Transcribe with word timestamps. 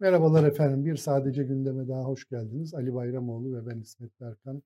Merhabalar 0.00 0.44
efendim. 0.44 0.84
Bir 0.84 0.96
sadece 0.96 1.44
gündeme 1.44 1.88
daha 1.88 2.02
hoş 2.02 2.28
geldiniz. 2.28 2.74
Ali 2.74 2.94
Bayramoğlu 2.94 3.56
ve 3.56 3.66
ben 3.66 3.80
İsmet 3.80 4.20
Berkan 4.20 4.62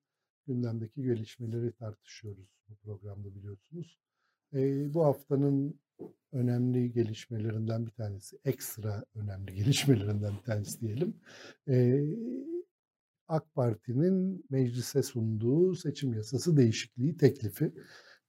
gündemdeki 0.47 1.03
gelişmeleri 1.03 1.73
tartışıyoruz 1.73 2.49
bu 2.69 2.77
programda 2.77 3.35
biliyorsunuz. 3.35 3.99
Ee, 4.55 4.95
bu 4.95 5.05
haftanın 5.05 5.81
önemli 6.33 6.93
gelişmelerinden 6.93 7.87
bir 7.87 7.91
tanesi, 7.91 8.39
ekstra 8.45 9.05
önemli 9.15 9.55
gelişmelerinden 9.55 10.33
bir 10.33 10.43
tanesi 10.43 10.81
diyelim. 10.81 11.17
Ee, 11.69 12.05
AK 13.29 13.55
Parti'nin 13.55 14.45
meclise 14.51 15.03
sunduğu 15.03 15.75
seçim 15.75 16.15
yasası 16.15 16.57
değişikliği 16.57 17.17
teklifi. 17.17 17.73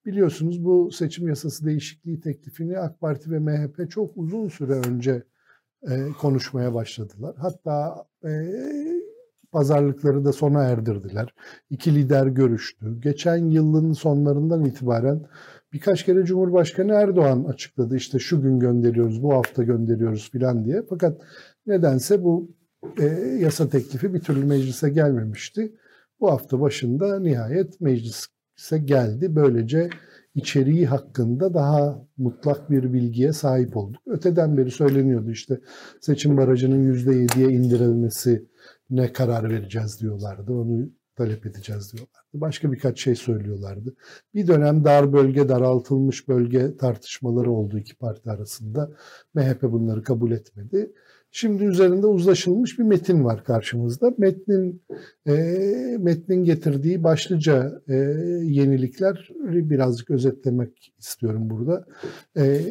Biliyorsunuz 0.05 0.65
bu 0.65 0.91
seçim 0.91 1.27
yasası 1.27 1.65
değişikliği 1.65 2.19
teklifini 2.19 2.79
AK 2.79 2.99
Parti 2.99 3.31
ve 3.31 3.39
MHP 3.39 3.91
çok 3.91 4.17
uzun 4.17 4.49
süre 4.49 4.73
önce 4.73 5.23
e, 5.89 6.07
konuşmaya 6.21 6.73
başladılar. 6.73 7.35
Hatta 7.37 8.05
e, 8.25 8.29
pazarlıkları 9.51 10.25
da 10.25 10.33
sona 10.33 10.63
erdirdiler. 10.63 11.33
İki 11.69 11.95
lider 11.95 12.27
görüştü. 12.27 12.99
Geçen 12.99 13.37
yılın 13.37 13.93
sonlarından 13.93 14.65
itibaren 14.65 15.25
birkaç 15.73 16.05
kere 16.05 16.25
Cumhurbaşkanı 16.25 16.93
Erdoğan 16.93 17.43
açıkladı. 17.43 17.95
İşte 17.95 18.19
şu 18.19 18.41
gün 18.41 18.59
gönderiyoruz, 18.59 19.23
bu 19.23 19.33
hafta 19.33 19.63
gönderiyoruz 19.63 20.31
filan 20.31 20.65
diye. 20.65 20.83
Fakat 20.89 21.21
nedense 21.67 22.23
bu 22.23 22.51
e, 22.99 23.05
yasa 23.39 23.69
teklifi 23.69 24.13
bir 24.13 24.19
türlü 24.19 24.45
meclise 24.45 24.89
gelmemişti. 24.89 25.75
Bu 26.19 26.31
hafta 26.31 26.61
başında 26.61 27.19
nihayet 27.19 27.81
meclise 27.81 28.77
geldi. 28.85 29.35
Böylece 29.35 29.89
içeriği 30.35 30.85
hakkında 30.85 31.53
daha 31.53 32.07
mutlak 32.17 32.69
bir 32.71 32.93
bilgiye 32.93 33.33
sahip 33.33 33.77
olduk. 33.77 34.01
Öteden 34.07 34.57
beri 34.57 34.71
söyleniyordu 34.71 35.31
işte 35.31 35.59
seçim 36.01 36.37
barajının 36.37 36.93
%7'ye 36.93 37.49
indirilmesi 37.49 38.47
ne 38.89 39.13
karar 39.13 39.49
vereceğiz 39.49 40.01
diyorlardı. 40.01 40.53
Onu 40.53 40.89
talep 41.15 41.45
edeceğiz 41.45 41.93
diyorlardı. 41.93 42.27
Başka 42.33 42.71
birkaç 42.71 43.01
şey 43.01 43.15
söylüyorlardı. 43.15 43.95
Bir 44.33 44.47
dönem 44.47 44.83
dar 44.83 45.13
bölge, 45.13 45.49
daraltılmış 45.49 46.27
bölge 46.27 46.77
tartışmaları 46.77 47.51
oldu 47.51 47.77
iki 47.77 47.95
parti 47.95 48.31
arasında. 48.31 48.91
MHP 49.33 49.61
bunları 49.61 50.03
kabul 50.03 50.31
etmedi. 50.31 50.91
Şimdi 51.35 51.63
üzerinde 51.63 52.07
uzlaşılmış 52.07 52.79
bir 52.79 52.83
metin 52.83 53.23
var 53.23 53.43
karşımızda. 53.43 54.13
Metnin 54.17 54.81
e, 55.27 55.33
metnin 55.99 56.43
getirdiği 56.43 57.03
başlıca 57.03 57.81
e, 57.87 57.93
yenilikleri 58.43 59.69
birazcık 59.69 60.09
özetlemek 60.11 60.93
istiyorum 60.99 61.49
burada. 61.49 61.85
E, 62.37 62.61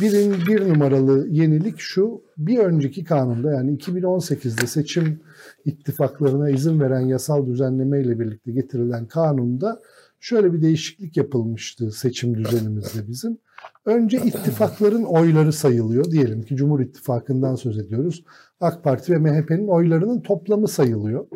birin 0.00 0.34
bir 0.48 0.68
numaralı 0.68 1.28
yenilik 1.28 1.78
şu: 1.78 2.22
bir 2.38 2.58
önceki 2.58 3.04
kanunda 3.04 3.52
yani 3.52 3.76
2018'de 3.76 4.66
seçim 4.66 5.20
ittifaklarına 5.64 6.50
izin 6.50 6.80
veren 6.80 7.06
yasal 7.06 7.46
düzenleme 7.46 8.02
ile 8.02 8.20
birlikte 8.20 8.52
getirilen 8.52 9.06
kanunda 9.06 9.80
şöyle 10.20 10.52
bir 10.52 10.62
değişiklik 10.62 11.16
yapılmıştı 11.16 11.90
seçim 11.90 12.34
düzenimizde 12.34 13.08
bizim. 13.08 13.38
Önce 13.84 14.18
ittifakların 14.18 15.02
oyları 15.02 15.52
sayılıyor. 15.52 16.04
Diyelim 16.10 16.42
ki 16.42 16.56
Cumhur 16.56 16.80
İttifakı'ndan 16.80 17.54
söz 17.54 17.78
ediyoruz. 17.78 18.24
AK 18.60 18.84
Parti 18.84 19.12
ve 19.12 19.18
MHP'nin 19.18 19.68
oylarının 19.68 20.20
toplamı 20.20 20.68
sayılıyor. 20.68 21.26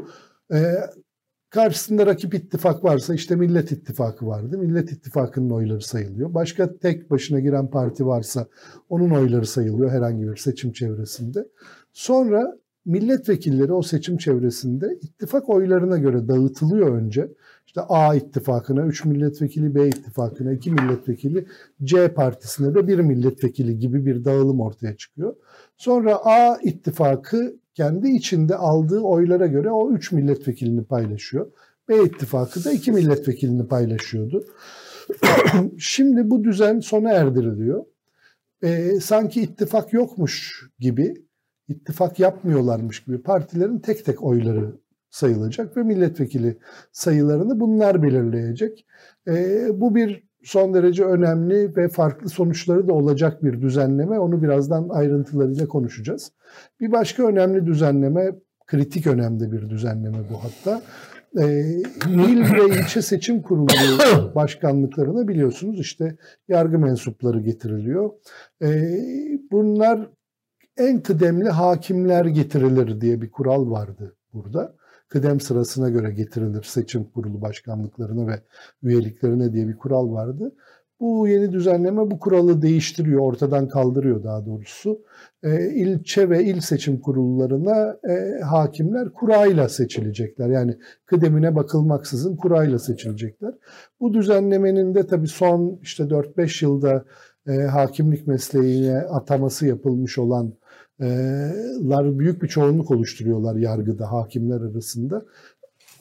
Ee, 0.52 0.74
karşısında 1.50 2.06
rakip 2.06 2.34
ittifak 2.34 2.84
varsa 2.84 3.14
işte 3.14 3.36
Millet 3.36 3.72
İttifakı 3.72 4.26
vardı. 4.26 4.58
Millet 4.58 4.92
İttifakı'nın 4.92 5.50
oyları 5.50 5.80
sayılıyor. 5.80 6.34
Başka 6.34 6.76
tek 6.78 7.10
başına 7.10 7.40
giren 7.40 7.70
parti 7.70 8.06
varsa 8.06 8.46
onun 8.88 9.10
oyları 9.10 9.46
sayılıyor 9.46 9.90
herhangi 9.90 10.28
bir 10.28 10.36
seçim 10.36 10.72
çevresinde. 10.72 11.48
Sonra 11.92 12.56
milletvekilleri 12.84 13.72
o 13.72 13.82
seçim 13.82 14.16
çevresinde 14.16 14.98
ittifak 15.02 15.48
oylarına 15.48 15.98
göre 15.98 16.28
dağıtılıyor 16.28 16.96
önce. 16.96 17.28
İşte 17.66 17.80
A 17.80 18.14
ittifakına 18.14 18.86
3 18.86 19.04
milletvekili, 19.04 19.74
B 19.74 19.88
ittifakına 19.88 20.52
2 20.52 20.70
milletvekili, 20.70 21.46
C 21.84 22.14
partisine 22.14 22.74
de 22.74 22.88
1 22.88 22.98
milletvekili 22.98 23.78
gibi 23.78 24.06
bir 24.06 24.24
dağılım 24.24 24.60
ortaya 24.60 24.96
çıkıyor. 24.96 25.36
Sonra 25.76 26.16
A 26.24 26.58
ittifakı 26.62 27.56
kendi 27.74 28.08
içinde 28.08 28.56
aldığı 28.56 29.00
oylara 29.00 29.46
göre 29.46 29.70
o 29.70 29.92
3 29.92 30.12
milletvekilini 30.12 30.84
paylaşıyor. 30.84 31.52
B 31.88 32.04
ittifakı 32.04 32.64
da 32.64 32.72
2 32.72 32.92
milletvekilini 32.92 33.68
paylaşıyordu. 33.68 34.44
Şimdi 35.78 36.30
bu 36.30 36.44
düzen 36.44 36.80
sona 36.80 37.12
erdiriliyor. 37.12 37.84
E, 38.62 39.00
sanki 39.00 39.42
ittifak 39.42 39.92
yokmuş 39.92 40.64
gibi, 40.78 41.14
ittifak 41.68 42.18
yapmıyorlarmış 42.18 43.04
gibi 43.04 43.22
partilerin 43.22 43.78
tek 43.78 44.04
tek 44.04 44.22
oyları 44.22 44.76
sayılacak 45.16 45.76
ve 45.76 45.82
milletvekili 45.82 46.58
sayılarını 46.92 47.60
bunlar 47.60 48.02
belirleyecek. 48.02 48.86
E, 49.28 49.66
bu 49.80 49.94
bir 49.94 50.26
son 50.44 50.74
derece 50.74 51.04
önemli 51.04 51.76
ve 51.76 51.88
farklı 51.88 52.28
sonuçları 52.28 52.88
da 52.88 52.92
olacak 52.92 53.44
bir 53.44 53.60
düzenleme. 53.60 54.18
Onu 54.18 54.42
birazdan 54.42 54.88
ayrıntılarıyla 54.88 55.68
konuşacağız. 55.68 56.32
Bir 56.80 56.92
başka 56.92 57.26
önemli 57.26 57.66
düzenleme, 57.66 58.32
kritik 58.66 59.06
önemli 59.06 59.52
bir 59.52 59.70
düzenleme 59.70 60.18
bu 60.30 60.44
hatta. 60.44 60.82
E, 61.38 61.44
il 62.06 62.40
ve 62.40 62.80
ilçe 62.80 63.02
seçim 63.02 63.42
kurulu 63.42 63.66
başkanlıklarına 64.34 65.28
biliyorsunuz 65.28 65.80
işte 65.80 66.16
yargı 66.48 66.78
mensupları 66.78 67.40
getiriliyor. 67.40 68.10
E, 68.62 68.68
bunlar 69.50 70.08
en 70.76 71.00
kıdemli 71.00 71.48
hakimler 71.48 72.24
getirilir 72.24 73.00
diye 73.00 73.22
bir 73.22 73.30
kural 73.30 73.70
vardı 73.70 74.16
burada 74.32 74.76
kıdem 75.08 75.40
sırasına 75.40 75.88
göre 75.88 76.12
getirilir 76.12 76.62
seçim 76.62 77.04
kurulu 77.04 77.42
başkanlıklarına 77.42 78.26
ve 78.26 78.42
üyeliklerine 78.82 79.52
diye 79.52 79.68
bir 79.68 79.76
kural 79.76 80.12
vardı. 80.12 80.52
Bu 81.00 81.28
yeni 81.28 81.52
düzenleme 81.52 82.10
bu 82.10 82.18
kuralı 82.18 82.62
değiştiriyor, 82.62 83.20
ortadan 83.20 83.68
kaldırıyor 83.68 84.24
daha 84.24 84.46
doğrusu. 84.46 85.00
E, 85.42 85.70
ilçe 85.70 86.30
ve 86.30 86.44
il 86.44 86.60
seçim 86.60 87.00
kurullarına 87.00 87.96
e, 88.08 88.40
hakimler 88.40 89.12
kurayla 89.12 89.68
seçilecekler. 89.68 90.48
Yani 90.48 90.76
kıdemine 91.06 91.54
bakılmaksızın 91.54 92.36
kurayla 92.36 92.78
seçilecekler. 92.78 93.54
Bu 94.00 94.14
düzenlemenin 94.14 94.94
de 94.94 95.06
tabii 95.06 95.28
son 95.28 95.78
işte 95.82 96.04
4-5 96.04 96.64
yılda 96.64 97.04
e, 97.46 97.52
hakimlik 97.52 98.26
mesleğine 98.26 98.98
ataması 98.98 99.66
yapılmış 99.66 100.18
olan 100.18 100.52
lar 101.88 102.18
büyük 102.18 102.42
bir 102.42 102.48
çoğunluk 102.48 102.90
oluşturuyorlar 102.90 103.56
yargıda 103.56 104.12
hakimler 104.12 104.60
arasında. 104.60 105.24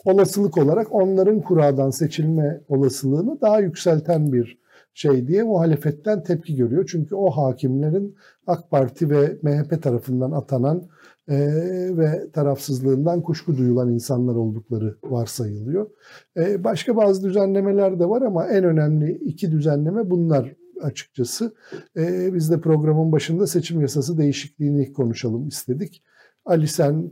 Olasılık 0.06 0.58
olarak 0.58 0.88
onların 0.96 1.42
kuradan 1.42 1.90
seçilme 1.90 2.62
olasılığını 2.68 3.42
daha 3.42 3.60
yükselten 3.60 4.34
bir 4.34 4.60
şey 4.94 5.28
diye 5.28 5.44
muhalefetten 5.44 6.24
tepki 6.24 6.56
görüyor. 6.56 6.90
Çünkü 6.92 7.16
o 7.16 7.30
hakimlerin 7.30 8.16
AK 8.48 8.72
Parti 8.72 9.10
ve 9.10 9.38
MHP 9.42 9.84
tarafından 9.84 10.32
atanan 10.32 10.88
e, 11.30 11.38
ve 11.98 12.32
tarafsızlığından 12.34 13.22
kuşku 13.22 13.58
duyulan 13.58 13.94
insanlar 13.94 14.36
oldukları 14.36 14.96
varsayılıyor. 15.04 15.90
E, 16.38 16.64
başka 16.64 16.98
bazı 16.98 17.24
düzenlemeler 17.24 18.00
de 18.00 18.10
var 18.10 18.22
ama 18.22 18.48
en 18.48 18.64
önemli 18.64 19.12
iki 19.12 19.52
düzenleme 19.52 20.10
bunlar 20.10 20.54
açıkçası. 20.82 21.56
E, 21.98 22.34
biz 22.34 22.52
de 22.52 22.62
programın 22.62 23.12
başında 23.12 23.48
seçim 23.48 23.82
yasası 23.82 24.18
değişikliğini 24.18 24.94
konuşalım 24.94 25.48
istedik. 25.48 26.04
Ali 26.46 26.68
sen 26.68 27.12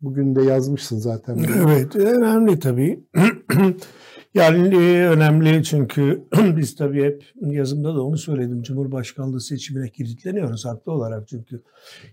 bugün 0.00 0.34
de 0.34 0.42
yazmışsın 0.42 0.98
zaten. 0.98 1.38
Evet 1.66 1.96
önemli 1.96 2.58
tabii. 2.58 3.04
yani 4.34 4.76
e, 4.76 5.08
önemli 5.08 5.64
çünkü 5.64 6.24
biz 6.56 6.74
tabii 6.76 7.04
hep 7.04 7.24
yazımda 7.40 7.94
da 7.94 8.02
onu 8.02 8.18
söyledim. 8.18 8.62
Cumhurbaşkanlığı 8.62 9.40
seçimine 9.40 9.88
kilitleniyoruz 9.88 10.64
haklı 10.64 10.92
olarak 10.92 11.28
çünkü 11.28 11.62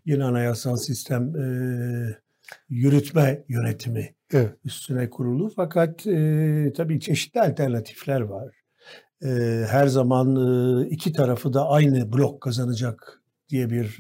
yeni 0.06 0.24
anayasal 0.24 0.78
sistem 0.78 1.36
e, 1.36 1.46
yürütme 2.70 3.44
yönetimi 3.50 4.16
evet. 4.34 4.54
üstüne 4.66 5.10
kurulu. 5.10 5.50
Fakat 5.56 6.08
e, 6.08 6.74
tabii 6.78 7.00
çeşitli 7.00 7.42
alternatifler 7.42 8.22
var 8.22 8.65
her 9.68 9.88
zaman 9.88 10.86
iki 10.86 11.14
tarafı 11.14 11.54
da 11.54 11.68
aynı 11.70 12.14
blok 12.14 12.42
kazanacak 12.42 13.22
diye 13.50 13.70
bir 13.70 13.98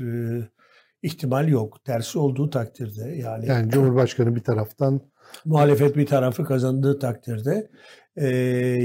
ihtimal 1.05 1.47
yok. 1.47 1.85
Tersi 1.85 2.19
olduğu 2.19 2.49
takdirde 2.49 3.01
yani. 3.01 3.47
Yani 3.47 3.71
Cumhurbaşkanı 3.71 4.35
bir 4.35 4.43
taraftan 4.43 5.01
muhalefet 5.45 5.97
bir 5.97 6.05
tarafı 6.05 6.43
kazandığı 6.43 6.99
takdirde 6.99 7.69
e, 8.15 8.27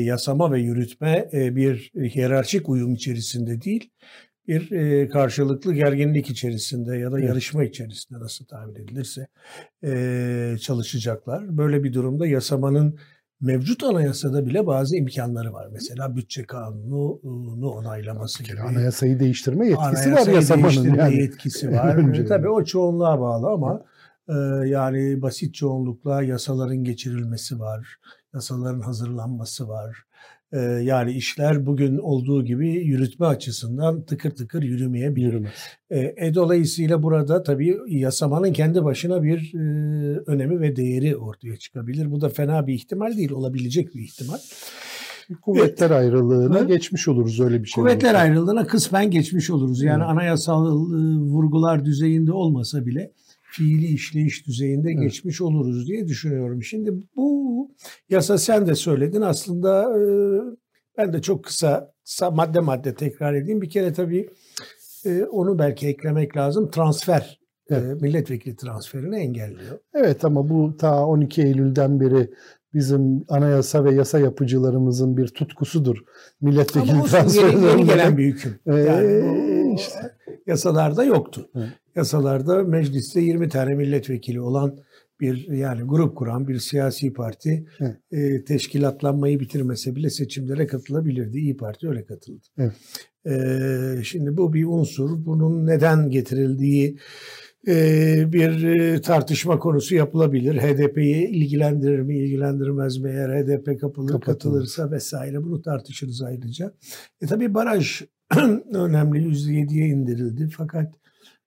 yasama 0.05 0.53
ve 0.53 0.61
yürütme 0.61 1.29
e, 1.33 1.57
bir 1.57 1.93
hiyerarşik 1.95 2.69
uyum 2.69 2.95
içerisinde 2.95 3.63
değil, 3.63 3.91
bir 4.49 4.73
e, 4.73 5.09
karşılıklı 5.09 5.75
gerginlik 5.75 6.31
içerisinde 6.31 6.97
ya 6.97 7.13
da 7.13 7.19
evet. 7.19 7.29
yarışma 7.29 7.65
içerisinde 7.65 8.21
nasıl 8.21 8.45
tabir 8.45 8.81
edilirse 8.81 9.27
e, 9.85 10.57
çalışacaklar. 10.61 11.59
Böyle 11.59 11.85
bir 11.85 11.93
durumda 11.93 12.27
yasamanın 12.27 12.99
mevcut 13.41 13.85
anayasada 13.85 14.47
bile 14.47 14.67
bazı 14.67 14.97
imkanları 14.97 15.53
var. 15.53 15.69
Mesela 15.73 16.17
bütçe 16.17 16.47
kanunu 16.47 17.71
onaylaması 17.71 18.43
gibi. 18.43 18.61
Anayasayı 18.61 19.21
değiştirme 19.21 19.67
yetkisi 19.67 19.87
anayasayı 19.87 20.15
var 20.15 20.33
yasamanın. 20.33 20.65
Değiştirme 20.65 20.99
yani. 20.99 21.17
yetkisi 21.17 21.73
var. 21.73 22.25
Tabii 22.29 22.49
o 22.49 22.65
çoğunluğa 22.65 23.21
bağlı 23.21 23.47
ama 23.47 23.85
e, 24.29 24.35
yani 24.69 25.23
basit 25.23 25.55
çoğunlukla 25.55 26.23
yasaların 26.23 26.85
geçirilmesi 26.85 27.61
var. 27.61 27.97
Yasaların 28.35 28.81
hazırlanması 28.81 29.69
var. 29.69 30.05
E, 30.53 30.59
yani 30.61 31.13
işler 31.13 31.67
bugün 31.67 31.99
olduğu 31.99 32.45
gibi 32.45 32.69
yürütme 32.69 33.27
açısından 33.27 34.05
tıkır 34.05 34.31
tıkır 34.31 34.63
yürümeyebilir. 34.63 35.47
E, 35.91 35.99
e, 36.17 36.35
dolayısıyla 36.35 37.03
burada 37.03 37.43
tabii 37.43 37.79
yasamanın 37.87 38.53
kendi 38.53 38.85
başına 38.85 39.23
bir 39.23 39.55
e, 39.55 39.59
önemi 40.27 40.61
ve 40.61 40.77
değeri 40.77 41.17
ortaya 41.17 41.57
çıkabilir. 41.57 42.11
Bu 42.11 42.21
da 42.21 42.29
fena 42.29 42.67
bir 42.67 42.75
ihtimal 42.75 43.17
değil, 43.17 43.31
olabilecek 43.31 43.95
bir 43.95 44.01
ihtimal. 44.01 44.39
Kuvvetler 45.43 45.91
ayrılığına 45.91 46.59
evet. 46.59 46.69
geçmiş 46.69 47.09
oluruz 47.09 47.41
öyle 47.41 47.63
bir 47.63 47.69
şey. 47.69 47.83
Kuvvetler 47.83 48.09
olursa. 48.09 48.23
ayrılığına 48.23 48.67
kısmen 48.67 49.11
geçmiş 49.11 49.51
oluruz. 49.51 49.83
Yani 49.83 50.03
evet. 50.03 50.11
anayasal 50.11 50.67
vurgular 51.21 51.85
düzeyinde 51.85 52.33
olmasa 52.33 52.87
bile 52.87 53.13
fiili 53.51 53.87
işleyiş 53.87 54.47
düzeyinde 54.47 54.91
evet. 54.91 55.03
geçmiş 55.03 55.41
oluruz 55.41 55.87
diye 55.87 56.07
düşünüyorum. 56.07 56.63
Şimdi 56.63 56.93
bu 57.17 57.71
yasa 58.09 58.39
sen 58.39 58.67
de 58.67 58.75
söyledin 58.75 59.21
aslında 59.21 59.99
e, 59.99 60.03
ben 60.99 61.13
de 61.13 61.23
çok 61.23 61.45
kısa, 61.45 61.95
madde 62.33 62.61
madde 62.61 62.95
tekrar 62.95 63.35
edeyim. 63.35 63.63
Bir 63.63 63.71
kere 63.71 63.93
tabii 63.93 64.29
e, 65.07 65.25
onu 65.25 65.59
belki 65.59 65.89
eklemek 65.89 66.37
lazım. 66.37 66.71
Transfer 66.71 67.41
e, 67.71 67.75
Evet. 67.75 68.03
milletvekili 68.03 68.57
transferini 68.57 69.17
engelliyor. 69.17 69.79
Evet 69.95 70.25
ama 70.25 70.49
bu 70.49 70.77
ta 70.77 71.07
12 71.07 71.43
Eylül'den 71.43 72.01
beri 72.01 72.31
bizim 72.75 73.25
anayasa 73.29 73.85
ve 73.85 73.95
yasa 73.95 74.19
yapıcılarımızın 74.19 75.17
bir 75.17 75.29
tutkusudur. 75.29 75.97
Milletvekili 76.41 77.03
transferleri. 77.03 77.57
Yeni, 77.57 77.67
yeni 77.67 77.85
gelen 77.85 78.19
bir 78.19 78.25
hüküm. 78.25 78.55
Yani 78.67 79.07
ee, 79.07 79.75
işte. 79.75 80.17
yasalarda 80.47 81.05
yoktu. 81.05 81.51
Evet 81.55 81.69
yasalarda 81.97 82.65
mecliste 82.65 83.21
20 83.21 83.49
tane 83.49 83.75
milletvekili 83.75 84.41
olan 84.41 84.79
bir 85.21 85.49
yani 85.53 85.83
grup 85.83 86.17
kuran 86.17 86.49
bir 86.49 86.59
siyasi 86.59 87.13
parti 87.13 87.67
e, 88.13 88.45
teşkilatlanmayı 88.45 89.41
bitirmese 89.41 89.97
bile 89.97 90.11
seçimlere 90.11 90.67
katılabilirdi. 90.67 91.39
İyi 91.39 91.57
Parti 91.57 91.89
öyle 91.89 92.05
katıldı. 92.05 92.47
Evet. 92.59 92.73
E, 93.27 94.05
şimdi 94.05 94.37
bu 94.37 94.53
bir 94.53 94.65
unsur. 94.65 95.25
Bunun 95.27 95.67
neden 95.67 96.11
getirildiği 96.11 96.99
bir 97.67 98.65
e, 98.65 99.01
tartışma 99.01 99.59
konusu 99.59 99.95
yapılabilir. 99.95 100.57
HDP'yi 100.57 101.29
ilgilendirir 101.29 102.01
mi, 102.01 102.19
ilgilendirmez 102.19 102.99
mi? 102.99 103.11
Eğer 103.11 103.29
HDP 103.29 103.81
kapılır, 103.81 104.21
katılırsa 104.21 104.91
vesaire 104.91 105.43
bunu 105.43 105.63
tartışırız 105.63 106.23
ayrıca. 106.23 106.75
E 107.21 107.27
tabii 107.27 107.55
baraj 107.55 108.03
önemli 108.75 109.19
%7'ye 109.19 109.89
indirildi. 109.89 110.49
Fakat 110.57 110.95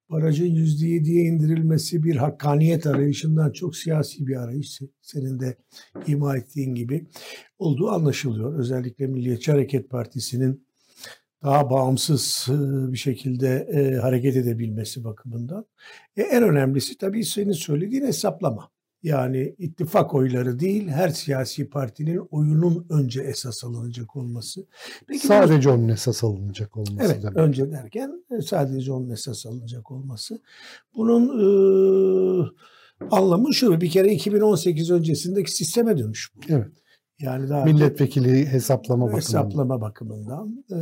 barajın 0.10 0.56
%7'ye 0.56 1.24
indirilmesi 1.26 2.04
bir 2.04 2.16
hakkaniyet 2.16 2.88
arayışından 2.88 3.52
çok 3.52 3.76
siyasi 3.76 4.28
bir 4.28 4.36
arayış 4.36 4.82
senin 5.02 5.40
de 5.40 5.58
ima 6.08 6.38
ettiğin 6.38 6.76
gibi 6.76 7.08
olduğu 7.60 7.90
anlaşılıyor. 7.90 8.60
Özellikle 8.60 9.08
Milliyetçi 9.08 9.52
Hareket 9.52 9.90
Partisi'nin 9.90 10.63
daha 11.44 11.70
bağımsız 11.70 12.48
bir 12.92 12.98
şekilde 12.98 13.68
hareket 14.02 14.36
edebilmesi 14.36 15.04
bakımından. 15.04 15.66
E, 16.18 16.22
en 16.22 16.44
önemlisi 16.44 16.98
tabii 16.98 17.26
senin 17.26 17.52
söylediğin 17.52 18.06
hesaplama. 18.06 18.70
Yani 19.04 19.56
ittifak 19.58 20.14
oyları 20.14 20.60
değil, 20.60 20.88
her 20.88 21.10
siyasi 21.10 21.70
partinin 21.70 22.28
oyunun 22.32 22.86
önce 22.90 23.22
esas 23.22 23.64
alınacak 23.64 24.16
olması. 24.16 24.66
Peki 25.08 25.28
sadece 25.28 25.70
onun 25.70 25.88
esas 25.88 26.24
alınacak 26.24 26.78
olması. 26.78 27.14
Evet, 27.14 27.24
demek. 27.24 27.38
önce 27.38 27.72
derken 27.72 28.26
e, 28.32 28.42
sadece 28.42 28.92
onun 28.92 29.10
esas 29.10 29.46
alınacak 29.46 29.92
olması. 29.92 30.42
Bunun 30.96 31.24
e, 31.40 32.50
anlamı 33.12 33.54
şu, 33.54 33.82
bir 33.82 33.90
kere 33.90 34.14
2018 34.14 34.92
öncesindeki 34.92 35.52
sisteme 35.52 35.98
dönüş 35.98 36.32
bu. 36.36 36.40
Evet. 36.50 36.83
Yani 37.20 37.50
daha 37.50 37.66
milletvekili 37.66 38.46
hesaplama 38.46 39.06
bakımından. 39.06 39.18
Hesaplama 39.18 39.82
bakımından. 39.82 40.66
E, 40.72 40.78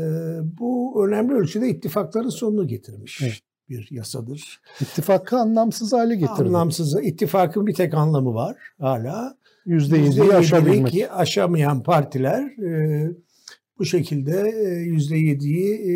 bu 0.59 1.03
önemli 1.07 1.33
ölçüde 1.33 1.69
ittifakların 1.69 2.29
sonunu 2.29 2.67
getirmiş. 2.67 3.21
Evet 3.21 3.41
bir 3.71 3.87
yasadır. 3.91 4.61
İttifakı 4.81 5.37
anlamsız 5.37 5.93
hale 5.93 6.15
getirdi. 6.15 6.41
Anlamsız. 6.41 7.03
İttifakın 7.03 7.67
bir 7.67 7.73
tek 7.73 7.93
anlamı 7.93 8.33
var 8.33 8.57
hala. 8.79 9.37
%7'yi 9.67 10.33
aşabilmek. 10.33 11.07
aşamayan 11.11 11.83
partiler 11.83 12.43
e, 12.43 13.11
bu 13.79 13.85
şekilde 13.85 14.31
%7'yi 14.31 15.73
e, 15.73 15.93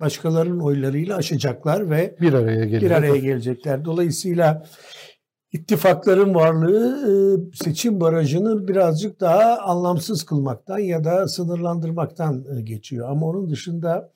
başkalarının 0.00 0.60
oylarıyla 0.60 1.16
aşacaklar 1.16 1.90
ve 1.90 2.16
bir 2.20 2.32
araya, 2.32 2.64
gelecek. 2.64 2.82
bir 2.82 2.90
araya 2.90 3.16
gelecekler. 3.16 3.84
Dolayısıyla 3.84 4.66
ittifakların 5.52 6.34
varlığı 6.34 7.08
e, 7.08 7.12
seçim 7.56 8.00
barajını 8.00 8.68
birazcık 8.68 9.20
daha 9.20 9.58
anlamsız 9.58 10.24
kılmaktan 10.24 10.78
ya 10.78 11.04
da 11.04 11.28
sınırlandırmaktan 11.28 12.44
e, 12.56 12.62
geçiyor. 12.62 13.08
Ama 13.10 13.26
onun 13.26 13.50
dışında 13.50 14.12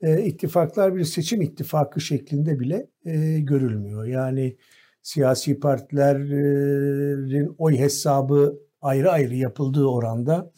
e, 0.00 0.22
ittifaklar 0.24 0.96
bir 0.96 1.04
seçim 1.04 1.42
ittifakı 1.42 2.00
şeklinde 2.00 2.60
bile 2.60 2.88
görülmüyor. 3.38 4.04
Yani 4.04 4.56
siyasi 5.02 5.60
partilerin 5.60 7.54
oy 7.58 7.78
hesabı 7.78 8.58
ayrı 8.82 9.10
ayrı 9.10 9.34
yapıldığı 9.34 9.84
oranda 9.84 10.52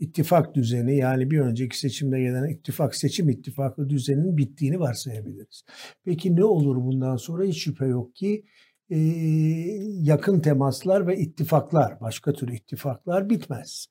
ittifak 0.00 0.54
düzeni 0.54 0.96
yani 0.96 1.30
bir 1.30 1.40
önceki 1.40 1.78
seçimde 1.78 2.20
gelen 2.20 2.48
ittifak 2.48 2.94
seçim 2.94 3.28
ittifakı 3.28 3.88
düzeninin 3.88 4.36
bittiğini 4.36 4.80
varsayabiliriz. 4.80 5.62
Peki 6.04 6.36
ne 6.36 6.44
olur 6.44 6.76
bundan 6.76 7.16
sonra 7.16 7.44
hiç 7.44 7.64
şüphe 7.64 7.86
yok 7.86 8.14
ki 8.14 8.44
e, 8.90 8.98
yakın 10.02 10.40
temaslar 10.40 11.06
ve 11.06 11.18
ittifaklar, 11.18 12.00
başka 12.00 12.32
tür 12.32 12.48
ittifaklar 12.48 13.30
bitmez. 13.30 13.86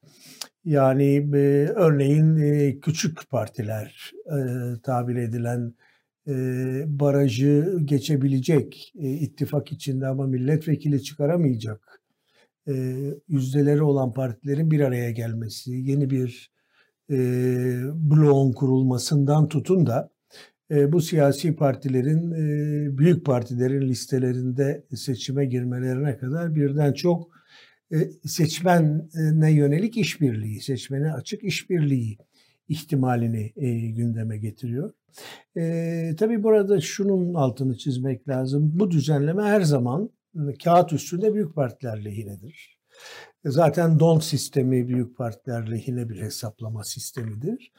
Yani 0.65 1.15
e, 1.35 1.37
örneğin 1.75 2.35
e, 2.35 2.79
küçük 2.79 3.29
partiler 3.29 4.11
e, 4.25 4.39
tabir 4.83 5.15
edilen 5.15 5.73
e, 6.27 6.33
barajı 6.87 7.79
geçebilecek 7.85 8.93
e, 8.99 9.09
ittifak 9.09 9.71
içinde 9.71 10.07
ama 10.07 10.27
milletvekili 10.27 11.03
çıkaramayacak 11.03 11.96
e, 12.67 12.73
yüzdeleri 13.27 13.83
olan 13.83 14.13
partilerin 14.13 14.71
bir 14.71 14.79
araya 14.79 15.11
gelmesi, 15.11 15.71
yeni 15.71 16.09
bir 16.09 16.51
e, 17.11 17.17
bloğun 17.93 18.51
kurulmasından 18.51 19.47
tutun 19.47 19.87
da 19.87 20.09
e, 20.71 20.91
bu 20.91 21.01
siyasi 21.01 21.55
partilerin 21.55 22.31
e, 22.31 22.97
büyük 22.97 23.25
partilerin 23.25 23.81
listelerinde 23.81 24.85
seçime 24.95 25.45
girmelerine 25.45 26.17
kadar 26.17 26.55
birden 26.55 26.93
çok 26.93 27.29
e, 27.93 27.97
seçmene 28.25 29.51
yönelik 29.51 29.97
işbirliği, 29.97 30.61
seçmene 30.61 31.13
açık 31.13 31.43
işbirliği 31.43 32.17
ihtimalini 32.69 33.53
e, 33.55 33.91
gündeme 33.91 34.37
getiriyor. 34.37 34.93
E, 35.57 36.15
tabii 36.19 36.43
burada 36.43 36.81
şunun 36.81 37.33
altını 37.33 37.77
çizmek 37.77 38.27
lazım. 38.27 38.71
Bu 38.73 38.91
düzenleme 38.91 39.43
her 39.43 39.61
zaman 39.61 40.09
kağıt 40.63 40.93
üstünde 40.93 41.33
büyük 41.33 41.55
partiler 41.55 42.05
lehinedir. 42.05 42.77
Zaten 43.45 43.99
don 43.99 44.19
sistemi 44.19 44.87
büyük 44.87 45.17
partiler 45.17 45.71
lehine 45.71 46.09
bir 46.09 46.21
hesaplama 46.21 46.83
sistemidir. 46.83 47.71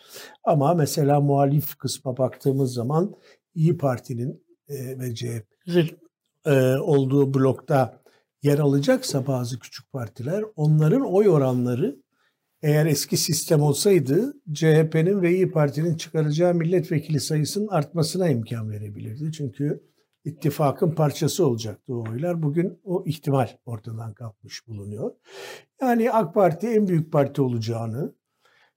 Ama 0.44 0.74
mesela 0.74 1.20
muhalif 1.20 1.76
kısma 1.76 2.16
baktığımız 2.16 2.74
zaman 2.74 3.14
İyi 3.54 3.76
Parti'nin 3.76 4.44
e, 4.68 4.98
ve 4.98 5.14
CHP'nin 5.14 5.98
e, 6.46 6.76
olduğu 6.76 7.34
blokta 7.34 8.02
yer 8.42 8.58
alacaksa 8.58 9.26
bazı 9.26 9.58
küçük 9.58 9.92
partiler 9.92 10.44
onların 10.56 11.14
oy 11.14 11.28
oranları 11.28 11.96
eğer 12.62 12.86
eski 12.86 13.16
sistem 13.16 13.62
olsaydı 13.62 14.34
CHP'nin 14.52 15.22
ve 15.22 15.34
İyi 15.34 15.50
Parti'nin 15.50 15.96
çıkaracağı 15.96 16.54
milletvekili 16.54 17.20
sayısının 17.20 17.68
artmasına 17.68 18.28
imkan 18.28 18.70
verebilirdi. 18.70 19.32
Çünkü 19.32 19.87
ittifakın 20.24 20.90
parçası 20.90 21.46
olacaktı 21.46 21.94
o 21.94 22.10
oylar. 22.10 22.42
Bugün 22.42 22.78
o 22.84 23.04
ihtimal 23.06 23.48
ortadan 23.66 24.14
kalkmış 24.14 24.68
bulunuyor. 24.68 25.12
Yani 25.80 26.12
AK 26.12 26.34
Parti 26.34 26.66
en 26.68 26.88
büyük 26.88 27.12
parti 27.12 27.42
olacağını 27.42 28.14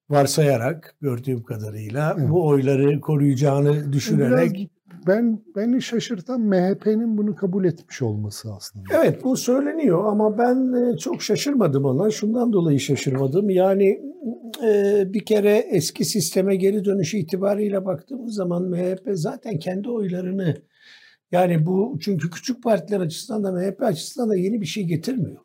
varsayarak 0.10 0.96
gördüğüm 1.02 1.44
kadarıyla 1.44 2.16
evet. 2.20 2.30
bu 2.30 2.48
oyları 2.48 3.02
koruyacağını 3.02 3.94
düşünerek 3.94 4.52
Biraz 4.56 4.68
ben 5.08 5.40
beni 5.56 5.82
şaşırtan 5.82 6.42
MHP'nin 6.42 7.18
bunu 7.18 7.36
kabul 7.36 7.66
etmiş 7.66 8.02
olması 8.02 8.54
aslında. 8.54 8.86
Evet 9.04 9.24
bu 9.24 9.38
söyleniyor 9.38 10.06
ama 10.06 10.38
ben 10.38 10.74
e, 10.74 10.98
çok 10.98 11.22
şaşırmadım 11.22 11.86
ona. 11.86 12.12
Şundan 12.12 12.54
dolayı 12.54 12.80
şaşırmadım. 12.80 13.50
Yani 13.50 14.02
e, 14.64 15.04
bir 15.14 15.26
kere 15.26 15.58
eski 15.58 16.06
sisteme 16.06 16.56
geri 16.56 16.86
dönüşü 16.86 17.18
itibariyle 17.18 17.86
baktığımız 17.86 18.36
zaman 18.36 18.70
MHP 18.70 19.10
zaten 19.14 19.60
kendi 19.60 19.90
oylarını 19.90 20.56
yani 21.32 21.66
bu 21.66 21.98
çünkü 22.02 22.30
küçük 22.30 22.64
partiler 22.64 23.00
açısından 23.00 23.44
da 23.44 23.52
MHP 23.52 23.82
açısından 23.84 24.30
da 24.30 24.36
yeni 24.36 24.62
bir 24.62 24.66
şey 24.66 24.84
getirmiyor. 24.84 25.42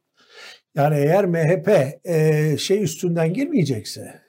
Yani 0.75 0.97
eğer 0.97 1.25
MHP 1.27 1.69
e, 2.05 2.57
şey 2.59 2.83
üstünden 2.83 3.33
girmeyecekse, 3.33 4.21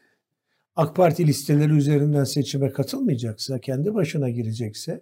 AK 0.76 0.96
Parti 0.96 1.28
listeleri 1.28 1.74
üzerinden 1.74 2.24
seçime 2.24 2.72
katılmayacaksa, 2.72 3.60
kendi 3.60 3.94
başına 3.94 4.30
girecekse 4.30 5.02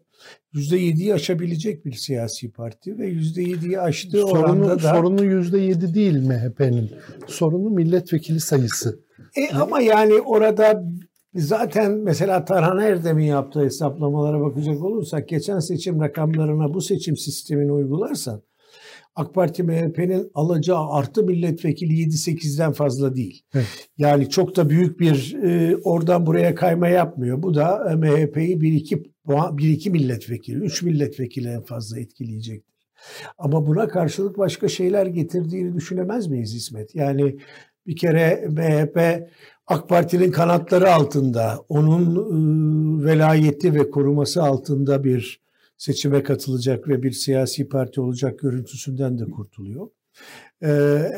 %7'yi 0.53 1.13
aşabilecek 1.13 1.85
bir 1.85 1.93
siyasi 1.93 2.51
parti 2.51 2.97
ve 2.97 3.09
%7'yi 3.09 3.79
aştığı 3.79 4.21
sorunu, 4.21 4.39
oranda 4.39 4.83
da... 4.83 4.95
Sorunu 4.95 5.25
%7 5.25 5.93
değil 5.93 6.17
MHP'nin. 6.17 6.91
Sorunu 7.27 7.69
milletvekili 7.69 8.39
sayısı. 8.39 8.99
E, 9.35 9.55
ama 9.55 9.81
yani 9.81 10.13
orada 10.13 10.83
zaten 11.35 11.91
mesela 11.91 12.45
Tarhan 12.45 12.79
Erdem'in 12.79 13.25
yaptığı 13.25 13.63
hesaplamalara 13.63 14.41
bakacak 14.41 14.83
olursak 14.83 15.29
geçen 15.29 15.59
seçim 15.59 16.01
rakamlarına 16.01 16.73
bu 16.73 16.81
seçim 16.81 17.17
sistemini 17.17 17.71
uygularsan 17.71 18.41
AK 19.15 19.33
Parti 19.33 19.63
MHP'nin 19.63 20.31
alacağı 20.33 20.89
artı 20.89 21.23
milletvekili 21.23 21.93
7-8'den 21.93 22.71
fazla 22.71 23.15
değil. 23.15 23.43
Evet. 23.53 23.65
Yani 23.97 24.29
çok 24.29 24.55
da 24.55 24.69
büyük 24.69 24.99
bir 24.99 25.37
e, 25.43 25.77
oradan 25.77 26.25
buraya 26.25 26.55
kayma 26.55 26.87
yapmıyor. 26.87 27.43
Bu 27.43 27.55
da 27.55 27.95
MHP'yi 27.97 28.57
1-2 28.57 29.05
1-2 29.27 29.89
milletvekili, 29.89 30.57
3 30.57 30.81
milletvekili 30.83 31.47
en 31.47 31.61
fazla 31.61 31.99
etkileyecektir. 31.99 32.75
Ama 33.37 33.67
buna 33.67 33.87
karşılık 33.87 34.37
başka 34.37 34.67
şeyler 34.67 35.05
getirdiğini 35.05 35.73
düşünemez 35.75 36.27
miyiz 36.27 36.55
İsmet? 36.55 36.95
Yani 36.95 37.37
bir 37.87 37.95
kere 37.95 38.47
MHP 38.49 39.29
AK 39.67 39.89
Parti'nin 39.89 40.31
kanatları 40.31 40.93
altında, 40.93 41.65
onun 41.69 42.15
e, 42.15 43.05
velayeti 43.05 43.73
ve 43.73 43.89
koruması 43.89 44.43
altında 44.43 45.03
bir 45.03 45.39
seçime 45.77 46.23
katılacak 46.23 46.87
ve 46.87 47.03
bir 47.03 47.11
siyasi 47.11 47.69
parti 47.69 48.01
olacak 48.01 48.39
görüntüsünden 48.39 49.19
de 49.19 49.25
kurtuluyor. 49.25 49.87
E, 50.61 50.67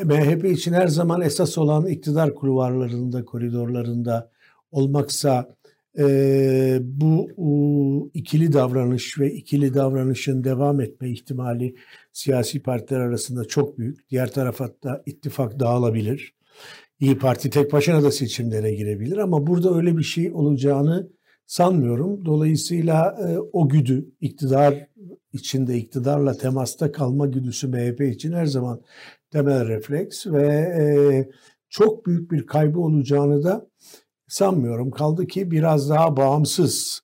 MHP 0.04 0.44
için 0.44 0.72
her 0.72 0.88
zaman 0.88 1.20
esas 1.20 1.58
olan 1.58 1.86
iktidar 1.86 2.34
kulvarlarında, 2.34 3.24
koridorlarında 3.24 4.30
olmaksa 4.70 5.56
e, 5.98 6.78
bu 6.82 7.30
u, 7.36 8.10
ikili 8.14 8.52
davranış 8.52 9.18
ve 9.18 9.32
ikili 9.32 9.74
davranışın 9.74 10.44
devam 10.44 10.80
etme 10.80 11.10
ihtimali 11.10 11.74
siyasi 12.12 12.62
partiler 12.62 13.00
arasında 13.00 13.44
çok 13.44 13.78
büyük. 13.78 14.10
Diğer 14.10 14.32
tarafa 14.32 14.68
da 14.82 15.02
ittifak 15.06 15.60
dağılabilir. 15.60 16.37
İyi 17.00 17.18
Parti 17.18 17.50
tek 17.50 17.72
başına 17.72 18.02
da 18.02 18.10
seçimlere 18.10 18.74
girebilir 18.74 19.16
ama 19.16 19.46
burada 19.46 19.74
öyle 19.76 19.96
bir 19.96 20.02
şey 20.02 20.32
olacağını 20.32 21.10
sanmıyorum. 21.46 22.24
Dolayısıyla 22.24 23.16
e, 23.28 23.38
o 23.52 23.68
güdü 23.68 24.10
iktidar 24.20 24.86
içinde 25.32 25.76
iktidarla 25.76 26.34
temasta 26.34 26.92
kalma 26.92 27.26
güdüsü 27.26 27.68
MHP 27.68 28.00
için 28.00 28.32
her 28.32 28.46
zaman 28.46 28.82
temel 29.30 29.68
refleks 29.68 30.26
ve 30.26 30.46
e, 30.52 30.84
çok 31.68 32.06
büyük 32.06 32.30
bir 32.30 32.46
kaybı 32.46 32.80
olacağını 32.80 33.44
da 33.44 33.68
sanmıyorum. 34.28 34.90
Kaldı 34.90 35.26
ki 35.26 35.50
biraz 35.50 35.90
daha 35.90 36.16
bağımsız 36.16 37.00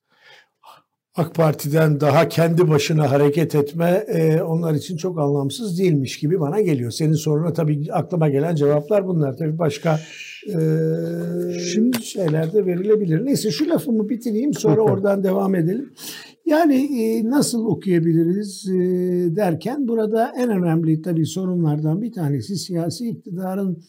AK 1.15 1.35
Parti'den 1.35 1.99
daha 1.99 2.29
kendi 2.29 2.69
başına 2.69 3.11
hareket 3.11 3.55
etme 3.55 4.05
e, 4.07 4.41
onlar 4.41 4.73
için 4.73 4.97
çok 4.97 5.19
anlamsız 5.19 5.79
değilmiş 5.79 6.19
gibi 6.19 6.39
bana 6.39 6.61
geliyor. 6.61 6.91
Senin 6.91 7.13
soruna 7.13 7.53
tabii 7.53 7.87
aklıma 7.91 8.29
gelen 8.29 8.55
cevaplar 8.55 9.07
bunlar. 9.07 9.37
Tabii 9.37 9.57
başka 9.57 9.99
e, 10.47 10.59
Şimdi 11.59 12.03
şeyler 12.03 12.53
de 12.53 12.65
verilebilir. 12.65 13.25
Neyse 13.25 13.51
şu 13.51 13.69
lafımı 13.69 14.09
bitireyim 14.09 14.53
sonra 14.53 14.81
oradan 14.81 15.23
devam 15.23 15.55
edelim. 15.55 15.93
Yani 16.45 17.03
e, 17.03 17.29
nasıl 17.29 17.65
okuyabiliriz 17.65 18.69
e, 18.69 18.75
derken 19.35 19.87
burada 19.87 20.33
en 20.37 20.49
önemli 20.49 21.01
tabii 21.01 21.25
sorunlardan 21.25 22.01
bir 22.01 22.11
tanesi 22.11 22.55
siyasi 22.55 23.09
iktidarın 23.09 23.83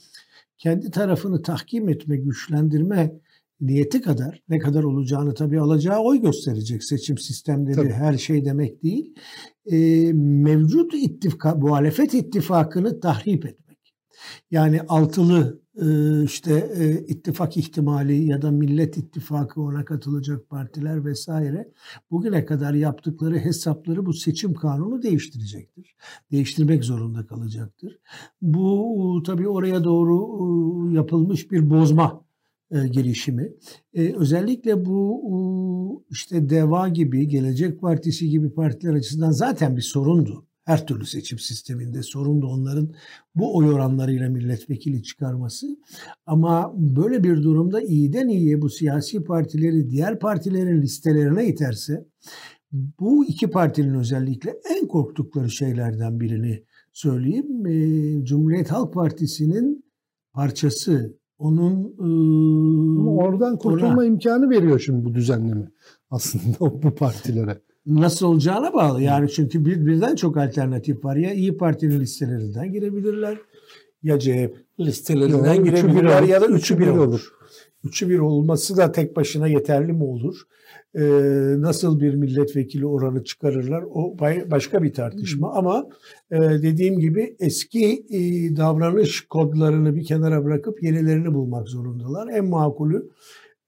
kendi 0.58 0.90
tarafını 0.90 1.42
tahkim 1.42 1.88
etme, 1.88 2.16
güçlendirme 2.16 3.12
niyeti 3.60 4.00
kadar 4.00 4.42
ne 4.48 4.58
kadar 4.58 4.82
olacağını 4.82 5.34
tabii 5.34 5.60
alacağı 5.60 5.98
oy 5.98 6.20
gösterecek 6.20 6.84
seçim 6.84 7.18
sistemleri 7.18 7.76
tabii. 7.76 7.92
her 7.92 8.18
şey 8.18 8.44
demek 8.44 8.82
değil. 8.82 9.14
E, 9.66 9.76
mevcut 10.12 10.94
ittifak, 10.94 11.58
muhalefet 11.58 12.14
ittifakını 12.14 13.00
tahrip 13.00 13.46
etmek. 13.46 13.66
Yani 14.50 14.80
altılı 14.88 15.60
e, 15.82 15.86
işte 16.24 16.70
e, 16.78 17.06
ittifak 17.06 17.56
ihtimali 17.56 18.24
ya 18.24 18.42
da 18.42 18.50
millet 18.50 18.96
ittifakı 18.96 19.60
ona 19.60 19.84
katılacak 19.84 20.48
partiler 20.48 21.04
vesaire 21.04 21.72
bugüne 22.10 22.44
kadar 22.44 22.74
yaptıkları 22.74 23.38
hesapları 23.38 24.06
bu 24.06 24.12
seçim 24.12 24.54
kanunu 24.54 25.02
değiştirecektir. 25.02 25.96
Değiştirmek 26.32 26.84
zorunda 26.84 27.26
kalacaktır. 27.26 27.98
Bu 28.42 29.22
tabii 29.26 29.48
oraya 29.48 29.84
doğru 29.84 30.90
yapılmış 30.94 31.50
bir 31.50 31.70
bozma 31.70 32.25
e, 32.70 32.88
gelişimi. 32.88 33.52
E, 33.94 34.12
özellikle 34.12 34.84
bu 34.84 36.04
işte 36.10 36.48
DEVA 36.48 36.88
gibi, 36.88 37.28
Gelecek 37.28 37.80
Partisi 37.80 38.30
gibi 38.30 38.50
partiler 38.50 38.94
açısından 38.94 39.30
zaten 39.30 39.76
bir 39.76 39.82
sorundu. 39.82 40.46
Her 40.64 40.86
türlü 40.86 41.06
seçim 41.06 41.38
sisteminde 41.38 42.02
sorundu 42.02 42.46
onların 42.46 42.94
bu 43.34 43.56
oy 43.56 43.72
oranlarıyla 43.72 44.28
milletvekili 44.28 45.02
çıkarması. 45.02 45.66
Ama 46.26 46.74
böyle 46.76 47.24
bir 47.24 47.42
durumda 47.42 47.80
iyiden 47.80 48.28
iyiye 48.28 48.62
bu 48.62 48.70
siyasi 48.70 49.24
partileri 49.24 49.90
diğer 49.90 50.18
partilerin 50.18 50.82
listelerine 50.82 51.46
iterse 51.46 52.06
bu 52.72 53.24
iki 53.24 53.50
partinin 53.50 53.94
özellikle 53.94 54.60
en 54.70 54.88
korktukları 54.88 55.50
şeylerden 55.50 56.20
birini 56.20 56.64
söyleyeyim. 56.92 57.66
E, 57.66 58.24
Cumhuriyet 58.24 58.70
Halk 58.72 58.94
Partisi'nin 58.94 59.84
parçası 60.32 61.16
onun 61.38 61.94
Ama 63.00 63.10
oradan 63.10 63.58
kurtulma 63.58 63.94
ona, 63.94 64.04
imkanı 64.04 64.50
veriyor 64.50 64.80
şimdi 64.80 65.04
bu 65.04 65.14
düzenleme 65.14 65.70
aslında 66.10 66.60
bu 66.82 66.94
partilere. 66.94 67.58
Nasıl 67.86 68.26
olacağına 68.26 68.74
bağlı. 68.74 69.02
Yani 69.02 69.30
çünkü 69.30 69.64
bir, 69.64 69.86
birden 69.86 70.16
çok 70.16 70.36
alternatif 70.36 71.04
var. 71.04 71.16
Ya 71.16 71.32
İyi 71.32 71.56
Parti'nin 71.56 72.00
listelerinden 72.00 72.72
girebilirler 72.72 73.38
ya 74.02 74.18
CHP 74.18 74.56
listelerinden 74.80 75.64
girebilirler 75.64 76.22
ya 76.22 76.40
da 76.40 76.46
üçü 76.46 76.78
bir 76.78 76.86
olur. 76.86 77.35
Üçü 77.86 78.08
bir 78.08 78.18
olması 78.18 78.76
da 78.76 78.92
tek 78.92 79.16
başına 79.16 79.46
yeterli 79.46 79.92
mi 79.92 80.04
olur? 80.04 80.36
Ee, 80.94 81.02
nasıl 81.58 82.00
bir 82.00 82.14
milletvekili 82.14 82.86
oranı 82.86 83.24
çıkarırlar? 83.24 83.84
O 83.90 84.16
başka 84.50 84.82
bir 84.82 84.92
tartışma. 84.92 85.52
Ama 85.52 85.88
e, 86.30 86.38
dediğim 86.40 86.98
gibi 86.98 87.36
eski 87.38 88.06
e, 88.10 88.20
davranış 88.56 89.20
kodlarını 89.20 89.96
bir 89.96 90.04
kenara 90.04 90.44
bırakıp 90.44 90.82
yenilerini 90.82 91.34
bulmak 91.34 91.68
zorundalar. 91.68 92.28
En 92.28 92.44
makulü 92.44 93.10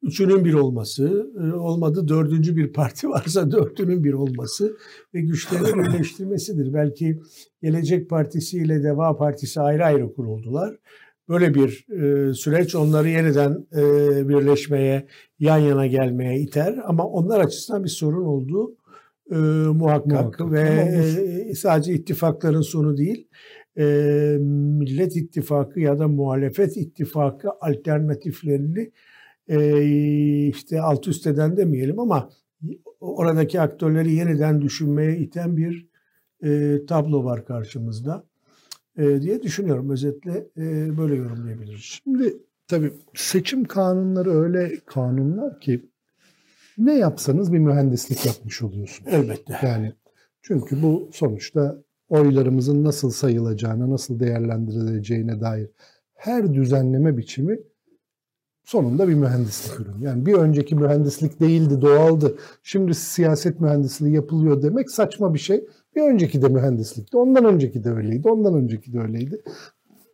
üçünün 0.02 0.44
bir 0.44 0.54
olması, 0.54 1.30
e, 1.36 1.54
olmadı 1.54 2.08
dördüncü 2.08 2.56
bir 2.56 2.72
parti 2.72 3.08
varsa 3.08 3.50
dörtünün 3.50 4.04
bir 4.04 4.12
olması 4.12 4.76
ve 5.14 5.20
güçlerini 5.20 5.84
birleştirmesidir. 5.84 6.74
Belki 6.74 7.20
Gelecek 7.62 8.10
Partisi 8.10 8.58
ile 8.58 8.82
Deva 8.82 9.16
Partisi 9.16 9.60
ayrı 9.60 9.84
ayrı 9.84 10.14
kuruldular. 10.14 10.76
Böyle 11.28 11.54
bir 11.54 11.86
e, 11.90 12.34
süreç 12.34 12.74
onları 12.74 13.08
yeniden 13.08 13.66
e, 13.72 13.82
birleşmeye, 14.28 15.06
yan 15.38 15.58
yana 15.58 15.86
gelmeye 15.86 16.40
iter. 16.40 16.78
Ama 16.84 17.06
onlar 17.06 17.40
açısından 17.40 17.84
bir 17.84 17.88
sorun 17.88 18.24
olduğu 18.24 18.76
e, 19.30 19.36
muhakkak. 19.36 20.06
muhakkak 20.06 20.52
ve 20.52 20.60
e, 21.50 21.54
sadece 21.54 21.92
ittifakların 21.92 22.60
sonu 22.60 22.96
değil. 22.96 23.28
E, 23.78 23.84
Millet 24.40 25.16
İttifakı 25.16 25.80
ya 25.80 25.98
da 25.98 26.08
muhalefet 26.08 26.76
ittifakı 26.76 27.48
alternatiflerini 27.60 28.92
e, 29.48 29.82
işte 30.46 30.80
alt 30.80 31.08
üst 31.08 31.26
eden 31.26 31.56
demeyelim 31.56 31.98
ama 31.98 32.30
oradaki 33.00 33.60
aktörleri 33.60 34.12
yeniden 34.12 34.60
düşünmeye 34.60 35.18
iten 35.18 35.56
bir 35.56 35.88
e, 36.44 36.78
tablo 36.88 37.24
var 37.24 37.44
karşımızda 37.44 38.27
e, 38.98 39.22
diye 39.22 39.42
düşünüyorum. 39.42 39.90
Özetle 39.90 40.46
e, 40.56 40.98
böyle 40.98 41.14
yorumlayabiliriz. 41.14 41.80
Şimdi 41.80 42.36
tabii 42.68 42.92
seçim 43.14 43.64
kanunları 43.64 44.30
öyle 44.30 44.80
kanunlar 44.86 45.60
ki 45.60 45.90
ne 46.78 46.98
yapsanız 46.98 47.52
bir 47.52 47.58
mühendislik 47.58 48.26
yapmış 48.26 48.62
oluyorsunuz. 48.62 49.12
Elbette. 49.12 49.58
Yani 49.62 49.92
çünkü 50.42 50.82
bu 50.82 51.10
sonuçta 51.12 51.82
oylarımızın 52.08 52.84
nasıl 52.84 53.10
sayılacağına, 53.10 53.90
nasıl 53.90 54.20
değerlendirileceğine 54.20 55.40
dair 55.40 55.70
her 56.14 56.54
düzenleme 56.54 57.16
biçimi 57.16 57.58
sonunda 58.64 59.08
bir 59.08 59.14
mühendislik 59.14 59.80
ürünü. 59.80 60.04
Yani 60.04 60.26
bir 60.26 60.34
önceki 60.34 60.74
mühendislik 60.74 61.40
değildi, 61.40 61.80
doğaldı. 61.80 62.36
Şimdi 62.62 62.94
siyaset 62.94 63.60
mühendisliği 63.60 64.14
yapılıyor 64.14 64.62
demek 64.62 64.90
saçma 64.90 65.34
bir 65.34 65.38
şey. 65.38 65.66
Bir 65.98 66.02
önceki 66.02 66.42
de 66.42 66.48
mühendislikti. 66.48 67.16
Ondan 67.16 67.44
önceki 67.44 67.84
de 67.84 67.90
öyleydi. 67.90 68.28
Ondan 68.28 68.54
önceki 68.54 68.92
de 68.92 69.00
öyleydi. 69.00 69.42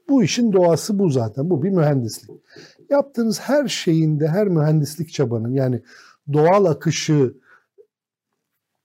Bu 0.08 0.22
işin 0.22 0.52
doğası 0.52 0.98
bu 0.98 1.10
zaten. 1.10 1.50
Bu 1.50 1.62
bir 1.62 1.70
mühendislik. 1.70 2.30
Yaptığınız 2.90 3.40
her 3.40 3.68
şeyinde, 3.68 4.28
her 4.28 4.48
mühendislik 4.48 5.12
çabanın 5.12 5.52
yani 5.52 5.82
doğal 6.32 6.64
akışı 6.64 7.34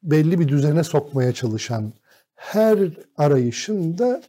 belli 0.03 0.39
bir 0.39 0.47
düzene 0.47 0.83
sokmaya 0.83 1.33
çalışan 1.33 1.93
her 2.35 2.97
arayışın 3.17 3.97
da 3.97 4.21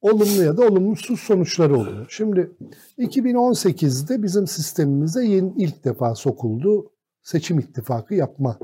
olumlu 0.00 0.42
ya 0.42 0.56
da 0.56 0.62
olumsuz 0.62 1.20
sonuçları 1.20 1.76
oluyor. 1.76 2.06
Şimdi 2.08 2.50
2018'de 2.98 4.22
bizim 4.22 4.46
sistemimize 4.46 5.24
yeni 5.24 5.52
ilk 5.56 5.84
defa 5.84 6.14
sokuldu 6.14 6.90
seçim 7.28 7.58
ittifakı 7.58 8.14
yapma 8.14 8.58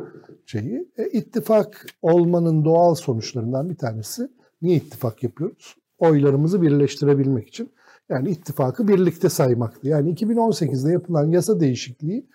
şeyi. 0.46 0.88
E, 0.98 1.08
ittifak 1.08 1.86
olmanın 2.02 2.64
doğal 2.64 2.94
sonuçlarından 2.94 3.70
bir 3.70 3.76
tanesi 3.76 4.28
niye 4.62 4.76
ittifak 4.76 5.22
yapıyoruz? 5.22 5.76
Oylarımızı 5.98 6.62
birleştirebilmek 6.62 7.48
için. 7.48 7.72
Yani 8.08 8.30
ittifakı 8.30 8.88
birlikte 8.88 9.28
saymaktı. 9.28 9.88
Yani 9.88 10.14
2018'de 10.14 10.92
yapılan 10.92 11.30
yasa 11.30 11.60
değişikliği 11.60 12.26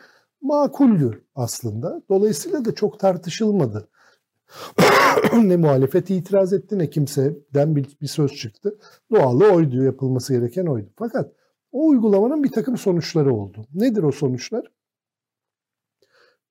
makuldü 0.41 1.23
aslında. 1.35 2.01
Dolayısıyla 2.09 2.65
da 2.65 2.75
çok 2.75 2.99
tartışılmadı. 2.99 3.87
ne 5.33 5.57
muhalefet 5.57 6.09
itiraz 6.09 6.53
etti 6.53 6.79
ne 6.79 6.89
kimseden 6.89 7.75
bir, 7.75 7.97
bir 8.01 8.07
söz 8.07 8.33
çıktı. 8.33 8.77
Doğalı 9.11 9.51
oydu, 9.51 9.83
yapılması 9.83 10.33
gereken 10.33 10.65
oydu. 10.65 10.89
Fakat 10.95 11.31
o 11.71 11.87
uygulamanın 11.87 12.43
bir 12.43 12.51
takım 12.51 12.77
sonuçları 12.77 13.33
oldu. 13.33 13.65
Nedir 13.73 14.03
o 14.03 14.11
sonuçlar? 14.11 14.78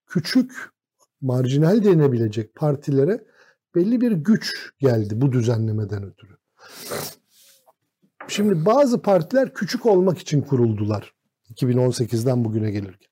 Küçük, 0.08 0.72
marjinal 1.20 1.84
denebilecek 1.84 2.54
partilere 2.54 3.24
belli 3.74 4.00
bir 4.00 4.12
güç 4.12 4.72
geldi 4.78 5.20
bu 5.20 5.32
düzenlemeden 5.32 6.02
ötürü. 6.02 6.36
Şimdi 8.28 8.64
bazı 8.66 9.02
partiler 9.02 9.54
küçük 9.54 9.86
olmak 9.86 10.18
için 10.18 10.42
kuruldular 10.42 11.14
2018'den 11.54 12.44
bugüne 12.44 12.70
gelirken. 12.70 13.08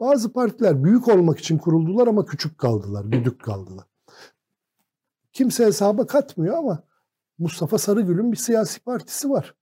Bazı 0.00 0.32
partiler 0.32 0.84
büyük 0.84 1.08
olmak 1.08 1.38
için 1.38 1.58
kuruldular 1.58 2.06
ama 2.06 2.24
küçük 2.26 2.58
kaldılar, 2.58 3.04
güdük 3.04 3.42
kaldılar. 3.42 3.86
Kimse 5.32 5.66
hesaba 5.66 6.06
katmıyor 6.06 6.56
ama 6.56 6.84
Mustafa 7.38 7.78
Sarıgül'ün 7.78 8.32
bir 8.32 8.36
siyasi 8.36 8.80
partisi 8.80 9.30
var. 9.30 9.54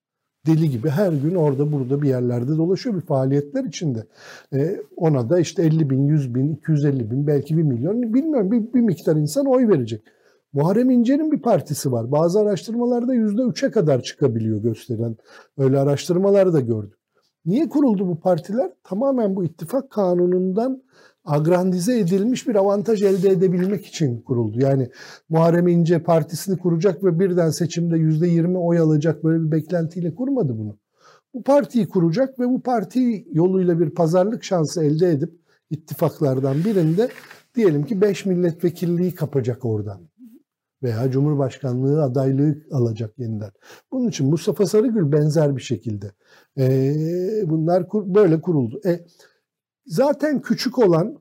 Deli 0.47 0.71
gibi 0.71 0.89
her 0.89 1.13
gün 1.13 1.35
orada 1.35 1.73
burada 1.73 2.03
bir 2.03 2.09
yerlerde 2.09 2.57
dolaşıyor 2.57 2.97
bir 2.97 3.01
faaliyetler 3.01 3.65
içinde. 3.65 4.07
Ee, 4.55 4.81
ona 4.97 5.31
da 5.31 5.41
işte 5.41 5.63
50 5.63 5.91
bin, 5.91 6.07
100 6.07 6.35
bin, 6.35 6.55
250 6.55 7.11
bin 7.11 7.27
belki 7.27 7.57
1 7.57 7.63
milyon 7.63 8.15
bilmiyorum 8.15 8.53
bir, 8.53 8.73
bir 8.75 8.81
miktar 8.81 9.17
insan 9.17 9.47
oy 9.47 9.69
verecek. 9.69 10.03
Muharrem 10.53 10.91
İnce'nin 10.91 11.33
bir 11.33 11.43
partisi 11.43 11.93
var. 11.93 12.13
Bazı 12.13 12.41
araştırmalarda 12.41 13.15
%3'e 13.15 13.71
kadar 13.71 14.03
çıkabiliyor 14.03 14.63
gösteren. 14.63 15.17
Öyle 15.59 15.79
araştırmalar 15.79 16.53
da 16.53 16.61
gördük. 16.61 16.99
Niye 17.47 17.69
kuruldu 17.69 18.09
bu 18.09 18.21
partiler? 18.21 18.71
Tamamen 18.85 19.37
bu 19.37 19.45
ittifak 19.45 19.91
kanunundan 19.91 20.83
agrandize 21.27 21.99
edilmiş 21.99 22.49
bir 22.49 22.55
avantaj 22.55 23.03
elde 23.03 23.29
edebilmek 23.29 23.87
için 23.87 24.21
kuruldu. 24.21 24.61
Yani 24.61 24.91
Muharrem 25.29 25.69
İnce 25.69 26.03
partisini 26.03 26.59
kuracak 26.59 27.05
ve 27.05 27.19
birden 27.19 27.51
seçimde 27.51 27.99
yüzde 27.99 28.29
yirmi 28.29 28.59
oy 28.59 28.79
alacak 28.79 29.25
böyle 29.25 29.45
bir 29.45 29.51
beklentiyle 29.51 30.15
kurmadı 30.15 30.59
bunu. 30.59 30.79
Bu 31.35 31.43
partiyi 31.43 31.89
kuracak 31.89 32.41
ve 32.41 32.49
bu 32.49 32.63
parti 32.63 33.27
yoluyla 33.33 33.79
bir 33.81 33.91
pazarlık 33.91 34.45
şansı 34.45 34.85
elde 34.85 35.11
edip 35.11 35.31
ittifaklardan 35.71 36.65
birinde 36.65 37.09
diyelim 37.55 37.85
ki 37.85 38.01
5 38.01 38.27
milletvekilliği 38.27 39.15
kapacak 39.15 39.65
oradan 39.65 40.01
veya 40.83 41.11
Cumhurbaşkanlığı 41.11 42.03
adaylığı 42.03 42.57
alacak 42.73 43.19
yeniden. 43.19 43.51
Bunun 43.93 44.09
için 44.09 44.27
Mustafa 44.27 44.67
Sarıgül 44.67 45.13
benzer 45.13 45.57
bir 45.57 45.63
şekilde. 45.63 46.13
Ee, 46.59 46.95
bunlar 47.45 47.89
kur, 47.89 48.15
böyle 48.15 48.41
kuruldu. 48.41 48.81
E, 48.87 49.01
zaten 49.87 50.41
küçük 50.41 50.79
olan 50.79 51.19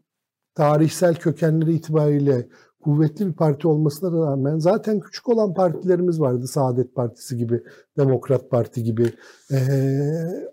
tarihsel 0.55 1.15
kökenleri 1.15 1.73
itibariyle 1.73 2.47
kuvvetli 2.85 3.27
bir 3.27 3.33
parti 3.33 3.67
olmasına 3.67 4.25
rağmen 4.25 4.57
zaten 4.57 4.99
küçük 4.99 5.29
olan 5.29 5.53
partilerimiz 5.53 6.19
vardı. 6.19 6.47
Saadet 6.47 6.95
Partisi 6.95 7.37
gibi, 7.37 7.63
Demokrat 7.97 8.49
Parti 8.49 8.83
gibi, 8.83 9.13
e, 9.51 9.57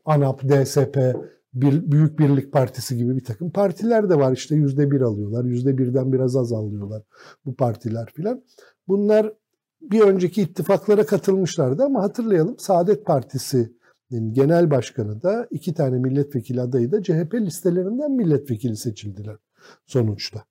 ANAP, 0.05 0.43
DSP, 0.49 0.99
bir, 1.55 1.93
Büyük 1.93 2.19
Birlik 2.19 2.53
Partisi 2.53 2.97
gibi 2.97 3.17
bir 3.17 3.25
takım 3.25 3.51
partiler 3.51 4.11
de 4.11 4.19
var. 4.19 4.33
İşte 4.33 4.55
yüzde 4.55 4.91
bir 4.91 5.01
alıyorlar, 5.01 5.45
yüzde 5.45 5.79
birden 5.79 6.13
biraz 6.13 6.37
az 6.37 6.53
alıyorlar 6.53 7.03
bu 7.47 7.55
partiler 7.55 8.11
filan. 8.15 8.43
Bunlar 8.89 9.33
bir 9.83 10.01
önceki 10.01 10.43
ittifaklara 10.43 11.07
katılmışlardı 11.07 11.85
ama 11.85 12.03
hatırlayalım 12.03 12.59
Saadet 12.59 13.07
Partisi'nin 13.07 13.82
genel 14.33 14.71
başkanı 14.71 15.23
da 15.23 15.47
iki 15.51 15.75
tane 15.75 15.99
milletvekili 15.99 16.61
adayı 16.61 16.93
da 16.93 17.03
CHP 17.03 17.35
listelerinden 17.35 18.13
milletvekili 18.13 18.77
seçildiler 18.77 19.37
sonuçta. 19.87 20.45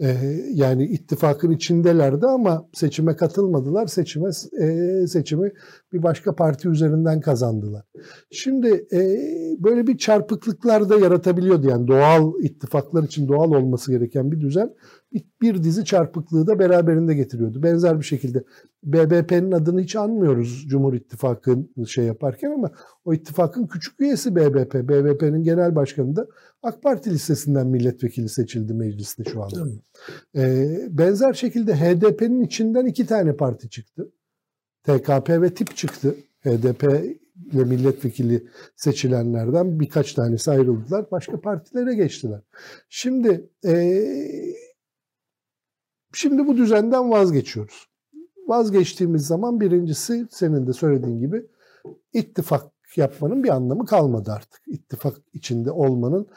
Ee, 0.00 0.16
yani 0.52 0.84
ittifakın 0.84 1.50
içindelerdi 1.50 2.26
ama 2.26 2.68
seçime 2.72 3.16
katılmadılar. 3.16 3.86
Seçime 3.86 4.30
e, 4.60 5.06
seçimi 5.06 5.52
bir 5.92 6.02
başka 6.02 6.34
parti 6.34 6.68
üzerinden 6.68 7.20
kazandılar. 7.20 7.84
Şimdi 8.30 8.86
e, 8.92 8.98
böyle 9.58 9.86
bir 9.86 9.98
çarpıklıklar 9.98 10.88
da 10.88 10.98
yaratabiliyordu. 10.98 11.68
Yani 11.68 11.88
doğal 11.88 12.32
ittifaklar 12.42 13.02
için 13.02 13.28
doğal 13.28 13.50
olması 13.50 13.92
gereken 13.92 14.32
bir 14.32 14.40
düzen 14.40 14.74
bir 15.42 15.62
dizi 15.62 15.84
çarpıklığı 15.84 16.46
da 16.46 16.58
beraberinde 16.58 17.14
getiriyordu. 17.14 17.62
Benzer 17.62 17.98
bir 17.98 18.04
şekilde 18.04 18.44
BBP'nin 18.84 19.52
adını 19.52 19.80
hiç 19.80 19.96
anmıyoruz 19.96 20.66
Cumhur 20.68 20.94
İttifakı'nın 20.94 21.84
şey 21.84 22.04
yaparken 22.04 22.50
ama 22.50 22.70
o 23.04 23.14
ittifakın 23.14 23.66
küçük 23.66 24.00
üyesi 24.00 24.36
BBP. 24.36 24.74
BBP'nin 24.74 25.42
genel 25.42 25.74
başkanı 25.74 26.16
da 26.16 26.26
AK 26.62 26.82
Parti 26.82 27.10
listesinden 27.10 27.66
milletvekili 27.66 28.28
seçildi 28.28 28.74
mecliste 28.74 29.24
şu 29.24 29.42
anda. 29.42 29.66
Ee, 30.36 30.88
benzer 30.90 31.32
şekilde 31.32 31.74
HDP'nin 31.74 32.42
içinden 32.42 32.86
iki 32.86 33.06
tane 33.06 33.36
parti 33.36 33.70
çıktı. 33.70 34.12
TKP 34.84 35.30
ve 35.30 35.54
TİP 35.54 35.76
çıktı. 35.76 36.14
HDP 36.44 36.84
ile 37.52 37.64
milletvekili 37.64 38.46
seçilenlerden 38.76 39.80
birkaç 39.80 40.12
tanesi 40.12 40.50
ayrıldılar. 40.50 41.10
Başka 41.10 41.40
partilere 41.40 41.94
geçtiler. 41.94 42.40
Şimdi 42.88 43.48
e, 43.64 43.72
şimdi 46.12 46.46
bu 46.46 46.56
düzenden 46.56 47.10
vazgeçiyoruz. 47.10 47.86
Vazgeçtiğimiz 48.46 49.26
zaman 49.26 49.60
birincisi 49.60 50.26
senin 50.30 50.66
de 50.66 50.72
söylediğin 50.72 51.18
gibi 51.18 51.46
ittifak 52.12 52.72
yapmanın 52.96 53.44
bir 53.44 53.48
anlamı 53.48 53.86
kalmadı 53.86 54.32
artık. 54.32 54.60
İttifak 54.66 55.16
içinde 55.32 55.70
olmanın 55.70 56.28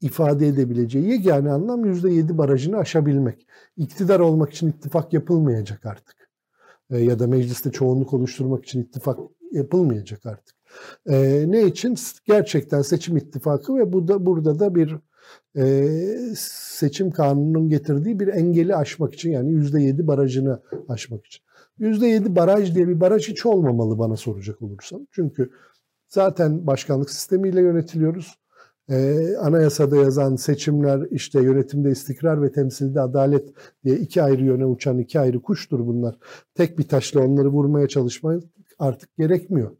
ifade 0.00 0.46
edebileceği 0.46 1.08
yegane 1.08 1.50
anlam 1.50 1.84
%7 1.84 2.38
barajını 2.38 2.78
aşabilmek. 2.78 3.46
İktidar 3.76 4.20
olmak 4.20 4.52
için 4.52 4.68
ittifak 4.68 5.12
yapılmayacak 5.12 5.86
artık. 5.86 6.30
E, 6.90 6.98
ya 6.98 7.18
da 7.18 7.26
mecliste 7.26 7.70
çoğunluk 7.70 8.14
oluşturmak 8.14 8.64
için 8.64 8.82
ittifak 8.82 9.18
yapılmayacak 9.52 10.26
artık. 10.26 10.56
E, 11.06 11.44
ne 11.48 11.64
için? 11.64 11.96
Gerçekten 12.24 12.82
seçim 12.82 13.16
ittifakı 13.16 13.76
ve 13.76 13.92
bu 13.92 14.08
da 14.08 14.26
burada 14.26 14.58
da 14.58 14.74
bir 14.74 14.96
e, 15.56 15.88
seçim 16.38 17.10
kanununun 17.10 17.68
getirdiği 17.68 18.20
bir 18.20 18.28
engeli 18.28 18.76
aşmak 18.76 19.14
için 19.14 19.30
yani 19.30 19.52
%7 19.52 20.06
barajını 20.06 20.62
aşmak 20.88 21.26
için. 21.26 21.44
%7 21.78 22.36
baraj 22.36 22.74
diye 22.74 22.88
bir 22.88 23.00
baraj 23.00 23.28
hiç 23.28 23.46
olmamalı 23.46 23.98
bana 23.98 24.16
soracak 24.16 24.62
olursan. 24.62 25.08
Çünkü 25.10 25.50
zaten 26.08 26.66
başkanlık 26.66 27.10
sistemiyle 27.10 27.60
yönetiliyoruz. 27.60 28.38
Ee, 28.90 29.36
anayasada 29.36 29.96
yazan 29.96 30.36
seçimler 30.36 31.06
işte 31.10 31.42
yönetimde 31.42 31.90
istikrar 31.90 32.42
ve 32.42 32.52
temsilde 32.52 33.00
adalet 33.00 33.54
diye 33.84 33.96
iki 33.96 34.22
ayrı 34.22 34.44
yöne 34.44 34.66
uçan 34.66 34.98
iki 34.98 35.20
ayrı 35.20 35.42
kuştur 35.42 35.86
bunlar. 35.86 36.18
Tek 36.54 36.78
bir 36.78 36.88
taşla 36.88 37.20
onları 37.20 37.48
vurmaya 37.48 37.88
çalışmak 37.88 38.42
artık 38.78 39.16
gerekmiyor. 39.16 39.70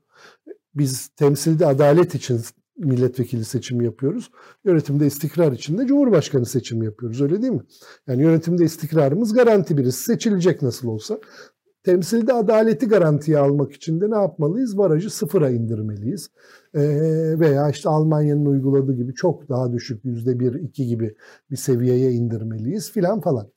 Biz 0.75 1.09
temsilde 1.09 1.67
adalet 1.67 2.15
için 2.15 2.41
milletvekili 2.79 3.45
seçimi 3.45 3.85
yapıyoruz. 3.85 4.31
Yönetimde 4.65 5.07
istikrar 5.07 5.53
için 5.53 5.79
de 5.79 5.87
cumhurbaşkanı 5.87 6.47
seçimi 6.47 6.85
yapıyoruz 6.85 7.23
öyle 7.23 7.43
değil 7.43 7.53
mi? 7.53 7.63
Yani 8.07 8.23
yönetimde 8.23 8.65
istikrarımız 8.65 9.35
garanti 9.35 9.79
birisi 9.79 10.03
seçilecek 10.03 10.63
nasıl 10.63 10.89
olsa. 10.89 11.19
Temsilde 11.85 12.33
adaleti 12.33 12.89
garantiye 12.89 13.39
almak 13.39 13.73
için 13.73 14.01
de 14.01 14.11
ne 14.11 14.17
yapmalıyız? 14.17 14.79
Barajı 14.79 15.11
sıfıra 15.11 15.51
indirmeliyiz. 15.51 16.31
Ee, 16.75 16.81
veya 17.41 17.71
işte 17.71 17.89
Almanya'nın 17.89 18.47
uyguladığı 18.47 18.95
gibi 18.95 19.15
çok 19.15 19.49
daha 19.49 19.73
düşük 19.73 20.05
yüzde 20.05 20.41
bir, 20.41 20.55
iki 20.55 20.87
gibi 20.87 21.15
bir 21.51 21.57
seviyeye 21.57 22.13
indirmeliyiz 22.13 22.93
filan 22.93 23.21
falan. 23.21 23.49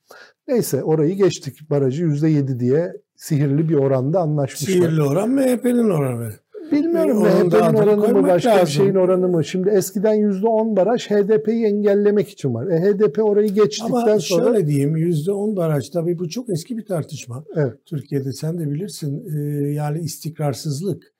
Neyse 0.48 0.82
orayı 0.82 1.14
geçtik. 1.14 1.70
Barajı 1.70 2.04
yüzde 2.04 2.28
yedi 2.28 2.60
diye 2.60 2.92
sihirli 3.16 3.68
bir 3.68 3.74
oranda 3.74 4.20
anlaşmışlar. 4.20 4.74
Sihirli 4.74 5.02
oran 5.02 5.30
MHP'nin 5.30 5.90
oranı. 5.90 6.30
Bilmiyorum 6.72 7.22
MHP'nin 7.22 7.74
oranı 7.74 8.08
mı 8.14 8.28
başka 8.28 8.50
lazım. 8.50 8.66
bir 8.66 8.70
şeyin 8.70 8.94
oranı 8.94 9.28
mı? 9.28 9.44
Şimdi 9.44 9.68
eskiden 9.68 10.14
yüzde 10.14 10.46
on 10.46 10.76
baraj 10.76 11.10
HDP'yi 11.10 11.64
engellemek 11.64 12.28
için 12.28 12.54
var. 12.54 12.66
E, 12.66 12.80
HDP 12.80 13.18
orayı 13.24 13.48
geçtikten 13.48 13.92
Ama 13.92 14.18
sonra... 14.20 14.42
Ama 14.42 14.52
şöyle 14.54 14.66
diyeyim 14.66 14.96
yüzde 14.96 15.32
on 15.32 15.56
baraj 15.56 15.90
tabii 15.90 16.18
bu 16.18 16.28
çok 16.28 16.50
eski 16.50 16.76
bir 16.76 16.84
tartışma. 16.84 17.44
Evet. 17.56 17.74
Türkiye'de 17.86 18.32
sen 18.32 18.58
de 18.58 18.70
bilirsin 18.70 19.24
e, 19.36 19.68
yani 19.72 20.00
istikrarsızlık, 20.00 21.14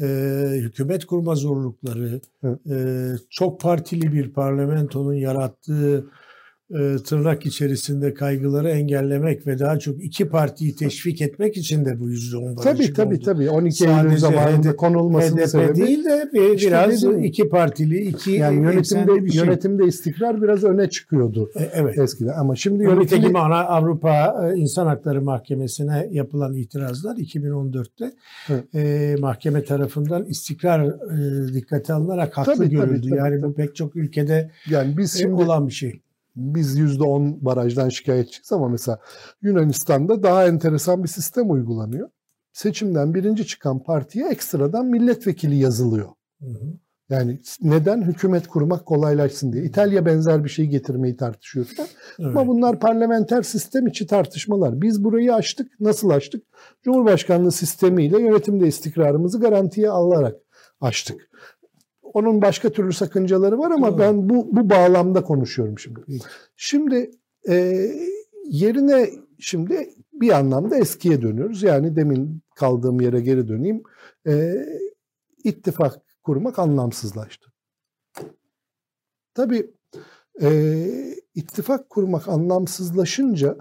e, 0.00 0.06
hükümet 0.52 1.04
kurma 1.04 1.34
zorlukları, 1.34 2.20
e, 2.44 2.76
çok 3.30 3.60
partili 3.60 4.12
bir 4.12 4.32
parlamentonun 4.32 5.14
yarattığı 5.14 6.06
e, 6.72 6.96
tırnak 7.02 7.46
içerisinde 7.46 8.14
kaygıları 8.14 8.68
engellemek 8.68 9.46
ve 9.46 9.58
daha 9.58 9.78
çok 9.78 10.04
iki 10.04 10.28
partiyi 10.28 10.76
teşvik 10.76 11.22
etmek 11.22 11.56
için 11.56 11.84
de 11.84 12.00
bu 12.00 12.10
yüzde 12.10 12.36
on 12.36 12.54
Tabii 12.54 12.92
tabii 12.92 13.14
oldu. 13.14 13.24
tabii. 13.24 13.50
12 13.50 13.84
Eylül 13.84 14.16
zamanında 14.16 14.68
HDP, 14.68 14.76
konulmasının 14.76 15.40
HDP 15.40 15.48
sebebi 15.48 15.74
değil 15.76 16.04
de 16.04 16.30
bir, 16.32 16.54
işte 16.54 16.68
biraz 16.68 17.02
dedim, 17.02 17.24
iki 17.24 17.48
partili, 17.48 18.00
iki 18.00 18.30
yani 18.30 18.56
yönetimde 18.56 19.24
bir 19.24 19.30
şey. 19.30 19.44
yönetimde 19.44 19.84
istikrar 19.84 20.42
biraz 20.42 20.64
öne 20.64 20.90
çıkıyordu. 20.90 21.50
E, 21.56 21.70
evet. 21.72 21.98
Eskiden 21.98 22.32
ama 22.38 22.56
şimdi 22.56 22.82
yönetimi 22.82 23.38
ana 23.38 23.64
Avrupa 23.64 24.50
e, 24.54 24.58
İnsan 24.58 24.86
Hakları 24.86 25.22
Mahkemesi'ne 25.22 26.08
yapılan 26.10 26.54
itirazlar 26.54 27.16
2014'te 27.16 28.12
e, 28.74 29.16
mahkeme 29.18 29.64
tarafından 29.64 30.24
istikrar 30.24 30.84
e, 30.84 31.54
dikkate 31.54 31.92
alınarak 31.92 32.38
haklı 32.38 32.54
tabii, 32.56 32.70
görüldü. 32.70 33.00
Tabii, 33.00 33.10
tabii, 33.10 33.18
yani 33.18 33.40
tabii. 33.40 33.50
bu 33.50 33.54
pek 33.54 33.76
çok 33.76 33.96
ülkede 33.96 34.50
yani 34.70 34.96
biz 34.96 35.16
e, 35.16 35.18
şimdi 35.18 35.34
olan 35.34 35.66
bir 35.66 35.72
şey 35.72 36.00
biz 36.36 36.78
%10 36.78 37.44
barajdan 37.44 37.88
şikayetçiyiz 37.88 38.52
ama 38.52 38.68
mesela 38.68 38.98
Yunanistan'da 39.42 40.22
daha 40.22 40.46
enteresan 40.46 41.02
bir 41.02 41.08
sistem 41.08 41.50
uygulanıyor. 41.50 42.08
Seçimden 42.52 43.14
birinci 43.14 43.46
çıkan 43.46 43.82
partiye 43.82 44.28
ekstradan 44.28 44.86
milletvekili 44.86 45.56
yazılıyor. 45.56 46.08
Hı 46.40 46.46
hı. 46.46 46.78
Yani 47.10 47.40
neden? 47.62 48.02
Hükümet 48.02 48.48
kurmak 48.48 48.86
kolaylaşsın 48.86 49.52
diye. 49.52 49.64
İtalya 49.64 50.06
benzer 50.06 50.44
bir 50.44 50.48
şey 50.48 50.66
getirmeyi 50.66 51.16
tartışıyor. 51.16 51.66
Evet. 51.78 51.88
Ama 52.18 52.46
bunlar 52.46 52.80
parlamenter 52.80 53.42
sistem 53.42 53.86
içi 53.86 54.06
tartışmalar. 54.06 54.80
Biz 54.80 55.04
burayı 55.04 55.34
açtık. 55.34 55.80
Nasıl 55.80 56.10
açtık? 56.10 56.44
Cumhurbaşkanlığı 56.82 57.52
sistemiyle 57.52 58.20
yönetimde 58.20 58.66
istikrarımızı 58.66 59.40
garantiye 59.40 59.90
alarak 59.90 60.36
açtık. 60.80 61.30
Onun 62.14 62.42
başka 62.42 62.70
türlü 62.70 62.92
sakıncaları 62.92 63.58
var 63.58 63.70
ama 63.70 63.98
ben 63.98 64.28
bu 64.28 64.56
bu 64.56 64.70
bağlamda 64.70 65.22
konuşuyorum 65.22 65.78
şimdi. 65.78 66.00
Şimdi 66.56 67.10
e, 67.48 67.86
yerine 68.44 69.10
şimdi 69.38 69.94
bir 70.12 70.30
anlamda 70.30 70.76
eskiye 70.76 71.22
dönüyoruz. 71.22 71.62
Yani 71.62 71.96
demin 71.96 72.42
kaldığım 72.56 73.00
yere 73.00 73.20
geri 73.20 73.48
döneyim. 73.48 73.82
E, 74.26 74.54
ittifak 75.44 76.00
kurmak 76.22 76.58
anlamsızlaştı. 76.58 77.52
Tabii 79.34 79.70
e, 80.42 80.86
ittifak 81.34 81.90
kurmak 81.90 82.28
anlamsızlaşınca 82.28 83.56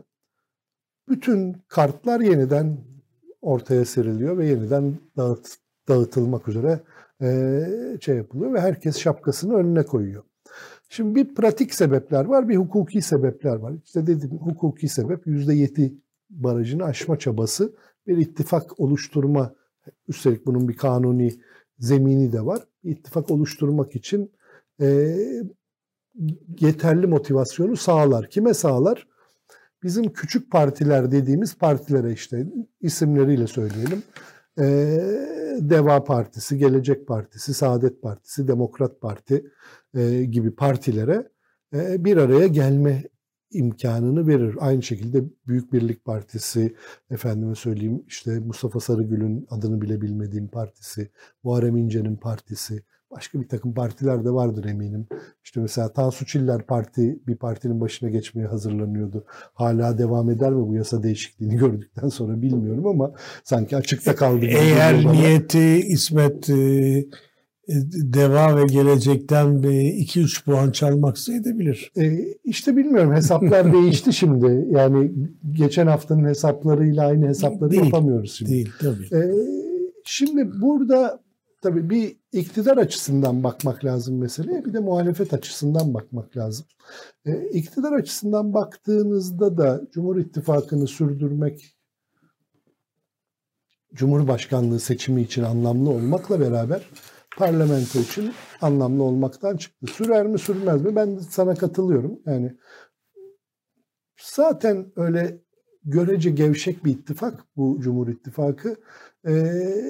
bütün 1.09 1.55
kartlar 1.67 2.19
yeniden 2.19 2.77
ortaya 3.41 3.85
seriliyor 3.85 4.37
ve 4.37 4.47
yeniden 4.47 4.97
dağıt, 5.17 5.55
dağıtılmak 5.87 6.47
üzere 6.47 6.79
şey 8.01 8.15
yapılıyor 8.17 8.53
ve 8.53 8.62
herkes 8.62 8.97
şapkasını 8.97 9.55
önüne 9.55 9.84
koyuyor. 9.84 10.23
Şimdi 10.89 11.15
bir 11.15 11.36
pratik 11.36 11.73
sebepler 11.73 12.25
var, 12.25 12.49
bir 12.49 12.55
hukuki 12.55 13.01
sebepler 13.01 13.55
var. 13.55 13.73
İşte 13.86 14.07
dedim 14.07 14.29
hukuki 14.29 14.89
sebep 14.89 15.27
%7 15.27 15.93
barajını 16.29 16.84
aşma 16.84 17.19
çabası, 17.19 17.73
bir 18.07 18.17
ittifak 18.17 18.79
oluşturma, 18.79 19.53
üstelik 20.07 20.45
bunun 20.45 20.69
bir 20.69 20.77
kanuni 20.77 21.34
zemini 21.79 22.34
de 22.34 22.45
var. 22.45 22.60
İttifak 22.84 23.31
oluşturmak 23.31 23.95
için 23.95 24.31
e, 24.81 25.15
yeterli 26.60 27.07
motivasyonu 27.07 27.77
sağlar. 27.77 28.29
Kime 28.29 28.53
sağlar? 28.53 29.07
Bizim 29.84 30.13
küçük 30.13 30.51
partiler 30.51 31.12
dediğimiz 31.12 31.57
partilere 31.57 32.13
işte 32.13 32.47
isimleriyle 32.81 33.47
söyleyelim. 33.47 34.03
Deva 35.69 36.04
Partisi, 36.04 36.58
Gelecek 36.58 37.08
Partisi, 37.08 37.54
Saadet 37.54 38.02
Partisi, 38.02 38.47
Demokrat 38.47 39.02
Parti 39.02 39.43
gibi 40.30 40.56
partilere 40.56 41.30
bir 41.74 42.17
araya 42.17 42.47
gelme 42.47 43.04
imkanını 43.52 44.28
verir. 44.28 44.56
Aynı 44.60 44.84
şekilde 44.84 45.24
Büyük 45.47 45.74
Birlik 45.74 46.06
Partisi, 46.06 46.76
efendime 47.10 47.56
söyleyeyim 47.56 48.04
işte 48.08 48.39
Mustafa 48.39 48.80
Sarıgül'ün 48.80 49.47
adını 49.50 49.82
bile 49.82 50.02
bilmediğim 50.02 50.47
partisi, 50.47 51.12
Muharrem 51.43 51.78
İnce'nin 51.78 52.15
partisi, 52.15 52.84
Başka 53.12 53.41
bir 53.41 53.47
takım 53.47 53.74
partiler 53.74 54.26
de 54.26 54.32
vardır 54.32 54.65
eminim. 54.65 55.08
İşte 55.43 55.60
mesela 55.62 55.93
Tansu 55.93 56.26
Çiller 56.26 56.65
Parti 56.65 57.19
bir 57.28 57.36
partinin 57.36 57.82
başına 57.82 58.10
geçmeye 58.10 58.47
hazırlanıyordu. 58.47 59.26
Hala 59.54 59.97
devam 59.97 60.30
eder 60.30 60.52
mi 60.52 60.67
bu 60.67 60.76
yasa 60.76 61.04
değişikliğini 61.04 61.56
gördükten 61.58 62.08
sonra 62.08 62.41
bilmiyorum 62.41 62.88
ama 62.88 63.12
sanki 63.43 63.78
açıkta 63.78 64.15
kaldı. 64.15 64.45
Eğer 64.45 65.06
niyeti 65.06 65.80
İsmet 65.88 66.50
e, 66.50 66.54
e, 67.69 67.74
deva 67.93 68.58
ve 68.58 68.65
gelecekten 68.65 69.47
2-3 69.47 70.45
puan 70.45 70.71
çalmaksa 70.71 71.34
edebilir. 71.34 71.91
E, 71.97 72.19
işte 72.43 72.78
bilmiyorum 72.78 73.13
hesaplar 73.13 73.74
değişti 73.74 74.13
şimdi. 74.13 74.67
Yani 74.69 75.12
geçen 75.52 75.88
haftanın 75.88 76.26
hesaplarıyla 76.26 77.08
aynı 77.08 77.28
hesapları 77.28 77.71
değil, 77.71 77.84
yapamıyoruz 77.84 78.34
şimdi. 78.34 78.52
Değil 78.52 78.71
tabii. 78.80 79.15
E, 79.15 79.21
şimdi 80.06 80.62
burada 80.62 81.19
tabii 81.62 81.89
bir 81.89 82.17
iktidar 82.32 82.78
açısından 82.78 83.43
bakmak 83.43 83.86
lazım 83.86 84.17
meseleye 84.17 84.65
bir 84.65 84.74
de 84.74 84.80
muhalefet 84.80 85.34
açısından 85.34 85.93
bakmak 85.93 86.38
lazım. 86.38 86.65
E, 87.26 87.50
iktidar 87.50 87.91
açısından 87.93 88.54
baktığınızda 88.54 89.58
da 89.58 89.82
Cumhur 89.91 90.17
İttifakı'nı 90.17 90.88
sürdürmek 90.88 91.78
Cumhurbaşkanlığı 93.93 94.80
seçimi 94.80 95.21
için 95.21 95.43
anlamlı 95.43 95.89
olmakla 95.89 96.39
beraber 96.39 96.89
parlamento 97.38 98.00
için 98.00 98.34
anlamlı 98.62 99.04
olmaktan 99.04 99.58
çıktı. 99.58 99.88
Sürer 99.88 100.26
mi 100.26 100.39
sürmez 100.39 100.82
mi? 100.82 100.95
Ben 100.95 101.17
sana 101.17 101.56
katılıyorum. 101.56 102.19
Yani 102.26 102.58
zaten 104.17 104.91
öyle 104.95 105.41
görece 105.86 106.30
gevşek 106.30 106.86
bir 106.86 106.91
ittifak 106.91 107.44
bu 107.58 107.80
Cumhur 107.82 108.08
İttifakı 108.08 108.76
e, 109.28 109.34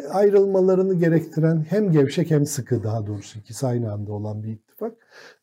ayrılmalarını 0.09 0.93
gerektiren 0.93 1.65
hem 1.69 1.91
gevşek 1.91 2.31
hem 2.31 2.45
sıkı 2.45 2.83
daha 2.83 3.07
doğrusu 3.07 3.39
ikisi 3.39 3.67
aynı 3.67 3.91
anda 3.91 4.11
olan 4.11 4.43
bir 4.43 4.49
ittifak. 4.49 4.93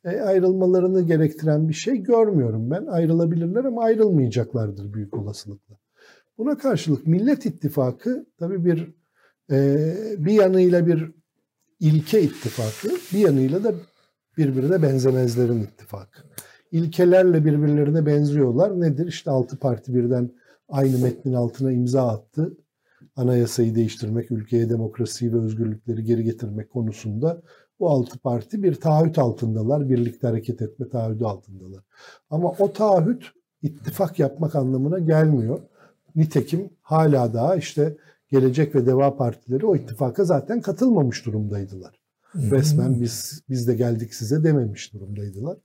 E, 0.04 0.20
ayrılmalarını 0.20 1.02
gerektiren 1.02 1.68
bir 1.68 1.74
şey 1.74 1.96
görmüyorum 1.96 2.70
ben. 2.70 2.86
Ayrılabilirler 2.86 3.64
ama 3.64 3.82
ayrılmayacaklardır 3.82 4.94
büyük 4.94 5.14
olasılıkla. 5.14 5.78
Buna 6.38 6.58
karşılık 6.58 7.06
Millet 7.06 7.46
İttifakı 7.46 8.26
tabii 8.38 8.64
bir 8.64 8.94
e, 9.50 9.86
bir 10.18 10.32
yanıyla 10.32 10.86
bir 10.86 11.12
ilke 11.80 12.22
ittifakı, 12.22 12.96
bir 13.12 13.18
yanıyla 13.18 13.64
da 13.64 13.74
birbirine 14.36 14.82
benzemezlerin 14.82 15.62
ittifakı. 15.62 16.27
İlkelerle 16.72 17.44
birbirlerine 17.44 18.06
benziyorlar. 18.06 18.80
Nedir? 18.80 19.06
İşte 19.06 19.30
altı 19.30 19.58
parti 19.58 19.94
birden 19.94 20.30
aynı 20.68 20.98
metnin 20.98 21.32
altına 21.32 21.72
imza 21.72 22.08
attı 22.08 22.56
anayasayı 23.16 23.74
değiştirmek, 23.74 24.30
ülkeye 24.30 24.70
demokrasiyi 24.70 25.32
ve 25.32 25.38
özgürlükleri 25.38 26.04
geri 26.04 26.24
getirmek 26.24 26.70
konusunda 26.70 27.42
bu 27.80 27.90
altı 27.90 28.18
parti 28.18 28.62
bir 28.62 28.74
taahhüt 28.74 29.18
altındalar, 29.18 29.88
birlikte 29.88 30.26
hareket 30.26 30.62
etme 30.62 30.88
taahhüdü 30.88 31.24
altındalar. 31.24 31.84
Ama 32.30 32.52
o 32.58 32.72
taahhüt 32.72 33.24
ittifak 33.62 34.18
yapmak 34.18 34.54
anlamına 34.54 34.98
gelmiyor. 34.98 35.60
Nitekim 36.16 36.70
hala 36.82 37.34
daha 37.34 37.56
işte 37.56 37.96
Gelecek 38.30 38.74
ve 38.74 38.86
Deva 38.86 39.16
Partileri 39.16 39.66
o 39.66 39.76
ittifaka 39.76 40.24
zaten 40.24 40.60
katılmamış 40.60 41.26
durumdaydılar. 41.26 41.97
Resmen 42.50 43.00
biz 43.00 43.42
biz 43.48 43.68
de 43.68 43.74
geldik 43.74 44.14
size 44.14 44.44
dememiş 44.44 44.94
durumdaydılar. 44.94 45.58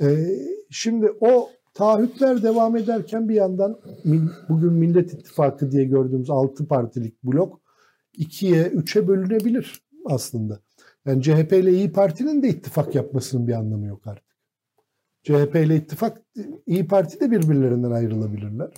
Ee, 0.00 0.26
şimdi 0.70 1.12
o 1.20 1.50
Taahhütler 1.74 2.42
devam 2.42 2.76
ederken 2.76 3.28
bir 3.28 3.34
yandan 3.34 3.78
bugün 4.48 4.72
Millet 4.72 5.14
İttifakı 5.14 5.72
diye 5.72 5.84
gördüğümüz 5.84 6.30
6 6.30 6.66
partilik 6.66 7.24
blok 7.24 7.60
2'ye 8.18 8.66
3'e 8.66 9.08
bölünebilir 9.08 9.82
aslında. 10.04 10.60
Yani 11.06 11.22
CHP 11.22 11.52
ile 11.52 11.72
İyi 11.72 11.92
Parti'nin 11.92 12.42
de 12.42 12.48
ittifak 12.48 12.94
yapmasının 12.94 13.46
bir 13.46 13.52
anlamı 13.52 13.86
yok 13.86 14.06
artık. 14.06 14.24
CHP 15.22 15.56
ile 15.56 15.76
ittifak, 15.76 16.22
İyi 16.66 16.86
Parti 16.86 17.20
de 17.20 17.30
birbirlerinden 17.30 17.90
ayrılabilirler. 17.90 18.70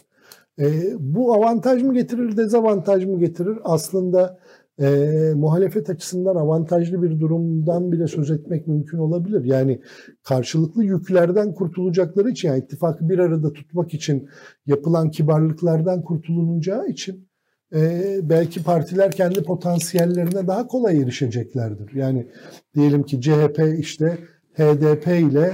E, 0.59 0.93
bu 0.99 1.35
avantaj 1.35 1.83
mı 1.83 1.95
getirir, 1.95 2.37
dezavantaj 2.37 3.05
mı 3.05 3.19
getirir? 3.19 3.59
Aslında 3.65 4.39
e, 4.81 5.33
muhalefet 5.35 5.91
açısından 5.91 6.37
avantajlı 6.37 7.03
bir 7.03 7.21
durumdan 7.21 7.93
bile 7.93 8.07
söz 8.07 8.31
etmek 8.31 8.67
mümkün 8.67 8.99
olabilir. 8.99 9.45
Yani 9.45 9.81
karşılıklı 10.23 10.85
yüklerden 10.85 11.55
kurtulacakları 11.55 12.31
için, 12.31 12.49
yani 12.49 12.59
ittifakı 12.59 13.09
bir 13.09 13.19
arada 13.19 13.53
tutmak 13.53 13.95
için 13.95 14.29
yapılan 14.67 15.11
kibarlıklardan 15.11 16.03
kurtulunacağı 16.03 16.89
için 16.89 17.29
e, 17.75 18.03
belki 18.23 18.63
partiler 18.63 19.13
kendi 19.13 19.43
potansiyellerine 19.43 20.47
daha 20.47 20.67
kolay 20.67 21.01
erişeceklerdir. 21.03 21.95
Yani 21.95 22.27
diyelim 22.75 23.03
ki 23.03 23.21
CHP 23.21 23.61
işte 23.79 24.19
HDP 24.55 25.07
ile 25.07 25.53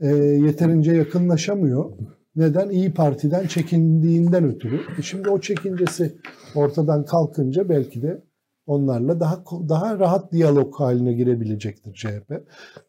e, 0.00 0.08
yeterince 0.16 0.92
yakınlaşamıyor. 0.92 1.92
Neden? 2.36 2.68
İyi 2.70 2.94
Parti'den 2.94 3.46
çekindiğinden 3.46 4.44
ötürü. 4.44 4.80
E 4.98 5.02
şimdi 5.02 5.30
o 5.30 5.40
çekincesi 5.40 6.12
ortadan 6.54 7.04
kalkınca 7.04 7.68
belki 7.68 8.02
de 8.02 8.22
onlarla 8.66 9.20
daha 9.20 9.44
daha 9.68 9.98
rahat 9.98 10.32
diyalog 10.32 10.74
haline 10.74 11.12
girebilecektir 11.12 11.92
CHP. 11.92 12.32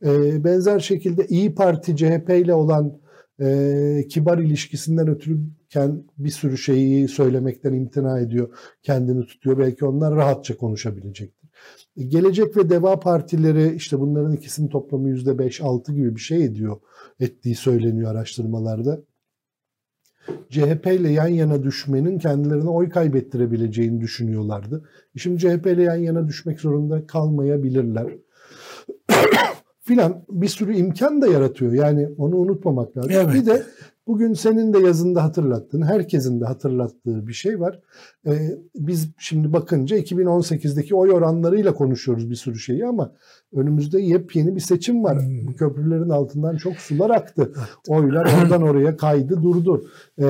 E, 0.05 0.43
benzer 0.43 0.79
şekilde 0.79 1.27
İyi 1.27 1.55
Parti 1.55 1.97
CHP 1.97 2.29
ile 2.29 2.53
olan 2.53 2.99
e, 3.41 4.07
kibar 4.09 4.37
ilişkisinden 4.37 5.07
ötürü 5.07 5.39
bir 6.17 6.29
sürü 6.29 6.57
şeyi 6.57 7.07
söylemekten 7.07 7.73
imtina 7.73 8.19
ediyor, 8.19 8.49
kendini 8.83 9.25
tutuyor. 9.25 9.57
Belki 9.59 9.85
onlar 9.85 10.15
rahatça 10.15 10.57
konuşabilecektir. 10.57 11.49
E, 11.97 12.03
Gelecek 12.03 12.57
ve 12.57 12.69
Deva 12.69 12.99
partileri 12.99 13.75
işte 13.75 13.99
bunların 13.99 14.33
ikisinin 14.33 14.67
toplamı 14.67 15.09
%5-6 15.09 15.93
gibi 15.93 16.15
bir 16.15 16.21
şey 16.21 16.45
ediyor, 16.45 16.77
ettiği 17.19 17.55
söyleniyor 17.55 18.11
araştırmalarda. 18.11 19.01
CHP 20.49 20.87
ile 20.87 21.11
yan 21.11 21.27
yana 21.27 21.63
düşmenin 21.63 22.19
kendilerine 22.19 22.69
oy 22.69 22.89
kaybettirebileceğini 22.89 24.01
düşünüyorlardı. 24.01 24.89
Şimdi 25.17 25.39
CHP 25.39 25.67
ile 25.67 25.83
yan 25.83 25.95
yana 25.95 26.27
düşmek 26.27 26.59
zorunda 26.59 27.07
kalmayabilirler. 27.07 28.07
Filan 29.83 30.25
bir 30.29 30.47
sürü 30.47 30.75
imkan 30.75 31.21
da 31.21 31.27
yaratıyor. 31.27 31.73
Yani 31.73 32.09
onu 32.17 32.35
unutmamak 32.35 32.97
lazım. 32.97 33.11
Evet. 33.15 33.33
Bir 33.33 33.45
de 33.45 33.63
bugün 34.07 34.33
senin 34.33 34.73
de 34.73 34.79
yazında 34.79 35.23
hatırlattığın, 35.23 35.81
herkesin 35.81 36.41
de 36.41 36.45
hatırlattığı 36.45 37.27
bir 37.27 37.33
şey 37.33 37.59
var. 37.59 37.79
Ee, 38.27 38.31
biz 38.75 39.09
şimdi 39.17 39.53
bakınca 39.53 39.97
2018'deki 39.97 40.95
oy 40.95 41.11
oranlarıyla 41.11 41.73
konuşuyoruz 41.73 42.29
bir 42.29 42.35
sürü 42.35 42.59
şeyi 42.59 42.85
ama 42.85 43.11
önümüzde 43.53 44.01
yepyeni 44.01 44.55
bir 44.55 44.61
seçim 44.61 45.03
var. 45.03 45.19
Hmm. 45.19 45.47
Bu 45.47 45.55
köprülerin 45.55 46.09
altından 46.09 46.57
çok 46.57 46.75
sular 46.75 47.09
aktı. 47.09 47.51
Oylar 47.87 48.25
oradan 48.41 48.61
oraya 48.61 48.97
kaydı 48.97 49.43
durdu. 49.43 49.85
Ee, 50.19 50.25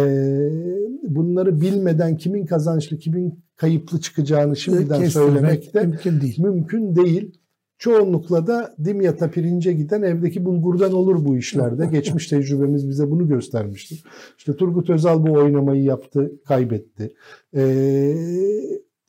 bunları 1.04 1.62
bilmeden 1.62 2.18
kimin 2.18 2.46
kazançlı, 2.46 2.98
kimin 2.98 3.44
kayıplı 3.56 4.02
çıkacağını 4.02 4.56
şimdiden 4.56 5.02
Kesinlikle. 5.02 5.10
söylemek 5.10 5.74
de 5.74 5.86
mümkün 5.86 6.22
değil. 6.22 6.40
Mümkün 6.40 6.96
değil. 6.96 7.43
Çoğunlukla 7.84 8.48
da 8.48 8.76
dimyata 8.86 9.32
pirince 9.32 9.74
giden 9.74 10.02
evdeki 10.02 10.46
bulgurdan 10.46 10.94
olur 10.94 11.26
bu 11.26 11.38
işlerde. 11.38 11.86
Geçmiş 11.86 12.28
tecrübemiz 12.28 12.90
bize 12.90 13.12
bunu 13.12 13.28
göstermiştir. 13.28 14.04
İşte 14.38 14.56
Turgut 14.56 14.90
Özal 14.90 15.28
bu 15.28 15.32
oynamayı 15.32 15.84
yaptı, 15.84 16.32
kaybetti. 16.48 17.14
Ee, 17.56 18.16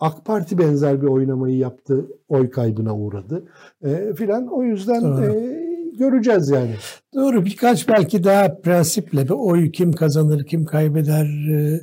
AK 0.00 0.24
Parti 0.24 0.58
benzer 0.58 1.02
bir 1.02 1.06
oynamayı 1.06 1.56
yaptı, 1.56 2.06
oy 2.28 2.50
kaybına 2.50 2.96
uğradı 2.96 3.44
ee, 3.84 4.12
filan. 4.16 4.48
O 4.48 4.62
yüzden 4.62 5.22
e, 5.22 5.56
göreceğiz 5.98 6.48
yani. 6.48 6.74
Doğru 7.14 7.44
birkaç 7.44 7.88
belki 7.88 8.24
daha 8.24 8.60
prensiple 8.60 9.24
bir 9.24 9.30
oy 9.30 9.70
kim 9.72 9.92
kazanır, 9.92 10.46
kim 10.46 10.64
kaybeder 10.64 11.26
e, 11.54 11.80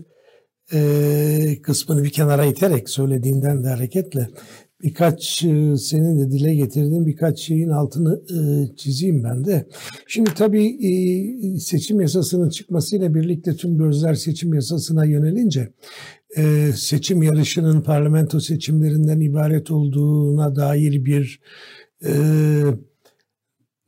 e, 0.74 1.62
kısmını 1.62 2.04
bir 2.04 2.10
kenara 2.10 2.46
iterek 2.46 2.90
söylediğinden 2.90 3.64
de 3.64 3.68
hareketle 3.68 4.28
birkaç 4.84 5.44
e, 5.44 5.78
senin 5.78 6.20
de 6.20 6.32
dile 6.32 6.56
getirdiğin 6.56 7.06
birkaç 7.06 7.39
şeyin 7.39 7.70
altını 7.70 8.22
e, 8.30 8.76
çizeyim 8.76 9.24
ben 9.24 9.46
de. 9.46 9.67
Şimdi 10.08 10.34
tabii 10.34 10.65
e, 10.65 11.60
seçim 11.60 12.02
yasasının 12.02 12.50
çıkmasıyla 12.50 13.15
birlikte 13.15 13.56
tüm 13.56 13.78
gözler 13.78 14.13
seçim 14.13 14.54
yasasına 14.54 15.06
yönelince 15.06 15.74
seçim 16.76 17.24
yarışının 17.24 17.82
parlamento 17.82 18.39
seçimlerinden 18.39 19.20
ibaret 19.20 19.72
olduğuna 19.72 20.56
dair 20.56 21.06
bir 21.06 21.39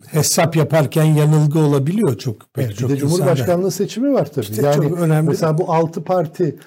hesap 0.08 0.56
yaparken 0.56 1.04
yanılgı 1.04 1.60
olabiliyor 1.60 2.18
çok 2.18 2.54
pek 2.54 2.66
evet, 2.66 2.78
çok. 2.78 2.90
Bir 2.90 2.96
de 2.96 3.00
Cumhurbaşkanlığı 3.00 3.72
seçimi 3.72 4.14
var 4.14 4.32
tabii. 4.32 4.46
İşte 4.46 4.62
yani 4.62 4.76
çok 4.76 5.00
önemli. 5.00 5.30
Mesela 5.30 5.58
bu 5.58 5.74
altı 5.74 6.04
parti 6.04 6.60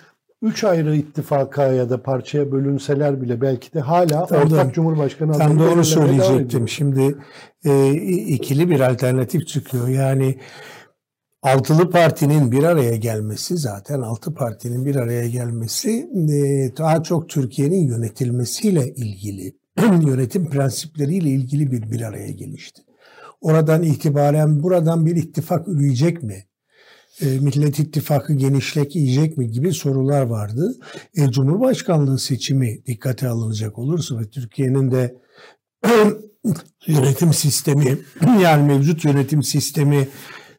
üç 0.46 0.64
ayrı 0.64 0.96
ittifaka 0.96 1.66
ya 1.66 1.90
da 1.90 2.02
parçaya 2.02 2.52
bölünseler 2.52 3.22
bile 3.22 3.40
belki 3.40 3.72
de 3.72 3.80
hala 3.80 4.26
tam 4.26 4.42
ortak 4.42 4.68
da, 4.68 4.72
cumhurbaşkanı 4.72 5.32
Tam 5.32 5.58
da 5.58 5.70
onu 5.70 5.84
söyleyecektim. 5.84 6.68
Şimdi 6.68 7.16
e, 7.64 7.92
ikili 8.26 8.70
bir 8.70 8.80
alternatif 8.80 9.46
çıkıyor. 9.46 9.88
Yani 9.88 10.38
altılı 11.42 11.90
partinin 11.90 12.52
bir 12.52 12.62
araya 12.62 12.96
gelmesi 12.96 13.56
zaten 13.56 14.00
altı 14.00 14.34
partinin 14.34 14.84
bir 14.84 14.96
araya 14.96 15.28
gelmesi 15.28 15.90
e, 16.30 16.76
daha 16.76 17.02
çok 17.02 17.28
Türkiye'nin 17.28 17.88
yönetilmesiyle 17.88 18.94
ilgili, 18.94 19.56
yönetim 20.06 20.50
prensipleriyle 20.50 21.28
ilgili 21.28 21.72
bir 21.72 21.90
bir 21.90 22.02
araya 22.02 22.30
gelişti. 22.30 22.82
Oradan 23.40 23.82
itibaren 23.82 24.62
buradan 24.62 25.06
bir 25.06 25.16
ittifak 25.16 25.68
üreyecek 25.68 26.22
mi? 26.22 26.44
E, 27.20 27.26
Millet 27.26 27.78
İttifakı 27.78 28.34
genişlek 28.34 28.96
yiyecek 28.96 29.38
mi 29.38 29.50
gibi 29.50 29.72
sorular 29.72 30.22
vardı. 30.22 30.74
E, 31.16 31.30
Cumhurbaşkanlığı 31.30 32.18
seçimi 32.18 32.86
dikkate 32.86 33.28
alınacak 33.28 33.78
olursa 33.78 34.18
ve 34.20 34.30
Türkiye'nin 34.30 34.90
de 34.90 35.14
yönetim 36.86 37.32
sistemi 37.32 37.98
yani 38.42 38.66
mevcut 38.66 39.04
yönetim 39.04 39.42
sistemi 39.42 40.08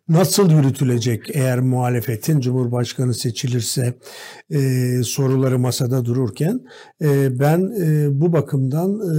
nasıl 0.10 0.52
yürütülecek 0.52 1.36
eğer 1.36 1.60
muhalefetin 1.60 2.40
Cumhurbaşkanı 2.40 3.14
seçilirse 3.14 3.94
e, 4.50 4.60
soruları 5.04 5.60
masada 5.60 6.06
dururken 6.06 6.60
e, 7.02 7.40
ben 7.40 7.72
e, 7.82 8.08
bu 8.22 8.34
bakımdan 8.34 8.92
e, 8.92 9.16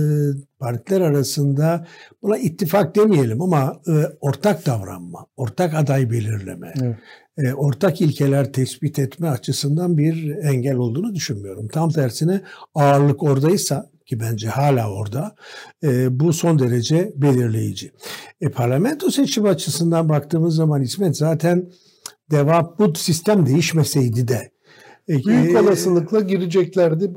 partiler 0.59 1.01
arasında 1.01 1.87
buna 2.23 2.39
ittifak 2.39 2.97
demeyelim 2.97 3.43
ama 3.43 3.81
e, 3.89 3.93
ortak 4.21 4.67
davranma, 4.67 5.27
ortak 5.37 5.75
aday 5.75 6.11
belirleme, 6.11 6.75
evet. 6.83 6.97
e, 7.39 7.55
ortak 7.55 8.01
ilkeler 8.01 8.53
tespit 8.53 8.99
etme 8.99 9.29
açısından 9.29 9.99
bir 9.99 10.37
engel 10.43 10.77
olduğunu 10.77 11.15
düşünmüyorum. 11.15 11.69
Tam 11.69 11.91
tersine 11.91 12.41
ağırlık 12.75 13.23
oradaysa 13.23 13.91
ki 14.09 14.21
bence 14.21 14.49
hala 14.49 14.93
orada 14.93 15.35
e, 15.85 16.21
bu 16.21 16.33
son 16.33 16.59
derece 16.59 17.13
belirleyici. 17.17 17.93
E, 18.41 18.49
parlamento 18.49 19.11
seçim 19.11 19.45
açısından 19.45 20.09
baktığımız 20.09 20.55
zaman 20.55 20.83
İsmet 20.83 21.17
zaten 21.17 21.71
devam 22.31 22.75
bu 22.79 22.95
sistem 22.95 23.47
değişmeseydi 23.47 24.29
de 24.29 24.51
e, 25.09 25.25
büyük 25.25 25.55
e, 25.55 25.61
olasılıkla 25.61 26.21
gireceklerdi. 26.21 27.11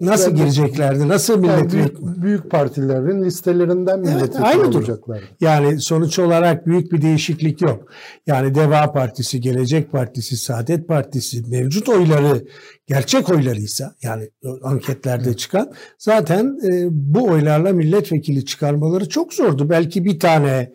Nasıl 0.00 0.34
gireceklerdi? 0.34 1.08
Nasıl 1.08 1.38
milletvekili? 1.38 1.78
Yani 1.80 1.90
büyük, 1.92 2.22
büyük 2.22 2.50
partilerin 2.50 3.24
listelerinden 3.24 4.00
milletvekili 4.00 4.44
evet, 4.54 4.76
olacaklardı. 4.76 5.24
Yani 5.40 5.80
sonuç 5.80 6.18
olarak 6.18 6.66
büyük 6.66 6.92
bir 6.92 7.02
değişiklik 7.02 7.62
yok. 7.62 7.92
Yani 8.26 8.54
Deva 8.54 8.92
Partisi, 8.92 9.40
Gelecek 9.40 9.92
Partisi, 9.92 10.36
Saadet 10.36 10.88
Partisi 10.88 11.42
mevcut 11.48 11.88
oyları 11.88 12.44
gerçek 12.86 13.30
oylarıysa 13.30 13.94
yani 14.02 14.30
anketlerde 14.62 15.36
çıkan 15.36 15.72
zaten 15.98 16.58
e, 16.70 16.86
bu 16.90 17.24
oylarla 17.24 17.72
milletvekili 17.72 18.44
çıkarmaları 18.44 19.08
çok 19.08 19.34
zordu. 19.34 19.70
Belki 19.70 20.04
bir 20.04 20.20
tane 20.20 20.72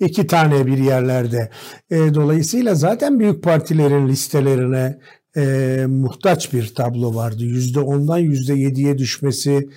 iki 0.00 0.26
tane 0.26 0.66
bir 0.66 0.78
yerlerde. 0.78 1.50
E, 1.90 2.14
dolayısıyla 2.14 2.74
zaten 2.74 3.20
büyük 3.20 3.42
partilerin 3.42 4.08
listelerine 4.08 4.98
e, 5.36 5.84
muhtaç 5.88 6.52
bir 6.52 6.74
tablo 6.74 7.14
vardı. 7.14 7.44
Yüzde 7.44 7.80
ondan 7.80 8.18
yüzde 8.18 8.54
yediye 8.54 8.98
düşmesi 8.98 9.68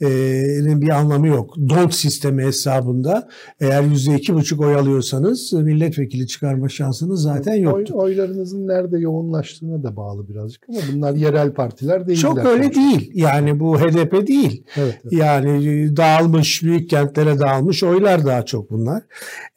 bir 0.00 0.88
anlamı 0.88 1.26
yok. 1.26 1.54
Don't 1.68 1.94
sistemi 1.94 2.42
hesabında 2.42 3.28
eğer 3.60 3.82
yüzde 3.82 4.14
iki 4.14 4.34
buçuk 4.34 4.60
oy 4.60 4.74
alıyorsanız 4.74 5.52
milletvekili 5.52 6.26
çıkarma 6.26 6.68
şansınız 6.68 7.22
zaten 7.22 7.54
yoktu. 7.54 7.94
Oy, 7.96 8.02
oylarınızın 8.04 8.68
nerede 8.68 8.98
yoğunlaştığına 8.98 9.82
da 9.82 9.96
bağlı 9.96 10.28
birazcık 10.28 10.62
ama 10.68 10.78
bunlar 10.92 11.14
yerel 11.14 11.52
partiler 11.54 12.06
değil. 12.06 12.18
Çok 12.18 12.38
öyle 12.38 12.62
sonuçta. 12.62 12.80
değil. 12.80 13.10
Yani 13.14 13.60
bu 13.60 13.78
HDP 13.78 14.26
değil. 14.26 14.64
Evet, 14.76 15.00
evet. 15.02 15.12
Yani 15.12 15.96
dağılmış, 15.96 16.62
büyük 16.62 16.90
kentlere 16.90 17.38
dağılmış 17.38 17.82
oylar 17.82 18.26
daha 18.26 18.44
çok 18.44 18.70
bunlar. 18.70 19.02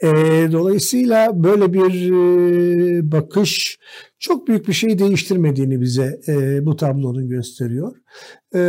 E, 0.04 0.08
dolayısıyla 0.52 1.43
böyle 1.43 1.73
bir 1.73 2.12
e, 2.12 3.12
bakış 3.12 3.80
çok 4.19 4.47
büyük 4.47 4.67
bir 4.67 4.73
şey 4.73 5.00
değiştirmediğini 5.00 5.82
bize 5.82 6.19
e, 6.28 6.65
bu 6.65 6.76
tablonun 6.76 7.28
gösteriyor. 7.28 7.95
E, 8.56 8.62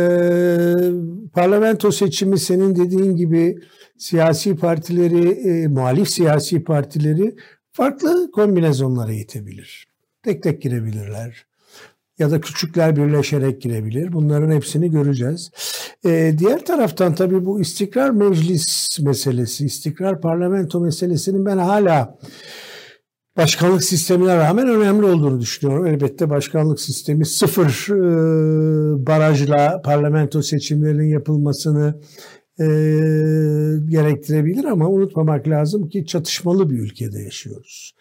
parlamento 1.33 1.91
seçimi 1.91 2.39
senin 2.39 2.75
dediğin 2.75 3.15
gibi 3.15 3.59
siyasi 3.97 4.55
partileri, 4.55 5.29
e, 5.29 5.67
muhalif 5.67 6.09
siyasi 6.09 6.63
partileri 6.63 7.35
farklı 7.71 8.31
kombinasyonlara 8.31 9.13
itebilir. 9.13 9.87
Tek 10.23 10.43
tek 10.43 10.61
girebilirler. 10.61 11.45
Ya 12.19 12.31
da 12.31 12.41
küçükler 12.41 12.95
birleşerek 12.95 13.61
girebilir. 13.61 14.13
Bunların 14.13 14.51
hepsini 14.51 14.91
göreceğiz. 14.91 15.51
Ee, 16.05 16.35
diğer 16.37 16.65
taraftan 16.65 17.15
tabii 17.15 17.45
bu 17.45 17.61
istikrar 17.61 18.09
meclis 18.09 18.99
meselesi, 18.99 19.65
istikrar 19.65 20.21
parlamento 20.21 20.79
meselesinin 20.79 21.45
ben 21.45 21.57
hala 21.57 22.17
başkanlık 23.39 23.83
sistemine 23.83 24.37
rağmen 24.37 24.67
önemli 24.67 25.05
olduğunu 25.05 25.39
düşünüyorum. 25.39 25.85
Elbette 25.85 26.29
başkanlık 26.29 26.79
sistemi 26.79 27.25
sıfır 27.25 27.87
e, 27.89 29.07
barajla 29.07 29.81
parlamento 29.81 30.41
seçimlerinin 30.41 31.09
yapılmasını 31.09 32.01
e, 32.59 32.65
gerektirebilir 33.89 34.65
ama 34.65 34.89
unutmamak 34.89 35.47
lazım 35.47 35.89
ki 35.89 36.05
çatışmalı 36.05 36.69
bir 36.69 36.79
ülkede 36.79 37.19
yaşıyoruz. 37.19 37.95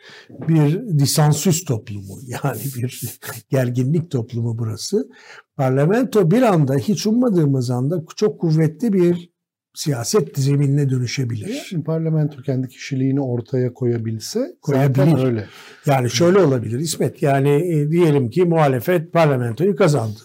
Bir 0.48 0.98
disansüs 0.98 1.64
toplumu 1.64 2.18
yani 2.44 2.61
bir 2.77 3.18
gerginlik 3.51 4.11
toplumu 4.11 4.59
burası. 4.59 5.09
Parlamento 5.57 6.31
bir 6.31 6.42
anda 6.42 6.74
hiç 6.74 7.07
ummadığımız 7.07 7.70
anda 7.70 8.05
çok 8.16 8.40
kuvvetli 8.40 8.92
bir 8.92 9.38
siyaset 9.79 10.38
zeminine 10.38 10.91
dönüşebilir. 10.91 11.69
Yani 11.73 11.85
parlamento 11.85 12.43
kendi 12.43 12.69
kişiliğini 12.69 13.21
ortaya 13.21 13.75
koyabilse 13.75 14.41
Koyabilir. 14.62 15.05
zaten 15.05 15.27
öyle. 15.27 15.47
Yani 15.87 16.11
şöyle 16.11 16.38
olabilir 16.38 16.79
İsmet. 16.79 17.23
Yani 17.23 17.51
e, 17.51 17.91
diyelim 17.91 18.31
ki 18.31 18.45
muhalefet 18.45 19.12
parlamentoyu 19.12 19.77
kazandı. 19.77 20.21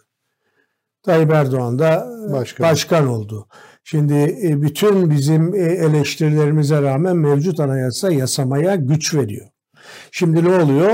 Tayyip 1.04 1.32
Erdoğan 1.32 1.80
da 1.80 2.08
Başkan. 2.32 2.70
başkan, 2.70 3.08
oldu. 3.08 3.48
Şimdi 3.84 4.14
e, 4.44 4.62
bütün 4.62 5.10
bizim 5.10 5.56
e, 5.56 5.58
eleştirilerimize 5.58 6.82
rağmen 6.82 7.18
mevcut 7.18 7.60
anayasa 7.60 8.12
yasamaya 8.12 8.76
güç 8.76 9.16
veriyor. 9.16 9.48
Şimdi 10.12 10.44
ne 10.44 10.50
oluyor? 10.50 10.90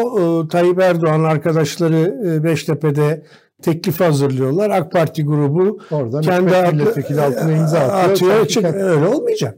E, 0.46 0.48
Tayyip 0.48 0.80
Erdoğan 0.80 1.24
arkadaşları 1.24 2.22
e, 2.26 2.44
Beştepe'de 2.44 3.24
teklif 3.62 4.00
hazırlıyorlar. 4.00 4.70
AK 4.70 4.92
Parti 4.92 5.24
grubu 5.26 5.80
Oradan 5.92 6.22
kendi 6.22 6.56
adı- 6.56 6.74
milletvekili 6.76 7.22
altına 7.22 7.52
imza 7.52 7.80
atıyor. 7.80 8.12
atıyor. 8.12 8.32
Sanki 8.38 8.54
Çık- 8.54 8.62
kendi- 8.64 8.78
öyle 8.78 9.06
olmayacak. 9.08 9.58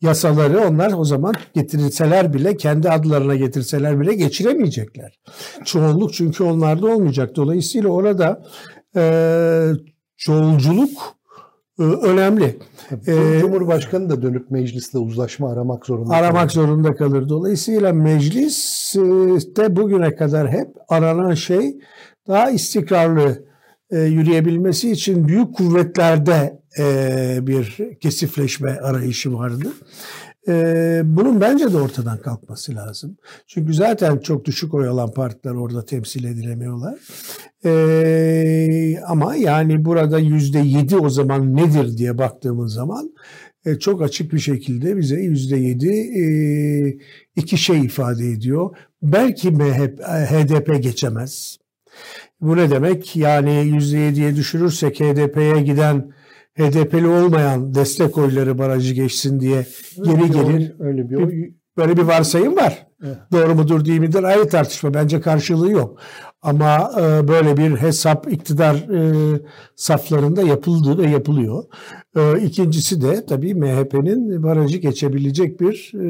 Yasaları 0.00 0.60
onlar 0.68 0.92
o 0.96 1.04
zaman 1.04 1.34
getirilseler 1.54 2.32
bile 2.34 2.56
kendi 2.56 2.90
adlarına 2.90 3.34
getirseler 3.34 4.00
bile 4.00 4.14
geçiremeyecekler. 4.14 5.18
Çoğunluk 5.64 6.12
çünkü 6.12 6.44
onlarda 6.44 6.86
olmayacak. 6.86 7.36
Dolayısıyla 7.36 7.88
orada 7.88 8.42
e, 8.96 9.02
çoğulculuk 10.16 10.90
e, 11.78 11.82
önemli. 11.82 12.58
Ee, 13.06 13.38
Cumhurbaşkanı 13.40 14.10
da 14.10 14.22
dönüp 14.22 14.50
meclisle 14.50 14.98
uzlaşma 14.98 15.52
aramak 15.52 15.86
zorunda. 15.86 16.14
Aramak 16.14 16.50
kalıyor. 16.50 16.68
zorunda 16.68 16.94
kalır. 16.94 17.28
Dolayısıyla 17.28 17.92
meclis 17.92 18.94
e, 18.96 19.00
de 19.56 19.76
bugüne 19.76 20.14
kadar 20.16 20.48
hep 20.50 20.68
aranan 20.88 21.34
şey 21.34 21.78
daha 22.28 22.50
istikrarlı 22.50 23.44
e, 23.90 23.98
yürüyebilmesi 23.98 24.90
için 24.90 25.28
büyük 25.28 25.54
kuvvetlerde 25.54 26.60
e, 26.78 27.38
bir 27.42 27.96
kesifleşme 28.00 28.70
arayışı 28.70 29.34
vardı. 29.34 29.72
E, 30.48 31.02
bunun 31.04 31.40
bence 31.40 31.72
de 31.72 31.76
ortadan 31.76 32.18
kalkması 32.18 32.74
lazım. 32.74 33.16
Çünkü 33.46 33.74
zaten 33.74 34.18
çok 34.18 34.44
düşük 34.44 34.74
oy 34.74 34.88
alan 34.88 35.10
partiler 35.10 35.54
orada 35.54 35.84
temsil 35.84 36.24
edilemiyorlar. 36.24 36.98
E, 37.64 39.00
ama 39.06 39.36
yani 39.36 39.84
burada 39.84 40.18
yüzde 40.18 40.58
yedi 40.58 40.96
o 40.96 41.08
zaman 41.08 41.56
nedir 41.56 41.98
diye 41.98 42.18
baktığımız 42.18 42.72
zaman 42.72 43.10
e, 43.66 43.78
çok 43.78 44.02
açık 44.02 44.32
bir 44.32 44.38
şekilde 44.38 44.96
bize 44.96 45.20
yüzde 45.20 45.56
yedi 45.56 45.90
e, 45.92 46.24
iki 47.36 47.58
şey 47.58 47.80
ifade 47.80 48.28
ediyor. 48.28 48.76
Belki 49.02 49.50
MHP, 49.50 50.00
HDP 50.04 50.82
geçemez. 50.82 51.58
Bu 52.40 52.56
ne 52.56 52.70
demek? 52.70 53.16
Yani 53.16 53.64
yüzde 53.66 53.98
yediye 53.98 54.36
düşürürsek 54.36 55.00
HDP'ye 55.00 55.62
giden 55.62 56.12
HDP'li 56.58 57.06
olmayan 57.06 57.74
destek 57.74 58.18
oyları 58.18 58.58
barajı 58.58 58.94
geçsin 58.94 59.40
diye 59.40 59.66
Öyle 59.98 60.12
geri 60.12 60.30
bir 60.30 60.34
oy- 60.38 60.52
gelir. 60.52 60.72
Öyle 60.78 61.10
bir 61.10 61.16
oy. 61.16 61.32
Böyle 61.76 61.96
bir 61.96 62.02
varsayım 62.02 62.56
var. 62.56 62.86
Evet. 63.04 63.16
Doğru 63.32 63.54
mudur 63.54 63.84
değil 63.84 64.00
midir 64.00 64.22
ayrı 64.22 64.48
tartışma. 64.48 64.94
Bence 64.94 65.20
karşılığı 65.20 65.70
yok. 65.70 65.98
Ama 66.42 66.90
e, 67.00 67.28
böyle 67.28 67.56
bir 67.56 67.76
hesap 67.76 68.32
iktidar 68.32 68.74
e, 68.74 69.12
saflarında 69.76 70.42
yapıldı 70.42 70.98
ve 70.98 71.10
yapılıyor. 71.10 71.64
E, 72.16 72.40
ikincisi 72.40 73.02
de 73.02 73.26
tabii 73.26 73.54
MHP'nin 73.54 74.42
barajı 74.42 74.78
geçebilecek 74.78 75.60
bir 75.60 75.92
e, 75.94 76.06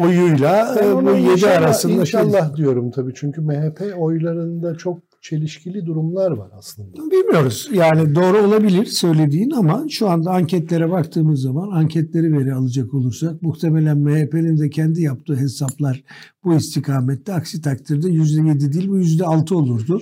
oyuyla 0.00 0.76
Ben 0.80 0.88
e, 0.90 0.96
bu 1.06 1.10
yedi 1.10 1.30
inşallah- 1.32 1.56
arasında 1.58 1.92
şey- 2.06 2.20
inşallah 2.20 2.56
diyorum 2.56 2.90
tabii 2.90 3.12
çünkü 3.16 3.40
MHP 3.40 3.94
oylarında 3.98 4.74
çok 4.74 4.98
çelişkili 5.22 5.86
durumlar 5.86 6.30
var 6.30 6.50
aslında. 6.58 6.96
Bilmiyoruz. 7.10 7.68
Yani 7.72 8.14
doğru 8.14 8.38
olabilir 8.38 8.86
söylediğin 8.86 9.50
ama 9.50 9.84
şu 9.90 10.08
anda 10.08 10.30
anketlere 10.30 10.90
baktığımız 10.90 11.40
zaman 11.40 11.70
anketleri 11.70 12.32
veri 12.38 12.54
alacak 12.54 12.94
olursak 12.94 13.42
muhtemelen 13.42 13.98
MHP'nin 13.98 14.58
de 14.58 14.70
kendi 14.70 15.02
yaptığı 15.02 15.36
hesaplar 15.36 16.02
bu 16.44 16.54
istikamette. 16.54 17.32
Aksi 17.32 17.60
takdirde 17.62 18.08
%7 18.08 18.72
değil 18.72 18.88
bu 18.88 18.98
%6 18.98 19.54
olurdu. 19.54 20.00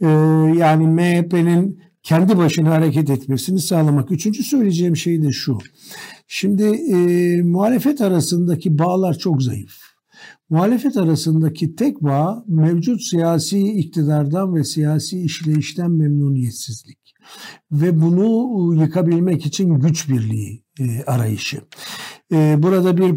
Ee, 0.00 0.06
yani 0.58 0.86
MHP'nin 0.86 1.80
kendi 2.02 2.38
başına 2.38 2.70
hareket 2.70 3.10
etmesini 3.10 3.58
sağlamak. 3.60 4.10
Üçüncü 4.12 4.42
söyleyeceğim 4.42 4.96
şey 4.96 5.22
de 5.22 5.30
şu. 5.32 5.58
Şimdi 6.30 6.64
e, 6.64 6.96
muhalefet 7.42 8.00
arasındaki 8.00 8.78
bağlar 8.78 9.18
çok 9.18 9.42
zayıf. 9.42 9.72
Muhalefet 10.50 10.96
arasındaki 10.96 11.76
tek 11.76 12.02
bağ 12.02 12.44
mevcut 12.46 13.02
siyasi 13.02 13.72
iktidardan 13.72 14.54
ve 14.54 14.64
siyasi 14.64 15.20
işleyişten 15.20 15.90
memnuniyetsizlik. 15.90 16.98
Ve 17.72 18.00
bunu 18.00 18.74
yıkabilmek 18.82 19.46
için 19.46 19.74
güç 19.74 20.08
birliği 20.08 20.64
e, 20.80 21.02
arayışı. 21.02 21.60
E, 22.32 22.56
burada 22.58 22.96
bir 22.96 23.14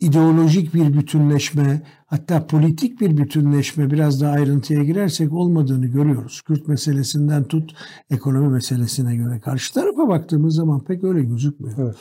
ideolojik 0.00 0.74
bir 0.74 0.92
bütünleşme, 0.92 1.82
hatta 2.06 2.46
politik 2.46 3.00
bir 3.00 3.16
bütünleşme 3.16 3.90
biraz 3.90 4.20
daha 4.20 4.32
ayrıntıya 4.32 4.84
girersek 4.84 5.32
olmadığını 5.32 5.86
görüyoruz. 5.86 6.42
Kürt 6.42 6.68
meselesinden 6.68 7.44
tut 7.44 7.74
ekonomi 8.10 8.48
meselesine 8.48 9.16
göre. 9.16 9.40
Karşı 9.40 9.74
tarafa 9.74 10.08
baktığımız 10.08 10.54
zaman 10.54 10.84
pek 10.84 11.04
öyle 11.04 11.22
gözükmüyor. 11.22 11.78
Evet. 11.78 11.96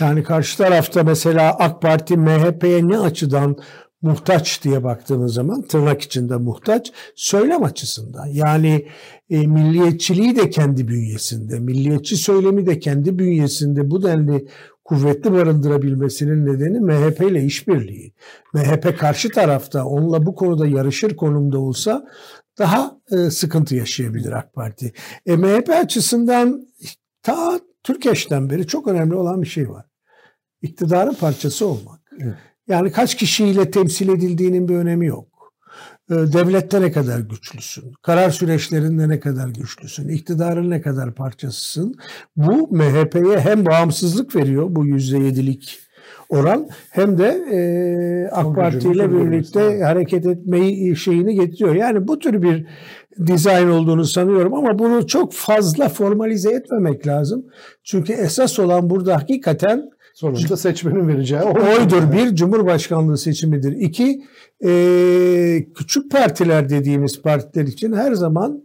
Yani 0.00 0.22
karşı 0.22 0.58
tarafta 0.58 1.02
mesela 1.02 1.56
AK 1.58 1.82
Parti 1.82 2.16
MHP'ye 2.16 2.88
ne 2.88 2.98
açıdan 2.98 3.56
muhtaç 4.02 4.64
diye 4.64 4.84
baktığımız 4.84 5.34
zaman 5.34 5.62
tırnak 5.62 6.02
içinde 6.02 6.36
muhtaç 6.36 6.92
söylem 7.14 7.64
açısından. 7.64 8.26
Yani 8.26 8.86
e, 9.30 9.46
milliyetçiliği 9.46 10.36
de 10.36 10.50
kendi 10.50 10.88
bünyesinde, 10.88 11.58
milliyetçi 11.58 12.16
söylemi 12.16 12.66
de 12.66 12.78
kendi 12.78 13.18
bünyesinde 13.18 13.90
bu 13.90 14.02
denli 14.02 14.46
kuvvetli 14.88 15.32
barındırabilmesinin 15.32 16.46
nedeni 16.46 16.80
MHP 16.80 17.20
ile 17.20 17.44
işbirliği. 17.44 18.12
MHP 18.54 18.98
karşı 18.98 19.30
tarafta 19.30 19.84
onunla 19.84 20.26
bu 20.26 20.34
konuda 20.34 20.66
yarışır 20.66 21.16
konumda 21.16 21.58
olsa 21.58 22.08
daha 22.58 22.98
e, 23.12 23.30
sıkıntı 23.30 23.74
yaşayabilir 23.74 24.32
AK 24.32 24.52
Parti. 24.52 24.92
E, 25.26 25.36
MHP 25.36 25.70
açısından 25.70 26.66
ta 27.22 27.60
Türkeş'ten 27.82 28.50
beri 28.50 28.66
çok 28.66 28.88
önemli 28.88 29.14
olan 29.14 29.42
bir 29.42 29.46
şey 29.46 29.70
var. 29.70 29.86
İktidarın 30.62 31.14
parçası 31.14 31.66
olmak. 31.66 32.00
Evet. 32.20 32.34
Yani 32.68 32.92
kaç 32.92 33.14
kişiyle 33.14 33.70
temsil 33.70 34.08
edildiğinin 34.08 34.68
bir 34.68 34.74
önemi 34.74 35.06
yok. 35.06 35.37
Ee, 36.10 36.14
Devlette 36.14 36.80
ne 36.80 36.92
kadar 36.92 37.18
güçlüsün, 37.18 37.92
karar 38.02 38.30
süreçlerinde 38.30 39.08
ne 39.08 39.20
kadar 39.20 39.48
güçlüsün, 39.48 40.08
iktidarın 40.08 40.70
ne 40.70 40.80
kadar 40.80 41.14
parçasısın. 41.14 41.94
Bu 42.36 42.68
MHP'ye 42.70 43.40
hem 43.40 43.66
bağımsızlık 43.66 44.36
veriyor 44.36 44.66
bu 44.70 44.86
yüzde 44.86 45.18
yedilik 45.18 45.78
oran 46.28 46.68
hem 46.90 47.18
de 47.18 47.26
e, 47.52 48.30
AK 48.32 48.56
Parti 48.56 48.88
ile 48.88 49.12
birlikte 49.12 49.60
lazım. 49.60 49.82
hareket 49.82 50.26
etmeyi 50.26 50.96
şeyini 50.96 51.34
getiriyor. 51.34 51.74
Yani 51.74 52.08
bu 52.08 52.18
tür 52.18 52.42
bir 52.42 52.66
dizayn 53.26 53.68
olduğunu 53.68 54.04
sanıyorum 54.04 54.54
ama 54.54 54.78
bunu 54.78 55.06
çok 55.06 55.32
fazla 55.32 55.88
formalize 55.88 56.50
etmemek 56.50 57.06
lazım. 57.06 57.46
Çünkü 57.84 58.12
esas 58.12 58.58
olan 58.58 58.90
burada 58.90 59.16
hakikaten 59.16 59.90
Sonuçta 60.18 60.56
seçmenin 60.56 61.08
vereceği 61.08 61.40
oy. 61.40 61.62
oydur. 61.62 62.12
Bir, 62.12 62.36
Cumhurbaşkanlığı 62.36 63.18
seçimidir. 63.18 63.72
İki, 63.72 64.24
e, 64.64 65.66
küçük 65.74 66.10
partiler 66.10 66.68
dediğimiz 66.68 67.22
partiler 67.22 67.66
için 67.66 67.92
her 67.92 68.12
zaman 68.12 68.62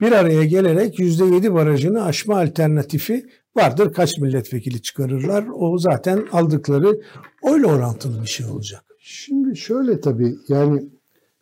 bir 0.00 0.12
araya 0.12 0.44
gelerek 0.44 0.98
yüzde 0.98 1.24
yedi 1.24 1.54
barajını 1.54 2.04
aşma 2.04 2.40
alternatifi 2.40 3.26
vardır. 3.56 3.92
Kaç 3.92 4.18
milletvekili 4.18 4.82
çıkarırlar? 4.82 5.44
O 5.54 5.78
zaten 5.78 6.26
aldıkları 6.32 7.00
oyla 7.42 7.66
orantılı 7.66 8.22
bir 8.22 8.28
şey 8.28 8.46
olacak. 8.46 8.84
Şimdi 8.98 9.56
şöyle 9.56 10.00
tabii 10.00 10.34
yani 10.48 10.82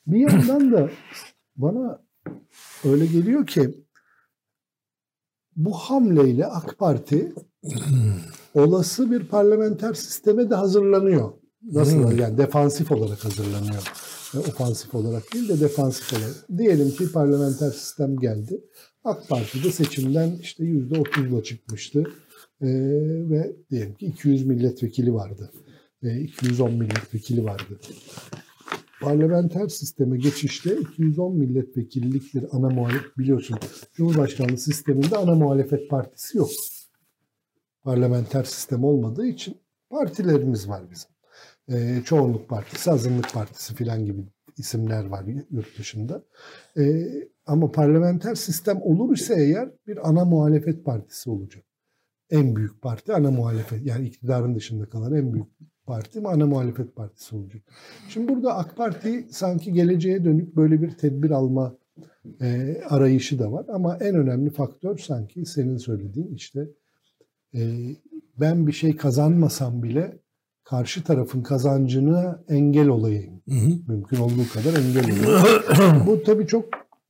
bir 0.06 0.18
yandan 0.18 0.72
da 0.72 0.90
bana 1.56 2.02
öyle 2.84 3.06
geliyor 3.06 3.46
ki 3.46 3.70
bu 5.56 5.72
hamleyle 5.72 6.46
AK 6.46 6.78
Parti 6.78 7.32
olası 8.54 9.10
bir 9.10 9.24
parlamenter 9.28 9.94
sisteme 9.94 10.50
de 10.50 10.54
hazırlanıyor. 10.54 11.32
Nasıl 11.72 12.10
Hmm. 12.10 12.18
yani 12.18 12.38
defansif 12.38 12.92
olarak 12.92 13.24
hazırlanıyor. 13.24 13.82
E, 14.34 14.38
Ofansif 14.38 14.94
olarak 14.94 15.34
değil 15.34 15.48
de 15.48 15.60
defansif 15.60 16.12
olarak. 16.12 16.58
Diyelim 16.58 16.90
ki 16.90 17.12
parlamenter 17.12 17.70
sistem 17.70 18.16
geldi. 18.18 18.60
AK 19.04 19.28
Parti 19.28 19.64
de 19.64 19.72
seçimden 19.72 20.36
işte 20.40 20.64
yüzde 20.64 21.00
otuzla 21.00 21.42
çıkmıştı. 21.42 22.04
E, 22.60 22.68
ve 23.30 23.56
diyelim 23.70 23.94
ki 23.94 24.06
200 24.06 24.46
milletvekili 24.46 25.14
vardı. 25.14 25.50
E, 26.02 26.20
210 26.20 26.72
milletvekili 26.72 27.44
vardı. 27.44 27.78
Parlamenter 29.00 29.68
sisteme 29.68 30.18
geçişte 30.18 30.76
210 30.80 31.36
milletvekillik 31.38 32.34
bir 32.34 32.44
ana 32.52 32.68
muhalefet 32.68 33.18
biliyorsun. 33.18 33.58
Cumhurbaşkanlığı 33.94 34.58
sisteminde 34.58 35.16
ana 35.16 35.34
muhalefet 35.34 35.90
partisi 35.90 36.38
yok. 36.38 36.50
Parlamenter 37.84 38.44
sistem 38.44 38.84
olmadığı 38.84 39.26
için 39.26 39.56
partilerimiz 39.90 40.68
var 40.68 40.82
bizim. 40.90 41.10
Ee, 41.68 42.02
çoğunluk 42.04 42.48
partisi, 42.48 42.90
azınlık 42.90 43.32
partisi 43.32 43.74
filan 43.74 44.04
gibi 44.04 44.22
isimler 44.56 45.04
var 45.04 45.24
yurt 45.50 45.78
dışında. 45.78 46.24
Ee, 46.78 47.06
ama 47.46 47.72
parlamenter 47.72 48.34
sistem 48.34 48.82
olur 48.82 49.16
ise 49.16 49.34
eğer 49.38 49.70
bir 49.86 50.08
ana 50.08 50.24
muhalefet 50.24 50.84
partisi 50.84 51.30
olacak. 51.30 51.64
en 52.30 52.56
büyük 52.56 52.82
parti 52.82 53.12
ana 53.12 53.30
muhalefet 53.30 53.86
yani 53.86 54.06
iktidarın 54.06 54.54
dışında 54.54 54.88
kalan 54.88 55.14
en 55.14 55.32
büyük 55.32 55.46
parti 55.86 56.20
mi 56.20 56.28
ana 56.28 56.46
muhalefet 56.46 56.96
partisi 56.96 57.36
olacak. 57.36 57.62
Şimdi 58.08 58.28
burada 58.28 58.56
AK 58.56 58.76
Parti 58.76 59.26
sanki 59.30 59.72
geleceğe 59.72 60.24
dönük 60.24 60.56
böyle 60.56 60.82
bir 60.82 60.90
tedbir 60.90 61.30
alma 61.30 61.76
e, 62.40 62.80
arayışı 62.88 63.38
da 63.38 63.52
var 63.52 63.66
ama 63.68 63.96
en 63.96 64.14
önemli 64.14 64.50
faktör 64.50 64.98
sanki 64.98 65.46
senin 65.46 65.76
söylediğin 65.76 66.34
işte 66.34 66.60
e, 66.60 66.66
ben 68.40 68.66
bir 68.66 68.72
şey 68.72 68.96
kazanmasam 68.96 69.82
bile 69.82 70.18
karşı 70.64 71.04
tarafın 71.04 71.42
kazancına 71.42 72.44
engel 72.48 72.88
olayım. 72.88 73.42
Hı 73.48 73.54
hı. 73.54 73.70
Mümkün 73.88 74.16
olduğu 74.16 74.48
kadar 74.52 74.74
engel 74.78 75.04
olayım. 75.04 76.06
Bu 76.06 76.22
tabii 76.22 76.46
çok 76.46 76.64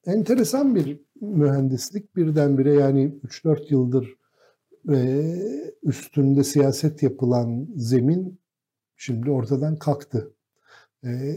enteresan 0.06 0.74
bir 0.74 1.00
mühendislik 1.20 2.16
birdenbire 2.16 2.74
yani 2.74 3.14
3-4 3.26 3.72
yıldır 3.72 4.16
e, 4.90 5.22
üstünde 5.82 6.44
siyaset 6.44 7.02
yapılan 7.02 7.68
zemin 7.76 8.40
şimdi 8.96 9.30
ortadan 9.30 9.76
kalktı. 9.76 10.34
E, 11.04 11.36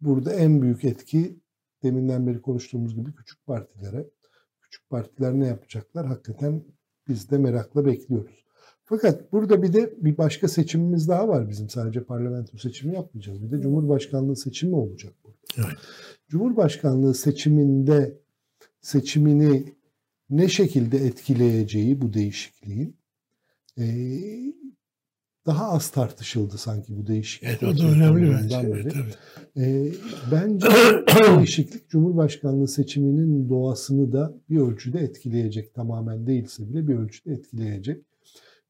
burada 0.00 0.32
en 0.32 0.62
büyük 0.62 0.84
etki 0.84 1.40
deminden 1.82 2.26
beri 2.26 2.42
konuştuğumuz 2.42 2.94
gibi 2.94 3.14
küçük 3.14 3.46
partilere. 3.46 4.06
Küçük 4.60 4.90
partiler 4.90 5.32
ne 5.32 5.46
yapacaklar? 5.46 6.06
Hakikaten 6.06 6.62
biz 7.08 7.30
de 7.30 7.38
merakla 7.38 7.86
bekliyoruz. 7.86 8.44
Fakat 8.84 9.32
burada 9.32 9.62
bir 9.62 9.72
de 9.72 9.94
bir 9.98 10.18
başka 10.18 10.48
seçimimiz 10.48 11.08
daha 11.08 11.28
var 11.28 11.48
bizim. 11.48 11.68
Sadece 11.68 12.04
parlamento 12.04 12.58
seçimi 12.58 12.94
yapmayacağız. 12.94 13.42
Bir 13.42 13.50
de 13.50 13.62
Cumhurbaşkanlığı 13.62 14.36
seçimi 14.36 14.74
olacak 14.74 15.12
burada. 15.24 15.38
Evet. 15.56 15.78
Cumhurbaşkanlığı 16.28 17.14
seçiminde 17.14 18.18
seçimini 18.80 19.74
ne 20.30 20.48
şekilde 20.48 20.98
etkileyeceği 20.98 22.00
bu 22.00 22.12
değişikliğin 22.14 22.96
e, 23.78 23.84
daha 25.48 25.70
az 25.70 25.90
tartışıldı 25.90 26.58
sanki 26.58 26.96
bu 26.96 27.06
değişiklik. 27.06 27.50
Evet 27.50 27.62
o 27.62 27.78
da 27.78 27.90
önemli 27.90 28.30
bence. 28.32 28.56
Evet, 28.64 28.94
tabii. 28.94 29.64
E, 29.64 29.92
bence 30.32 30.66
değişiklik 31.36 31.88
Cumhurbaşkanlığı 31.88 32.68
seçiminin 32.68 33.48
doğasını 33.48 34.12
da 34.12 34.34
bir 34.50 34.60
ölçüde 34.60 34.98
etkileyecek. 34.98 35.74
Tamamen 35.74 36.26
değilse 36.26 36.68
bile 36.68 36.88
bir 36.88 36.94
ölçüde 36.94 37.32
etkileyecek. 37.32 38.02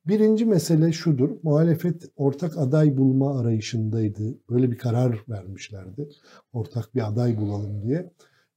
Birinci 0.06 0.44
mesele 0.44 0.92
şudur. 0.92 1.30
Muhalefet 1.42 2.02
ortak 2.16 2.58
aday 2.58 2.96
bulma 2.96 3.40
arayışındaydı. 3.40 4.38
Böyle 4.50 4.70
bir 4.70 4.78
karar 4.78 5.24
vermişlerdi. 5.28 6.08
Ortak 6.52 6.94
bir 6.94 7.08
aday 7.08 7.36
bulalım 7.36 7.82
diye. 7.82 8.12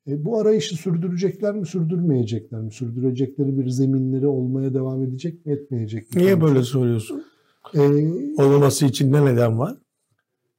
E, 0.08 0.26
bu 0.26 0.40
arayışı 0.40 0.76
sürdürecekler 0.76 1.56
mi, 1.56 1.66
sürdürmeyecekler 1.66 2.62
mi? 2.62 2.72
Sürdürecekleri 2.72 3.58
bir 3.58 3.70
zeminleri 3.70 4.28
olmaya 4.28 4.74
devam 4.74 5.04
edecek 5.04 5.46
mi, 5.46 5.54
etmeyecek 5.54 6.16
mi? 6.16 6.22
Niye 6.22 6.42
böyle 6.42 6.64
soruyorsun? 6.64 7.24
Ee, 7.76 7.80
Olmaması 8.38 8.86
için 8.86 9.14
ne 9.14 9.26
neden 9.26 9.60
var? 9.60 9.78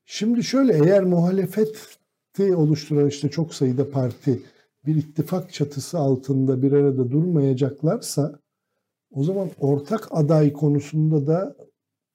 Şimdi 0.05 0.45
şöyle 0.45 0.73
eğer 0.73 1.05
muhalefeti 1.05 2.57
oluşturan 2.57 3.09
işte 3.09 3.31
çok 3.31 3.55
sayıda 3.55 3.91
parti 3.91 4.43
bir 4.87 4.97
ittifak 4.97 5.53
çatısı 5.53 5.99
altında 5.99 6.63
bir 6.63 6.73
arada 6.73 7.11
durmayacaklarsa 7.11 8.39
o 9.11 9.25
zaman 9.25 9.51
ortak 9.61 10.09
aday 10.11 10.53
konusunda 10.53 11.27
da 11.27 11.57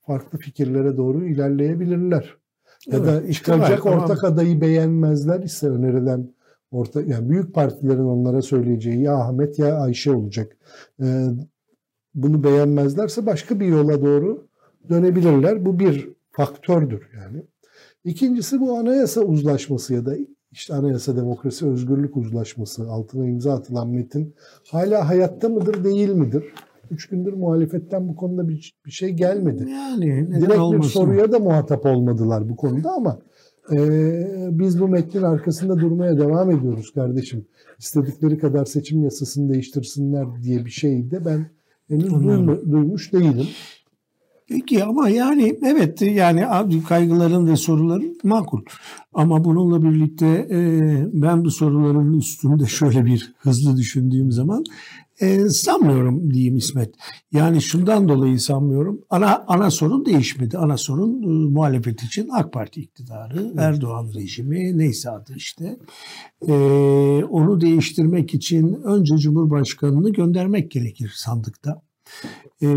farklı 0.02 0.40
fikirlere 0.40 0.98
doğru 0.98 1.26
ilerleyebilirler. 1.26 2.38
Ya 2.88 2.98
evet, 2.98 3.08
da 3.08 3.32
çıkacak 3.32 3.86
ortak 3.86 4.22
tamam. 4.22 4.34
adayı 4.34 4.62
beğenmezler 4.62 5.40
ise 5.40 5.70
önerilen 5.70 6.34
orta 6.72 7.02
yani 7.02 7.30
büyük 7.30 7.54
partilerin 7.54 8.06
onlara 8.06 8.42
söyleyeceği 8.42 9.02
ya 9.02 9.16
Ahmet 9.16 9.60
ya 9.60 9.80
Ayşe 9.80 10.12
olacak. 10.12 10.58
Ee, 11.02 11.28
bunu 12.16 12.44
beğenmezlerse 12.44 13.26
başka 13.26 13.60
bir 13.60 13.66
yola 13.66 14.02
doğru 14.02 14.47
dönebilirler. 14.90 15.66
Bu 15.66 15.80
bir 15.80 16.10
faktördür 16.32 17.10
yani. 17.16 17.44
İkincisi 18.04 18.60
bu 18.62 18.78
anayasa 18.78 19.22
uzlaşması 19.22 19.94
ya 19.94 20.06
da 20.06 20.16
işte 20.52 20.74
anayasa 20.74 21.16
demokrasi 21.16 21.68
özgürlük 21.68 22.18
uzlaşması 22.18 22.90
altına 22.90 23.28
imza 23.28 23.54
atılan 23.54 23.90
metin 23.90 24.36
hala 24.72 25.10
hayatta 25.10 25.50
mıdır 25.50 25.84
değil 25.84 26.10
midir? 26.10 26.44
Üç 26.92 27.10
gündür 27.10 27.34
muhalefetten 27.34 28.08
bu 28.08 28.16
konuda 28.16 28.50
bir, 28.50 28.74
bir 28.86 28.92
şey 28.92 29.10
gelmedi. 29.10 29.70
Yani 29.70 30.28
Direkt 30.42 30.60
olmasın? 30.60 30.82
bir 30.82 30.88
soruya 30.88 31.32
da 31.32 31.40
muhatap 31.40 31.86
olmadılar 31.86 32.50
bu 32.50 32.56
konuda 32.56 32.92
ama 32.92 33.20
e, 33.72 33.80
biz 34.52 34.80
bu 34.82 34.88
metnin 34.88 35.22
arkasında 35.22 35.80
durmaya 35.80 36.18
devam 36.18 36.52
ediyoruz 36.52 36.94
kardeşim. 36.94 37.46
İstedikleri 37.80 38.38
kadar 38.38 38.66
seçim 38.66 39.04
yasasını 39.04 39.54
değiştirsinler 39.54 40.26
diye 40.44 40.66
bir 40.66 40.70
şey 40.70 41.12
de 41.12 41.26
ben 41.26 41.50
henüz 41.88 42.12
duymuş 42.72 43.14
değilim. 43.14 43.48
Peki 44.50 44.84
ama 44.84 45.10
yani 45.10 45.58
evet 45.64 46.02
yani 46.02 46.46
kaygıların 46.84 47.48
ve 47.48 47.56
soruların 47.56 48.18
makul. 48.24 48.62
Ama 49.14 49.44
bununla 49.44 49.84
birlikte 49.84 50.26
e, 50.52 50.60
ben 51.14 51.46
bu 51.46 51.52
soruların 51.52 52.18
üstünde 52.18 52.66
şöyle 52.66 53.06
bir 53.06 53.34
hızlı 53.38 53.78
düşündüğüm 53.78 54.32
zaman 54.32 54.64
e, 55.22 55.50
sanmıyorum 55.50 56.34
diyeyim 56.34 56.58
İsmet. 56.58 56.96
Yani 57.32 57.62
şundan 57.62 58.10
dolayı 58.10 58.40
sanmıyorum. 58.40 59.02
Ana 59.10 59.46
ana 59.48 59.72
sorun 59.72 60.06
değişmedi. 60.06 60.58
Ana 60.58 60.78
sorun 60.78 61.24
e, 61.24 61.50
muhalefet 61.50 62.04
için 62.04 62.30
AK 62.32 62.54
Parti 62.54 62.82
iktidarı, 62.82 63.42
evet. 63.46 63.60
Erdoğan 63.60 64.12
rejimi 64.16 64.78
neyse 64.78 65.10
adı 65.10 65.34
işte. 65.36 65.78
E, 66.48 66.54
onu 67.24 67.62
değiştirmek 67.62 68.34
için 68.34 68.74
önce 68.74 69.18
Cumhurbaşkanı'nı 69.18 70.10
göndermek 70.10 70.72
gerekir 70.72 71.14
sandıkta. 71.16 71.87
E, 72.62 72.68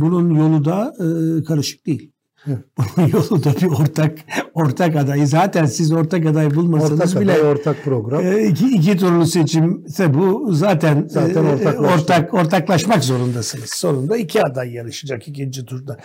bunun 0.00 0.34
yolu 0.34 0.64
da 0.64 0.94
e, 0.98 1.44
karışık 1.44 1.86
değil. 1.86 2.10
Bunun 2.78 3.08
yolu 3.08 3.44
da 3.44 3.52
bir 3.60 3.66
ortak 3.66 4.18
ortak 4.54 4.96
adayı. 4.96 5.26
Zaten 5.26 5.66
siz 5.66 5.92
ortak 5.92 6.26
aday 6.26 6.54
bulmasanız 6.54 7.00
ortak 7.00 7.22
bile 7.22 7.32
aday, 7.32 7.42
ortak 7.42 7.84
program. 7.84 8.26
E, 8.26 8.44
iki, 8.44 8.68
iki 8.68 8.96
turlu 8.96 9.26
seçimse 9.26 10.14
bu 10.14 10.52
zaten, 10.52 11.06
zaten 11.08 11.44
e, 11.44 11.78
ortak 11.78 12.34
ortaklaşmak 12.34 13.04
zorundasınız. 13.04 13.70
Sonunda 13.70 14.16
iki 14.16 14.42
aday 14.42 14.72
yarışacak 14.72 15.28
ikinci 15.28 15.64
turda. 15.64 15.96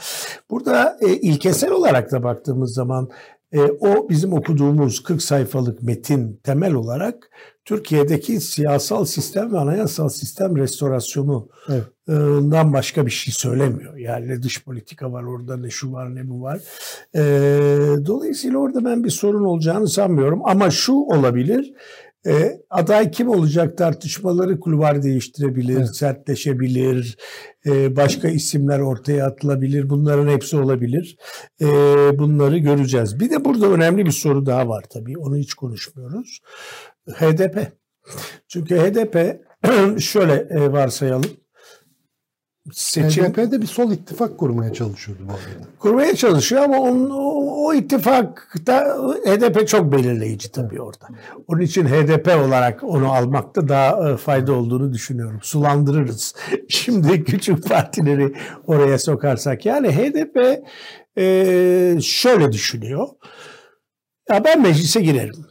Burada 0.49 0.97
e, 1.01 1.13
ilkesel 1.13 1.71
olarak 1.71 2.11
da 2.11 2.23
baktığımız 2.23 2.73
zaman 2.73 3.09
e, 3.51 3.61
o 3.61 4.09
bizim 4.09 4.33
okuduğumuz 4.33 5.03
40 5.03 5.21
sayfalık 5.21 5.83
metin 5.83 6.39
temel 6.43 6.73
olarak 6.73 7.29
Türkiye'deki 7.65 8.41
siyasal 8.41 9.05
sistem 9.05 9.53
ve 9.53 9.59
anayasal 9.59 10.09
sistem 10.09 10.57
restorasyonundan 10.57 11.47
evet. 12.65 12.73
başka 12.73 13.05
bir 13.05 13.11
şey 13.11 13.33
söylemiyor. 13.33 13.97
Yani 13.97 14.27
ne 14.27 14.43
dış 14.43 14.63
politika 14.63 15.11
var 15.11 15.23
orada 15.23 15.57
ne 15.57 15.69
şu 15.69 15.91
var 15.91 16.15
ne 16.15 16.29
bu 16.29 16.41
var. 16.41 16.59
E, 17.15 17.21
dolayısıyla 18.05 18.57
orada 18.57 18.85
ben 18.85 19.03
bir 19.03 19.09
sorun 19.09 19.43
olacağını 19.43 19.87
sanmıyorum. 19.87 20.41
Ama 20.43 20.71
şu 20.71 20.93
olabilir. 20.93 21.73
E, 22.27 22.51
aday 22.69 23.11
kim 23.11 23.29
olacak 23.29 23.77
tartışmaları 23.77 24.59
kulvar 24.59 25.03
değiştirebilir, 25.03 25.77
evet. 25.77 25.95
sertleşebilir, 25.95 27.17
e, 27.65 27.95
başka 27.95 28.27
isimler 28.29 28.79
ortaya 28.79 29.25
atılabilir. 29.25 29.89
Bunların 29.89 30.27
hepsi 30.27 30.57
olabilir. 30.57 31.17
E, 31.61 31.65
bunları 32.19 32.57
göreceğiz. 32.57 33.19
Bir 33.19 33.29
de 33.29 33.45
burada 33.45 33.67
önemli 33.67 34.05
bir 34.05 34.11
soru 34.11 34.45
daha 34.45 34.67
var 34.67 34.85
tabii. 34.89 35.17
Onu 35.17 35.37
hiç 35.37 35.53
konuşmuyoruz. 35.53 36.39
HDP. 37.09 37.71
Çünkü 38.47 38.77
HDP 38.77 39.41
şöyle 40.01 40.33
e, 40.33 40.71
varsayalım. 40.71 41.31
Seçim... 42.73 43.25
HDP 43.25 43.61
bir 43.61 43.67
sol 43.67 43.91
ittifak 43.91 44.37
kurmaya 44.37 44.73
çalışıyordu 44.73 45.21
bu 45.27 45.31
arada. 45.31 45.67
Kurmaya 45.79 46.15
çalışıyor 46.15 46.61
ama 46.61 46.77
onun, 46.77 47.09
o, 47.09 47.65
o 47.65 47.73
ittifakta 47.73 48.97
HDP 49.25 49.67
çok 49.67 49.91
belirleyici 49.91 50.51
tabii 50.51 50.81
orada. 50.81 51.07
Onun 51.47 51.61
için 51.61 51.85
HDP 51.85 52.27
olarak 52.27 52.83
onu 52.83 53.11
almakta 53.11 53.67
daha 53.67 54.09
e, 54.09 54.17
fayda 54.17 54.53
olduğunu 54.53 54.93
düşünüyorum. 54.93 55.39
Sulandırırız. 55.41 56.35
Şimdi 56.69 57.23
küçük 57.23 57.69
partileri 57.69 58.33
oraya 58.67 58.99
sokarsak. 58.99 59.65
Yani 59.65 59.91
HDP 59.91 60.63
e, 61.17 61.97
şöyle 62.01 62.51
düşünüyor. 62.51 63.07
Ya 64.29 64.43
ben 64.43 64.61
meclise 64.61 65.01
girerim. 65.01 65.45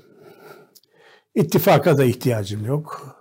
İttifaka 1.34 1.98
da 1.98 2.04
ihtiyacım 2.04 2.66
yok. 2.66 3.17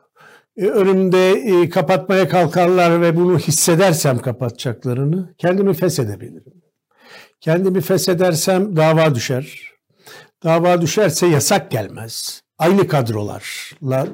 E, 0.57 0.65
önümde 0.65 1.31
e, 1.31 1.69
kapatmaya 1.69 2.27
kalkarlar 2.27 3.01
ve 3.01 3.15
bunu 3.15 3.39
hissedersem 3.39 4.19
kapatacaklarını 4.19 5.33
kendimi 5.37 5.73
feshedebilirim. 5.73 6.53
Kendimi 7.41 7.81
feshedersem 7.81 8.75
dava 8.75 9.15
düşer. 9.15 9.71
Dava 10.43 10.81
düşerse 10.81 11.27
yasak 11.27 11.71
gelmez. 11.71 12.41
Aynı 12.57 12.87
kadrolarla 12.87 14.07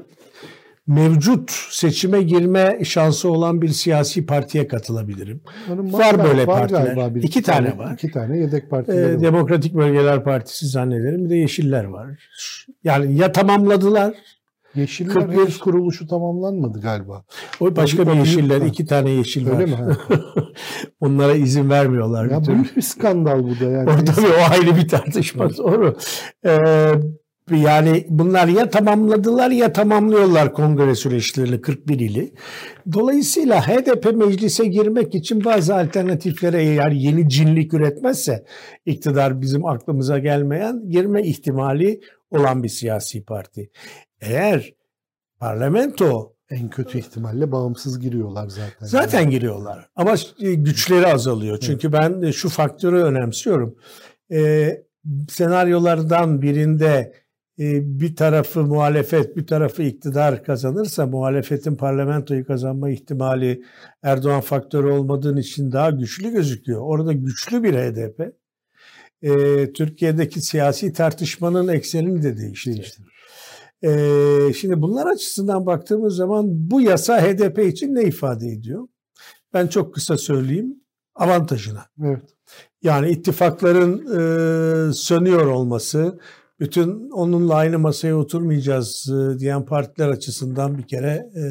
mevcut 0.88 1.52
seçime 1.70 2.22
girme 2.22 2.80
şansı 2.86 3.30
olan 3.30 3.62
bir 3.62 3.70
siyasi 3.70 4.26
partiye 4.26 4.68
katılabilirim. 4.68 5.41
Yani 5.70 5.94
var, 5.94 6.00
var 6.00 6.26
böyle 6.26 6.48
var 6.48 6.60
partiler. 6.60 7.16
Bir, 7.16 7.24
iki 7.24 7.41
tane, 7.41 7.70
tane 7.70 7.78
var. 7.78 7.94
İki 7.94 8.12
tane 8.12 8.38
yedek 8.38 8.70
parti. 8.70 8.91
Ee, 8.91 9.22
Demokratik 9.22 9.74
Bölgeler 9.74 10.24
Partisi 10.24 10.68
zannederim. 10.68 11.26
Bir 11.26 11.30
de 11.30 11.36
Yeşiller 11.36 11.84
var. 11.84 12.30
Yani 12.84 13.18
ya 13.18 13.32
tamamladılar 13.32 14.14
Yeşiller 14.76 15.13
41 15.13 15.34
henüz 15.34 15.59
kuruluşu 15.59 16.07
tamamlanmadı 16.07 16.82
galiba. 16.82 17.24
O 17.59 17.76
başka 17.76 18.07
bir 18.07 18.13
yeşiller, 18.13 18.61
Ha. 18.61 18.65
iki 18.67 18.86
tane 18.86 19.09
yeşil 19.09 19.49
var. 19.49 19.53
Öyle 19.59 19.65
mi? 19.65 19.78
Ha. 19.78 19.97
Onlara 20.99 21.34
izin 21.36 21.69
vermiyorlar. 21.69 22.26
Ya 22.26 22.39
bir 22.39 22.45
türlü. 22.45 22.55
büyük 22.55 22.78
bir 22.78 22.82
skandal 22.82 23.43
bu 23.43 23.59
da 23.59 23.69
yani. 23.71 23.89
O 23.89 24.05
tabii 24.05 24.28
o 24.28 24.51
ayrı 24.51 24.76
bir 24.76 24.88
tartışma 24.88 25.57
doğru. 25.57 25.97
Ee, 26.45 26.57
yani 27.51 28.05
bunlar 28.09 28.47
ya 28.47 28.69
tamamladılar 28.69 29.51
ya 29.51 29.74
tamamlıyorlar 29.74 30.53
kongre 30.53 30.95
süreçlerini 30.95 31.61
41 31.61 31.99
ili. 31.99 32.34
Dolayısıyla 32.93 33.67
HDP 33.67 34.15
meclise 34.15 34.65
girmek 34.65 35.15
için 35.15 35.45
bazı 35.45 35.76
alternatiflere 35.76 36.63
eğer 36.63 36.91
yeni 36.91 37.30
cinlik 37.30 37.74
üretmezse 37.74 38.45
iktidar 38.86 39.41
bizim 39.41 39.65
aklımıza 39.65 40.19
gelmeyen 40.19 40.89
girme 40.89 41.24
ihtimali 41.24 41.99
olan 42.32 42.63
bir 42.63 42.69
siyasi 42.69 43.24
parti. 43.26 43.69
Eğer 44.24 44.74
parlamento 45.39 46.34
En 46.53 46.69
kötü 46.69 46.97
ihtimalle 46.97 47.51
bağımsız 47.51 47.99
giriyorlar 47.99 48.47
zaten. 48.47 48.86
Zaten 48.86 49.30
giriyorlar 49.30 49.89
ama 49.95 50.15
e, 50.39 50.53
güçleri 50.53 51.07
azalıyor. 51.07 51.57
Çünkü 51.59 51.93
ben 51.93 52.21
de 52.21 52.34
şu 52.34 52.49
faktörü 52.49 52.97
önemsiyorum. 52.97 53.76
Ee, 54.32 54.84
senaryolardan 55.30 56.41
birinde 56.41 57.13
e, 57.59 57.99
bir 57.99 58.15
tarafı 58.15 58.63
muhalefet, 58.63 59.38
bir 59.38 59.47
tarafı 59.47 59.84
iktidar 59.84 60.43
kazanırsa 60.43 61.05
muhalefetin 61.05 61.76
parlamentoyu 61.76 62.47
kazanma 62.47 62.89
ihtimali 62.89 63.63
Erdoğan 64.03 64.41
faktörü 64.41 64.88
olmadığın 64.88 65.38
için 65.38 65.71
daha 65.71 65.89
güçlü 65.89 66.32
gözüküyor. 66.32 66.82
Orada 66.82 67.13
güçlü 67.13 67.63
bir 67.63 67.74
HDP 67.74 68.34
e, 69.21 69.74
Türkiye'deki 69.74 70.41
siyasi 70.41 70.93
tartışmanın 70.93 71.67
eksenini 71.67 72.24
de 72.24 72.38
değiştirir. 72.38 72.76
Değiştirir. 72.76 73.12
Ee, 73.84 74.54
şimdi 74.54 74.82
bunlar 74.82 75.08
açısından 75.08 75.66
baktığımız 75.66 76.16
zaman 76.16 76.46
bu 76.50 76.82
yasa 76.82 77.22
HDP 77.22 77.60
için 77.60 77.96
ne 77.96 78.04
ifade 78.04 78.48
ediyor? 78.48 78.88
Ben 79.54 79.68
çok 79.68 79.94
kısa 79.94 80.18
söyleyeyim. 80.18 80.76
Avantajına. 81.16 81.86
Evet. 82.04 82.36
Yani 82.82 83.10
ittifakların 83.10 84.00
e, 84.00 84.94
sönüyor 84.94 85.46
olması, 85.46 86.20
bütün 86.60 87.10
onunla 87.10 87.56
aynı 87.56 87.80
masaya 87.80 88.18
oturmayacağız 88.18 89.10
e, 89.10 89.40
diyen 89.40 89.66
partiler 89.66 90.08
açısından 90.08 90.78
bir 90.78 90.84
kere 90.84 91.30
e, 91.36 91.44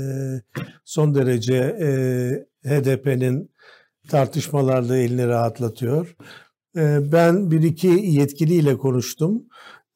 son 0.84 1.14
derece 1.14 1.54
e, 1.54 1.88
HDP'nin 2.68 3.50
tartışmalarda 4.08 4.96
elini 4.96 5.28
rahatlatıyor. 5.28 6.16
E, 6.76 7.12
ben 7.12 7.50
bir 7.50 7.62
iki 7.62 7.88
yetkiliyle 7.88 8.78
konuştum. 8.78 9.42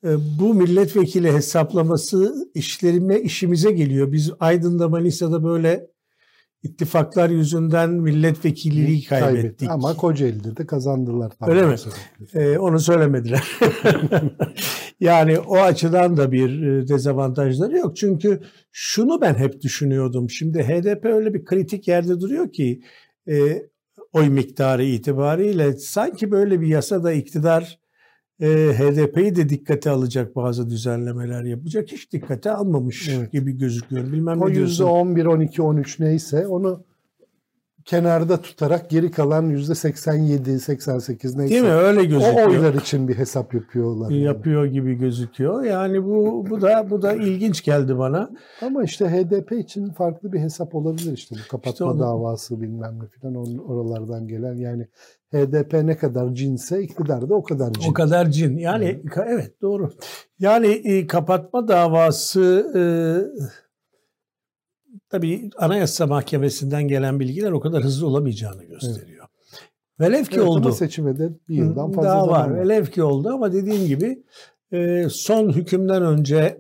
E, 0.05 0.09
bu 0.38 0.55
milletvekili 0.55 1.32
hesaplaması 1.32 2.34
işlerime 2.55 3.20
işimize 3.20 3.72
geliyor. 3.72 4.12
Biz 4.12 4.32
Aydın'da 4.40 4.88
Manisa'da 4.88 5.44
böyle 5.44 5.86
ittifaklar 6.62 7.30
yüzünden 7.30 7.90
milletvekilliği 7.90 9.05
kaybettik. 9.05 9.70
Ama 9.70 9.97
Kocaeli'de 9.97 10.57
de 10.57 10.66
kazandılar. 10.66 11.32
Öyle 11.47 11.66
mi? 11.66 11.74
Ee, 12.34 12.59
onu 12.59 12.80
söylemediler. 12.80 13.59
yani 15.01 15.38
o 15.38 15.57
açıdan 15.57 16.16
da 16.16 16.32
bir 16.32 16.62
e, 16.62 16.88
dezavantajları 16.88 17.76
yok. 17.76 17.97
Çünkü 17.97 18.40
şunu 18.72 19.20
ben 19.20 19.34
hep 19.34 19.61
düşünüyordum. 19.62 20.30
Şimdi 20.30 20.62
HDP 20.62 21.05
öyle 21.05 21.34
bir 21.34 21.44
kritik 21.44 21.88
yerde 21.88 22.20
duruyor 22.20 22.53
ki 22.53 22.82
e, 23.28 23.62
oy 24.12 24.28
miktarı 24.28 24.84
itibariyle 24.84 25.72
sanki 25.72 26.30
böyle 26.30 26.61
bir 26.61 26.66
yasada 26.66 27.12
iktidar 27.12 27.78
e, 28.41 28.47
HDP'yi 28.78 29.37
de 29.37 29.49
dikkate 29.49 29.91
alacak 29.91 30.37
bazı 30.37 30.70
düzenlemeler 30.70 31.45
yapacak. 31.45 31.93
Hiç 31.93 32.12
dikkate 32.12 32.51
almamış 32.51 33.09
Evet. 33.09 33.32
gibi 33.32 33.59
gözüküyor. 33.59 34.12
Bilmem 34.12 34.43
O 34.43 34.51
ne 34.51 34.55
diyorsun. 34.55 34.84
11, 34.84 35.26
12, 35.26 35.62
13 35.62 36.01
neyse 36.01 36.47
onu 36.47 36.84
kenarda 37.87 38.41
tutarak 38.43 38.91
geri 38.91 39.11
kalan 39.11 39.43
yüzde 39.43 39.74
87, 39.74 40.61
88 40.61 41.37
neyse. 41.37 41.55
Değil 41.55 41.62
mi? 41.64 41.70
Öyle 41.72 42.01
O 42.01 42.05
gözüküyor. 42.05 42.49
oylar 42.49 42.74
için 42.74 43.09
bir 43.09 43.18
hesap 43.18 43.55
yapıyorlar. 43.55 44.11
yani. 44.11 44.22
yapıyor 44.22 44.64
gibi 44.64 44.95
gözüküyor. 44.95 45.62
Yani 45.64 46.05
bu 46.05 46.47
bu 46.51 46.61
da 46.61 46.87
bu 46.91 47.03
da 47.03 47.12
ilginç 47.12 47.64
geldi 47.64 47.99
bana. 47.99 48.30
Ama 48.62 48.84
işte 48.84 49.09
HDP 49.09 49.53
için 49.53 49.91
farklı 49.91 50.32
bir 50.32 50.41
hesap 50.41 50.74
olabilir 50.74 51.12
işte 51.12 51.34
bu 51.34 51.51
kapatma 51.51 51.70
İşte 51.72 51.84
onu- 51.84 52.01
davası 52.01 52.61
bilmem 52.61 52.99
ne 53.03 53.07
filan 53.09 53.59
oralardan 53.59 54.28
gelen 54.28 54.55
yani 54.55 54.87
HDP 55.32 55.87
ne 55.87 55.97
kadar 55.97 56.34
cinse 56.34 56.82
iktidar 56.82 57.28
da 57.28 57.34
o 57.34 57.43
kadar 57.43 57.72
cin. 57.72 57.91
O 57.91 57.93
kadar 57.93 58.30
cin. 58.30 58.59
Yani 58.59 58.84
ka- 59.05 59.26
evet 59.28 59.62
doğru. 59.62 59.93
Yani 60.39 60.66
e, 60.66 61.07
kapatma 61.07 61.68
davası 61.68 62.66
e, 62.76 62.82
tabii 65.09 65.50
Anayasa 65.57 66.07
Mahkemesi'nden 66.07 66.88
gelen 66.88 67.20
bilgiler 67.20 67.52
o 67.52 67.61
kadar 67.61 67.82
hızlı 67.84 68.07
olamayacağını 68.07 68.64
gösteriyor. 68.64 69.26
Velev 70.00 70.24
ki 70.24 70.36
Evet, 70.36 70.46
oldu. 70.48 70.72
seçime 70.72 71.18
de 71.18 71.30
bir 71.48 71.54
yıldan 71.54 71.92
fazla 71.92 72.09
Daha 72.11 72.28
var. 72.28 72.50
var. 72.50 72.61
Velev 72.61 72.86
ki 72.86 73.02
oldu 73.02 73.28
ama 73.28 73.52
dediğim 73.52 73.86
gibi 73.86 74.22
e, 74.72 75.07
son 75.11 75.52
hükümden 75.52 76.02
önce 76.02 76.59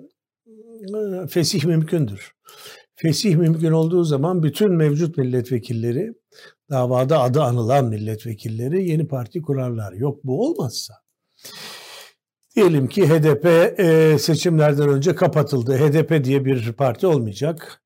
e, 1.24 1.26
fesih 1.26 1.64
mümkündür. 1.64 2.32
Fesih 2.94 3.36
mümkün 3.36 3.72
olduğu 3.72 4.04
zaman 4.04 4.42
bütün 4.42 4.72
mevcut 4.72 5.16
milletvekilleri 5.18 6.12
davada 6.70 7.20
adı 7.20 7.42
anılan 7.42 7.84
milletvekilleri 7.84 8.88
yeni 8.88 9.08
parti 9.08 9.42
kurarlar. 9.42 9.92
Yok 9.92 10.24
bu 10.24 10.46
olmazsa. 10.46 10.94
Diyelim 12.56 12.86
ki 12.88 13.08
HDP 13.08 13.46
e, 13.80 14.16
seçimlerden 14.18 14.88
önce 14.88 15.14
kapatıldı. 15.14 15.76
HDP 15.76 16.24
diye 16.24 16.44
bir 16.44 16.72
parti 16.72 17.06
olmayacak. 17.06 17.82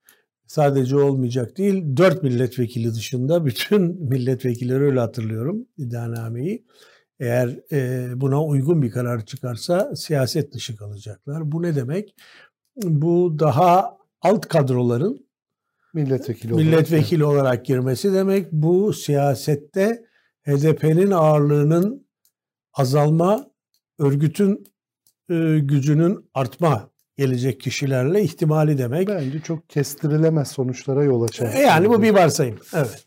Sadece 0.51 0.97
olmayacak 0.97 1.59
değil, 1.59 1.97
dört 1.97 2.23
milletvekili 2.23 2.95
dışında 2.95 3.47
bütün 3.47 3.83
milletvekilleri 4.09 4.85
öyle 4.85 5.01
hatırlıyorum 5.01 5.67
iddianameyi. 5.77 6.67
Eğer 7.21 7.61
e, 7.73 8.09
buna 8.21 8.45
uygun 8.45 8.83
bir 8.83 8.91
karar 8.91 9.27
çıkarsa 9.27 9.97
siyaset 9.97 10.53
dışı 10.55 10.77
kalacaklar. 10.77 11.53
Bu 11.53 11.63
ne 11.63 11.77
demek? 11.77 12.15
Bu 12.77 13.39
daha 13.39 13.99
alt 14.21 14.49
kadroların 14.49 15.27
milletvekili 15.95 16.55
olarak. 16.55 16.67
milletvekili 16.67 17.25
olarak 17.25 17.65
girmesi 17.65 18.13
demek. 18.13 18.53
Bu 18.53 18.93
siyasette 18.93 20.05
HDP'nin 20.47 21.11
ağırlığının 21.11 22.07
azalma, 22.73 23.51
örgütün 23.99 24.65
e, 25.29 25.59
gücünün 25.59 26.31
artma 26.35 26.90
gelecek 27.21 27.61
kişilerle 27.61 28.23
ihtimali 28.23 28.79
demek. 28.79 29.09
Bence 29.09 29.41
çok 29.41 29.69
kestirilemez 29.69 30.49
sonuçlara 30.49 31.05
yol 31.05 31.23
açar. 31.23 31.53
E, 31.55 31.59
Yani 31.59 31.89
bu 31.89 32.03
bir 32.03 32.11
varsayım. 32.15 32.57
Evet. 32.75 33.05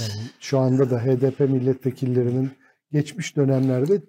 Yani 0.00 0.22
şu 0.40 0.58
anda 0.58 0.90
da 0.90 0.98
HDP 1.04 1.40
milletvekillerinin 1.40 2.50
geçmiş 2.92 3.36
dönemlerde 3.36 4.02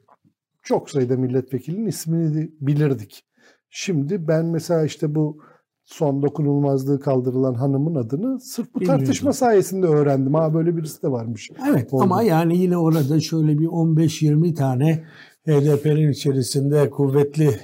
çok 0.62 0.90
sayıda 0.90 1.16
milletvekilinin 1.18 1.86
ismini 1.86 2.52
bilirdik. 2.62 3.24
Şimdi 3.70 4.28
ben 4.28 4.46
mesela 4.46 4.86
işte 4.86 5.16
bu 5.16 5.38
son 5.86 6.22
dokunulmazlığı 6.24 7.00
kaldırılan 7.00 7.54
hanımın 7.54 7.96
adını 7.96 8.40
sırf 8.40 8.76
bu 8.76 8.80
Bilmiyordum. 8.80 9.06
tartışma 9.06 9.34
sayesinde 9.34 9.88
öğrendim. 9.88 10.34
Ha 10.34 10.54
böyle 10.54 10.78
birisi 10.78 11.04
de 11.04 11.12
varmış. 11.12 11.50
Evet 11.70 11.94
Oldu. 11.94 12.04
ama 12.04 12.24
yani 12.24 12.58
yine 12.58 12.78
orada 12.78 13.20
şöyle 13.20 13.58
bir 13.60 13.66
15-20 13.68 14.54
tane 14.54 15.04
HDP'nin 15.48 16.12
içerisinde 16.12 16.90
kuvvetli 16.90 17.60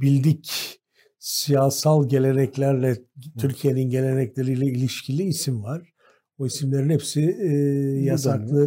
bildik 0.00 0.79
siyasal 1.20 2.08
geleneklerle 2.08 2.96
Türkiye'nin 3.38 3.90
gelenekleriyle 3.90 4.66
ilişkili 4.66 5.22
isim 5.22 5.62
var. 5.62 5.94
O 6.38 6.46
isimlerin 6.46 6.90
hepsi 6.90 7.20
e, 7.40 7.52
yasaklı 8.02 8.62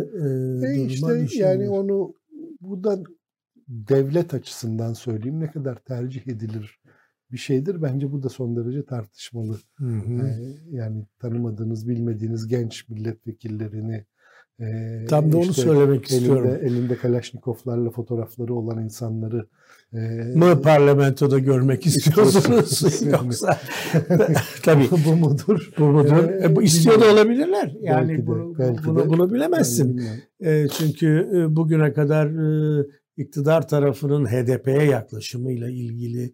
e, 0.63 0.71
E 0.71 0.89
duruma 0.89 1.17
işte 1.17 1.39
yani 1.39 1.69
onu 1.69 2.13
buradan 2.61 3.03
devlet 3.67 4.33
açısından 4.33 4.93
söyleyeyim 4.93 5.39
ne 5.39 5.51
kadar 5.51 5.75
tercih 5.75 6.27
edilir 6.27 6.79
bir 7.31 7.37
şeydir. 7.37 7.81
Bence 7.81 8.11
bu 8.11 8.23
da 8.23 8.29
son 8.29 8.55
derece 8.55 8.85
tartışmalı. 8.85 9.59
Hı 9.75 9.85
hı. 9.85 10.27
Ee, 10.27 10.57
yani 10.69 11.05
tanımadığınız, 11.19 11.87
bilmediğiniz 11.87 12.47
genç 12.47 12.89
milletvekillerini 12.89 14.05
e, 14.59 14.65
Tam 15.09 15.31
da 15.31 15.37
onu 15.37 15.43
işte 15.43 15.61
söylemek 15.61 16.05
istiyorum. 16.11 16.47
elinde, 16.47 16.67
elinde 16.67 16.95
Kalaşnikovlarla 16.95 17.89
fotoğrafları 17.89 18.53
olan 18.55 18.83
insanları 18.83 19.47
e, 19.93 19.97
Mı 20.35 20.61
parlamentoda 20.61 21.39
görmek 21.39 21.85
istiyorsunuz 21.85 23.01
yoksa 23.11 23.59
tabii 24.63 24.87
bu 25.05 25.15
mudur? 25.15 25.69
bu 25.79 25.83
mudur? 25.83 26.29
Ee, 26.29 26.43
E, 26.45 26.55
bu 26.55 26.63
istiyor 26.63 27.01
da 27.01 27.13
olabilirler. 27.13 27.75
Yani 27.81 28.09
Belki 28.09 28.21
de, 28.23 28.27
bunu, 28.27 28.59
belki 28.59 28.83
bunu, 28.85 28.99
de. 29.05 29.09
bunu 29.09 29.33
bilemezsin. 29.33 29.97
Yani. 29.97 30.55
E, 30.63 30.67
çünkü 30.67 31.29
e, 31.35 31.55
bugüne 31.55 31.93
kadar 31.93 32.25
e, 32.27 32.85
iktidar 33.17 33.67
tarafının 33.67 34.25
HDP'ye 34.25 34.83
yaklaşımıyla 34.83 35.69
ilgili 35.69 36.33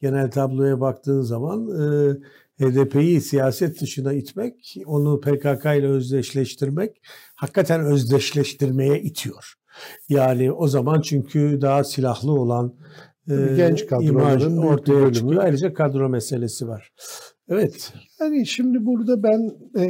genel 0.00 0.30
tabloya 0.30 0.80
baktığın 0.80 1.20
zaman 1.22 1.68
e, 1.68 2.16
HDP'yi 2.60 3.20
siyaset 3.20 3.80
dışına 3.80 4.12
itmek, 4.12 4.76
onu 4.86 5.20
PKK 5.20 5.64
ile 5.64 5.86
özdeşleştirmek 5.86 7.02
hakikaten 7.34 7.80
özdeşleştirmeye 7.80 9.02
itiyor. 9.02 9.54
Yani 10.08 10.52
o 10.52 10.68
zaman 10.68 11.00
çünkü 11.00 11.58
daha 11.60 11.84
silahlı 11.84 12.32
olan 12.32 12.74
genç 13.56 13.82
e, 13.82 13.98
büyük 14.00 14.12
bir 14.12 14.56
ortaya 14.56 15.12
çıkıyor. 15.12 15.44
Ayrıca 15.44 15.74
kadro 15.74 16.08
meselesi 16.08 16.68
var. 16.68 16.92
Evet. 17.48 17.92
Yani 18.20 18.46
şimdi 18.46 18.86
burada 18.86 19.22
ben 19.22 19.50
e, 19.80 19.84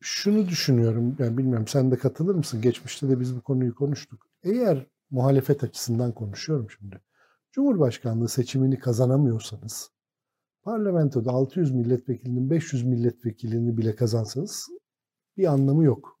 şunu 0.00 0.48
düşünüyorum. 0.48 1.16
Ben 1.18 1.38
bilmiyorum 1.38 1.66
sen 1.68 1.90
de 1.90 1.96
katılır 1.96 2.34
mısın? 2.34 2.60
Geçmişte 2.60 3.08
de 3.08 3.20
biz 3.20 3.36
bu 3.36 3.42
konuyu 3.42 3.74
konuştuk. 3.74 4.26
Eğer 4.44 4.86
muhalefet 5.10 5.64
açısından 5.64 6.12
konuşuyorum 6.12 6.66
şimdi. 6.78 7.00
Cumhurbaşkanlığı 7.52 8.28
seçimini 8.28 8.78
kazanamıyorsanız 8.78 9.90
parlamentoda 10.66 11.30
600 11.30 11.70
milletvekilinin 11.72 12.50
500 12.50 12.82
milletvekilini 12.86 13.76
bile 13.76 13.94
kazansanız 13.96 14.68
bir 15.36 15.46
anlamı 15.46 15.84
yok. 15.84 16.20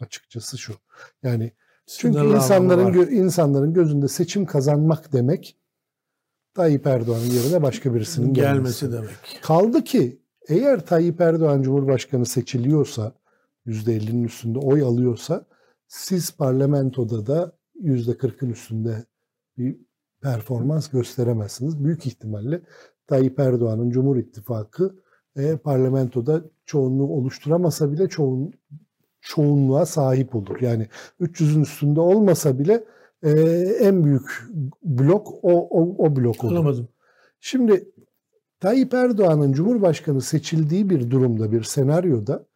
Açıkçası 0.00 0.58
şu. 0.58 0.74
Yani 1.22 1.52
çünkü 1.86 2.18
Sınırlı 2.18 2.36
insanların 2.36 2.92
gö- 2.92 3.10
insanların 3.10 3.74
gözünde 3.74 4.08
seçim 4.08 4.46
kazanmak 4.46 5.12
demek 5.12 5.56
Tayyip 6.54 6.86
Erdoğan'ın 6.86 7.24
yerine 7.24 7.62
başka 7.62 7.94
birisinin 7.94 8.34
gelmesi. 8.34 8.80
gelmesi 8.80 8.92
demek. 8.92 9.42
Kaldı 9.42 9.84
ki 9.84 10.22
eğer 10.48 10.86
Tayyip 10.86 11.20
Erdoğan 11.20 11.62
Cumhurbaşkanı 11.62 12.26
seçiliyorsa 12.26 13.12
%50'nin 13.66 14.24
üstünde 14.24 14.58
oy 14.58 14.82
alıyorsa 14.82 15.46
siz 15.88 16.36
parlamentoda 16.36 17.26
da 17.26 17.58
%40'ın 17.82 18.50
üstünde 18.50 19.04
bir 19.58 19.76
performans 20.22 20.88
gösteremezsiniz. 20.88 21.84
Büyük 21.84 22.06
ihtimalle 22.06 22.62
Tayyip 23.08 23.38
Erdoğan'ın 23.38 23.90
Cumhur 23.90 24.16
İttifakı 24.16 24.96
e, 25.36 25.56
parlamentoda 25.56 26.42
çoğunluğu 26.64 27.08
oluşturamasa 27.08 27.92
bile 27.92 28.08
çoğun, 28.08 28.52
çoğunluğa 29.20 29.86
sahip 29.86 30.34
olur. 30.34 30.60
Yani 30.60 30.86
300'ün 31.20 31.62
üstünde 31.62 32.00
olmasa 32.00 32.58
bile 32.58 32.84
e, 33.22 33.30
en 33.80 34.04
büyük 34.04 34.48
blok 34.84 35.28
o, 35.42 35.68
o, 35.68 35.96
o 35.98 36.16
blok 36.16 36.44
olur. 36.44 36.52
Anlamadım. 36.52 36.88
Şimdi 37.40 37.88
Tayyip 38.60 38.94
Erdoğan'ın 38.94 39.52
Cumhurbaşkanı 39.52 40.20
seçildiği 40.20 40.90
bir 40.90 41.10
durumda, 41.10 41.52
bir 41.52 41.62
senaryoda 41.62 42.46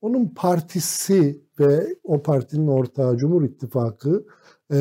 onun 0.00 0.26
partisi 0.26 1.40
ve 1.60 1.96
o 2.04 2.22
partinin 2.22 2.68
ortağı 2.68 3.16
Cumhur 3.16 3.42
İttifakı 3.42 4.26
e, 4.72 4.78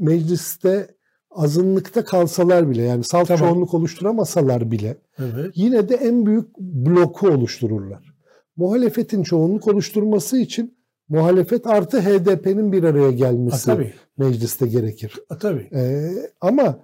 mecliste 0.00 0.97
azınlıkta 1.38 2.04
kalsalar 2.04 2.70
bile 2.70 2.82
yani 2.82 3.04
salt 3.04 3.28
Tamam. 3.28 3.38
çoğunluk 3.48 3.74
oluşturamasalar 3.74 4.70
bile 4.70 4.96
Evet. 5.18 5.50
yine 5.54 5.88
de 5.88 5.94
en 5.94 6.26
büyük 6.26 6.58
bloku 6.58 7.28
oluştururlar. 7.28 8.14
Muhalefetin 8.56 9.22
çoğunluk 9.22 9.68
oluşturması 9.68 10.38
için 10.38 10.78
muhalefet 11.08 11.66
artı 11.66 12.00
HDP'nin 12.00 12.72
bir 12.72 12.84
araya 12.84 13.06
Ha, 13.06 13.10
gelmesi 13.10 13.66
tabii. 13.66 13.94
mecliste 14.18 14.66
gerekir. 14.66 15.14
Ha, 15.28 15.38
tabii. 15.38 15.68
E, 15.74 16.10
ama 16.40 16.62
Ama 16.62 16.78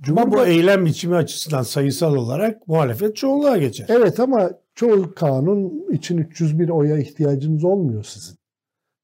bu 0.00 0.36
Cumhurba- 0.36 0.46
eylem 0.46 0.86
biçimi 0.86 1.16
açısından 1.16 1.62
sayısal 1.62 2.16
olarak 2.16 2.68
muhalefet 2.68 3.16
çoğunluğa 3.16 3.56
geçer. 3.56 3.86
Evet 3.88 4.20
ama 4.20 4.50
çoğu 4.74 5.14
kanun 5.14 5.92
için 5.92 6.18
301 6.18 6.68
oya 6.68 6.98
ihtiyacınız 6.98 7.64
olmuyor 7.64 8.04
sizin. 8.04 8.36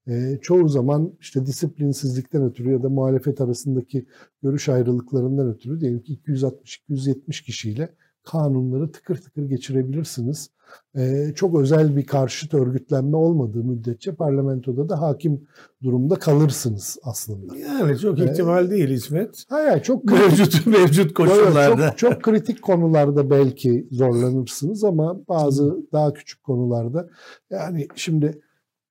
Ee, 0.08 0.38
çoğu 0.42 0.68
zaman 0.68 1.12
işte 1.20 1.46
disiplinsizlikten 1.46 2.42
ötürü 2.42 2.72
ya 2.72 2.82
da 2.82 2.88
muhalefet 2.88 3.40
arasındaki 3.40 4.06
görüş 4.42 4.68
ayrılıklarından 4.68 5.48
ötürü 5.48 5.80
diyelim 5.80 6.02
ki 6.02 6.18
260-270 6.26 7.44
kişiyle 7.44 7.88
kanunları 8.26 8.92
tıkır 8.92 9.16
tıkır 9.16 9.42
geçirebilirsiniz. 9.42 10.50
Ee, 10.96 11.32
çok 11.34 11.60
özel 11.60 11.96
bir 11.96 12.06
karşıt 12.06 12.54
örgütlenme 12.54 13.16
olmadığı 13.16 13.64
müddetçe 13.64 14.14
parlamentoda 14.14 14.88
da 14.88 15.00
hakim 15.00 15.46
durumda 15.82 16.14
kalırsınız 16.14 16.98
aslında. 17.02 17.56
Yani 17.56 17.98
çok 17.98 18.18
Ee, 18.18 18.24
ihtimal 18.24 18.70
değil 18.70 18.88
İsmet. 18.88 19.44
Hayır, 19.48 19.82
çok 19.82 20.04
Mevcut 20.12 20.66
mevcut 20.66 21.14
koşullarda. 21.14 21.88
Çok, 21.88 21.98
çok 21.98 22.22
kritik 22.22 22.62
konularda 22.62 23.30
belki 23.30 23.88
zorlanırsınız 23.90 24.84
ama 24.84 25.28
bazı 25.28 25.76
daha 25.92 26.12
küçük 26.12 26.42
konularda 26.42 27.08
yani 27.50 27.88
şimdi 27.94 28.40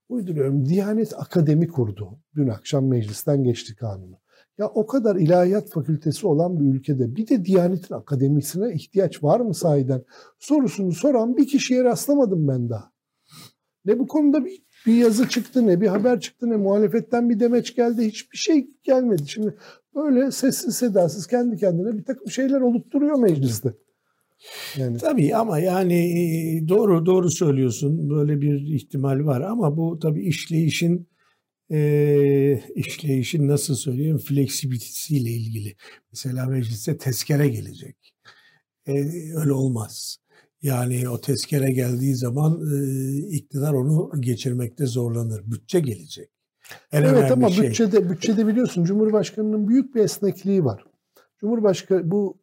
uyduruyorum 0.09 0.65
Diyanet 0.65 1.13
Akademi 1.19 1.67
kurdu. 1.67 2.19
Dün 2.35 2.47
akşam 2.47 2.87
meclisten 2.87 3.43
geçti 3.43 3.75
kanunu. 3.75 4.19
Ya 4.57 4.67
o 4.67 4.87
kadar 4.87 5.15
ilahiyat 5.15 5.69
fakültesi 5.69 6.27
olan 6.27 6.59
bir 6.59 6.75
ülkede 6.75 7.15
bir 7.15 7.27
de 7.27 7.45
Diyanet'in 7.45 7.95
akademisine 7.95 8.73
ihtiyaç 8.73 9.23
var 9.23 9.39
mı 9.39 9.53
sahiden? 9.53 10.03
Sorusunu 10.39 10.91
soran 10.91 11.37
bir 11.37 11.47
kişiye 11.47 11.83
rastlamadım 11.83 12.47
ben 12.47 12.69
daha. 12.69 12.91
Ne 13.85 13.99
bu 13.99 14.07
konuda 14.07 14.45
bir, 14.45 14.63
bir 14.85 14.93
yazı 14.93 15.29
çıktı 15.29 15.67
ne 15.67 15.81
bir 15.81 15.87
haber 15.87 16.19
çıktı 16.19 16.49
ne 16.49 16.55
muhalefetten 16.55 17.29
bir 17.29 17.39
demeç 17.39 17.75
geldi 17.75 18.07
hiçbir 18.07 18.37
şey 18.37 18.67
gelmedi. 18.83 19.27
Şimdi 19.27 19.57
böyle 19.95 20.31
sessiz 20.31 20.75
sedasız 20.75 21.27
kendi 21.27 21.57
kendine 21.57 21.97
bir 21.97 22.03
takım 22.03 22.29
şeyler 22.29 22.61
olup 22.61 22.91
duruyor 22.91 23.19
mecliste. 23.19 23.73
Yani 24.77 24.97
Tabii 24.97 25.35
ama 25.35 25.59
yani 25.59 25.93
e, 25.93 26.67
doğru 26.67 27.05
doğru 27.05 27.29
söylüyorsun. 27.31 28.09
Böyle 28.09 28.41
bir 28.41 28.75
ihtimal 28.75 29.25
var 29.25 29.41
ama 29.41 29.77
bu 29.77 29.99
tabii 29.99 30.25
işleyişin 30.25 31.07
e, 31.71 32.61
işleyişin 32.75 33.47
nasıl 33.47 33.75
söyleyeyim 33.75 34.17
fleksibilitesiyle 34.17 35.29
ilgili. 35.29 35.75
Mesela 36.11 36.45
meclise 36.45 36.97
tezkere 36.97 37.47
gelecek. 37.47 38.13
E, 38.87 38.93
öyle 39.35 39.53
olmaz. 39.53 40.17
Yani 40.61 41.09
o 41.09 41.21
tezkere 41.21 41.71
geldiği 41.71 42.15
zaman 42.15 42.61
e, 42.73 43.17
iktidar 43.35 43.73
onu 43.73 44.11
geçirmekte 44.19 44.85
zorlanır. 44.85 45.51
Bütçe 45.51 45.79
gelecek. 45.79 46.29
En 46.91 47.03
evet 47.03 47.31
ama 47.31 47.49
şey. 47.49 47.67
bütçede 47.67 48.09
bütçede 48.09 48.47
biliyorsun 48.47 48.83
Cumhurbaşkanının 48.83 49.67
büyük 49.67 49.95
bir 49.95 50.01
esnekliği 50.01 50.65
var. 50.65 50.85
Cumhurbaşkanı 51.39 52.11
bu 52.11 52.37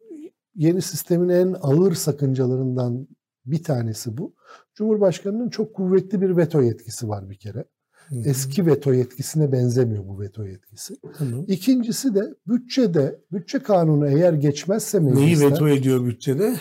yeni 0.55 0.81
sistemin 0.81 1.29
en 1.29 1.55
ağır 1.61 1.93
sakıncalarından 1.93 3.07
bir 3.45 3.63
tanesi 3.63 4.17
bu. 4.17 4.33
Cumhurbaşkanının 4.75 5.49
çok 5.49 5.73
kuvvetli 5.73 6.21
bir 6.21 6.37
veto 6.37 6.61
yetkisi 6.61 7.09
var 7.09 7.29
bir 7.29 7.35
kere. 7.35 7.65
Hı 8.07 8.15
hı. 8.15 8.19
Eski 8.29 8.65
veto 8.65 8.93
yetkisine 8.93 9.51
benzemiyor 9.51 10.07
bu 10.07 10.19
veto 10.19 10.45
yetkisi. 10.45 10.95
Tamam. 11.17 11.45
İkincisi 11.47 12.15
de 12.15 12.35
bütçede, 12.47 13.19
bütçe 13.31 13.59
kanunu 13.59 14.07
eğer 14.07 14.33
geçmezse 14.33 15.05
Neyi 15.05 15.13
meclisten, 15.15 15.51
veto 15.51 15.67
ediyor 15.67 16.05
bütçede? 16.05 16.55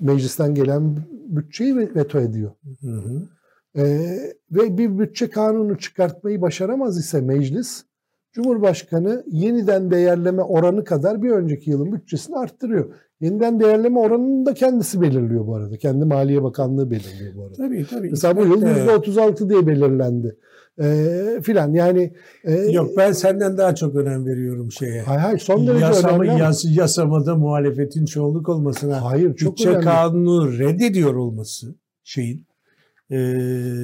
meclisten 0.00 0.54
gelen 0.54 0.96
bütçeyi 1.26 1.76
ve- 1.76 1.94
veto 1.94 2.20
ediyor. 2.20 2.52
Hı 2.80 2.90
hı. 2.90 3.28
Ee, 3.76 4.32
ve 4.50 4.78
bir 4.78 4.98
bütçe 4.98 5.30
kanunu 5.30 5.78
çıkartmayı 5.78 6.40
başaramaz 6.40 6.98
ise 6.98 7.20
meclis, 7.20 7.84
Cumhurbaşkanı 8.32 9.24
yeniden 9.26 9.90
değerleme 9.90 10.42
oranı 10.42 10.84
kadar 10.84 11.22
bir 11.22 11.30
önceki 11.30 11.70
yılın 11.70 11.92
bütçesini 11.92 12.36
arttırıyor. 12.36 12.94
Yeniden 13.20 13.60
değerleme 13.60 13.98
oranını 13.98 14.46
da 14.46 14.54
kendisi 14.54 15.00
belirliyor 15.00 15.46
bu 15.46 15.54
arada. 15.56 15.76
Kendi 15.76 16.04
Maliye 16.04 16.42
Bakanlığı 16.42 16.90
belirliyor 16.90 17.34
bu 17.36 17.42
arada. 17.44 17.54
Tabii 17.56 17.86
tabii. 17.90 18.10
Mesela 18.10 18.36
bu 18.36 18.46
yıl 18.46 18.62
Evet. 18.62 18.88
%36 18.88 19.50
diye 19.50 19.66
belirlendi. 19.66 20.36
Ee, 20.82 21.40
filan 21.42 21.72
yani 21.74 22.12
e, 22.44 22.52
Yok 22.54 22.90
ben 22.96 23.12
senden 23.12 23.58
daha 23.58 23.74
çok 23.74 23.94
önem 23.96 24.26
veriyorum 24.26 24.72
şeye. 24.72 25.02
hay 25.02 25.18
hay 25.18 25.38
son 25.38 25.66
derece 25.66 25.84
Yasama, 25.84 26.24
önemli. 26.24 26.40
yas, 26.40 26.64
yasamada 26.76 27.36
muhalefetin 27.36 28.04
çoğunluk 28.04 28.48
olmasına 28.48 29.04
Hayır 29.04 29.34
çok 29.36 29.52
bütçe 29.52 29.68
önemli. 29.68 29.84
kanunu 29.84 30.58
reddediyor 30.58 31.14
olması 31.14 31.74
şeyin 32.04 32.46
e, 33.10 33.16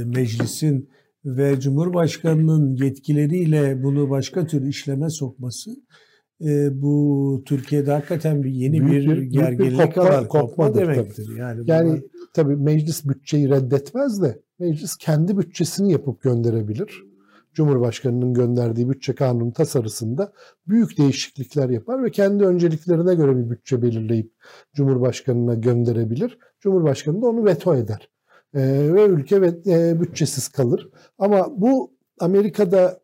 meclisin 0.06 0.88
ve 1.24 1.60
Cumhurbaşkanı'nın 1.60 2.76
yetkileriyle 2.76 3.82
bunu 3.82 4.10
başka 4.10 4.46
tür 4.46 4.66
işleme 4.66 5.10
sokması 5.10 5.70
e, 6.44 6.82
bu 6.82 7.42
Türkiye'de 7.46 7.90
hakikaten 7.92 8.42
bir 8.42 8.50
yeni 8.50 8.80
Büyük 8.80 8.92
bir, 8.92 9.00
bir- 9.10 9.16
büyük 9.16 9.32
bir 9.32 9.38
gerginlik 9.38 9.80
kopma- 9.80 10.00
alan 10.10 10.28
kopma 10.28 10.40
kopmadır 10.40 10.84
tabii. 10.84 10.94
demektir. 10.96 11.36
Yani, 11.38 11.62
Yani 11.66 11.88
bunlar- 11.88 12.02
tabii 12.34 12.56
meclis 12.56 13.04
bütçeyi 13.08 13.48
reddetmez 13.50 14.22
de 14.22 14.42
meclis 14.58 14.96
kendi 14.96 15.38
bütçesini 15.38 15.92
yapıp 15.92 16.22
gönderebilir. 16.22 17.02
Cumhurbaşkanının 17.54 18.34
gönderdiği 18.34 18.88
bütçe 18.90 19.14
kanunu 19.14 19.52
tasarısında 19.52 20.32
büyük 20.68 20.98
değişiklikler 20.98 21.68
yapar 21.70 22.04
ve 22.04 22.10
kendi 22.10 22.44
önceliklerine 22.44 23.14
göre 23.14 23.36
bir 23.36 23.50
bütçe 23.50 23.82
belirleyip 23.82 24.32
Cumhurbaşkanına 24.74 25.54
gönderebilir. 25.54 26.38
Cumhurbaşkanı 26.60 27.22
da 27.22 27.26
onu 27.26 27.44
veto 27.44 27.74
eder. 27.76 28.08
Ee, 28.54 28.94
ve 28.94 29.04
ülke 29.04 29.40
ve, 29.40 29.54
e, 29.66 30.00
bütçesiz 30.00 30.48
kalır. 30.48 30.88
Ama 31.18 31.48
bu 31.56 31.92
Amerika'da 32.20 33.00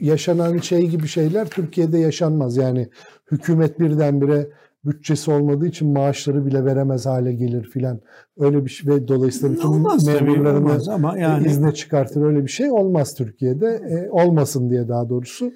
yaşanan 0.00 0.58
şey 0.58 0.86
gibi 0.86 1.06
şeyler 1.06 1.48
Türkiye'de 1.50 1.98
yaşanmaz. 1.98 2.56
Yani 2.56 2.88
hükümet 3.30 3.80
birdenbire 3.80 4.50
bütçesi 4.84 5.30
olmadığı 5.30 5.66
için 5.66 5.88
maaşları 5.92 6.46
bile 6.46 6.64
veremez 6.64 7.06
hale 7.06 7.32
gelir 7.32 7.64
filan. 7.64 8.00
Öyle 8.38 8.64
bir 8.64 8.70
şey 8.70 8.94
ve 8.94 9.08
dolayısıyla 9.08 9.56
bütün 9.56 9.70
memurlarını 10.06 10.92
ama 10.92 11.18
yani 11.18 11.46
izne 11.46 11.74
çıkartır 11.74 12.22
öyle 12.22 12.42
bir 12.42 12.50
şey 12.50 12.70
olmaz 12.70 13.14
Türkiye'de. 13.14 13.66
E, 13.66 14.10
olmasın 14.10 14.70
diye 14.70 14.88
daha 14.88 15.08
doğrusu 15.08 15.52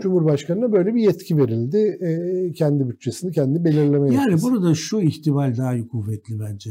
Cumhurbaşkanı'na 0.00 0.72
böyle 0.72 0.94
bir 0.94 1.02
yetki 1.02 1.38
verildi. 1.38 1.78
E, 1.78 2.52
kendi 2.52 2.88
bütçesini 2.88 3.32
kendi 3.32 3.64
belirleme 3.64 4.14
Yani 4.14 4.30
yetkisi. 4.30 4.50
burada 4.50 4.74
şu 4.74 5.00
ihtimal 5.00 5.56
daha 5.56 5.88
kuvvetli 5.88 6.40
bence. 6.40 6.70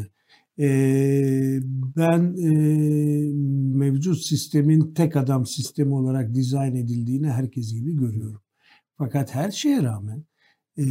Ee, 0.59 1.59
ben 1.97 2.35
e, 2.37 2.51
mevcut 3.77 4.17
sistemin 4.25 4.93
tek 4.93 5.15
adam 5.15 5.45
sistemi 5.45 5.93
olarak 5.93 6.33
dizayn 6.33 6.75
edildiğini 6.75 7.29
herkes 7.29 7.73
gibi 7.73 7.95
görüyorum. 7.95 8.41
Fakat 8.97 9.35
her 9.35 9.51
şeye 9.51 9.83
rağmen 9.83 10.25
e, 10.77 10.83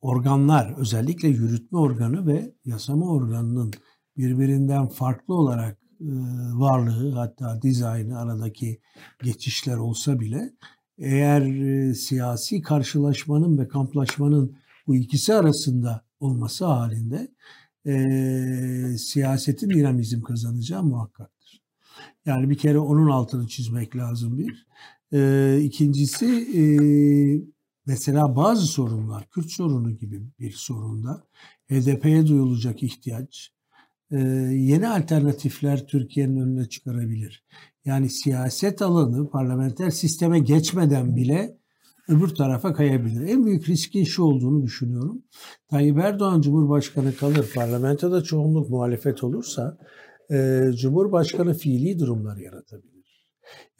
organlar 0.00 0.74
özellikle 0.78 1.28
yürütme 1.28 1.78
organı 1.78 2.26
ve 2.26 2.54
yasama 2.64 3.06
organının 3.06 3.72
birbirinden 4.16 4.88
farklı 4.88 5.34
olarak 5.34 5.78
e, 6.00 6.08
varlığı 6.54 7.12
hatta 7.12 7.62
dizaynı 7.62 8.18
aradaki 8.18 8.80
geçişler 9.22 9.76
olsa 9.76 10.20
bile 10.20 10.52
eğer 10.98 11.42
siyasi 11.92 12.62
karşılaşmanın 12.62 13.58
ve 13.58 13.68
kamplaşmanın 13.68 14.56
bu 14.86 14.96
ikisi 14.96 15.34
arasında 15.34 16.04
olması 16.20 16.64
halinde 16.64 17.28
e, 17.86 18.98
siyasetin 18.98 19.70
dinamizm 19.70 20.22
kazanacağı 20.22 20.82
muhakkaktır. 20.82 21.62
Yani 22.26 22.50
bir 22.50 22.58
kere 22.58 22.78
onun 22.78 23.10
altını 23.10 23.46
çizmek 23.46 23.96
lazım 23.96 24.38
bir. 24.38 24.66
E, 25.12 25.60
ikincisi 25.62 26.26
e, 26.56 26.62
mesela 27.86 28.36
bazı 28.36 28.66
sorunlar, 28.66 29.30
Kürt 29.30 29.50
sorunu 29.50 29.90
gibi 29.96 30.22
bir 30.38 30.52
sorunda 30.52 31.26
HDP'ye 31.70 32.26
duyulacak 32.26 32.82
ihtiyaç 32.82 33.52
e, 34.10 34.18
yeni 34.52 34.88
alternatifler 34.88 35.86
Türkiye'nin 35.86 36.40
önüne 36.40 36.68
çıkarabilir. 36.68 37.44
Yani 37.84 38.10
siyaset 38.10 38.82
alanı 38.82 39.30
parlamenter 39.30 39.90
sisteme 39.90 40.38
geçmeden 40.38 41.16
bile 41.16 41.57
öbür 42.08 42.28
tarafa 42.28 42.72
kayabilir. 42.72 43.28
En 43.28 43.46
büyük 43.46 43.68
riskin 43.68 44.04
şu 44.04 44.22
olduğunu 44.22 44.62
düşünüyorum. 44.62 45.22
Tayyip 45.70 45.98
Erdoğan 45.98 46.40
Cumhurbaşkanı 46.40 47.16
kalır, 47.16 47.50
parlamentoda 47.54 48.22
çoğunluk 48.22 48.70
muhalefet 48.70 49.24
olursa 49.24 49.78
e, 50.30 50.64
Cumhurbaşkanı 50.80 51.54
fiili 51.54 51.98
durumlar 51.98 52.36
yaratabilir. 52.36 53.28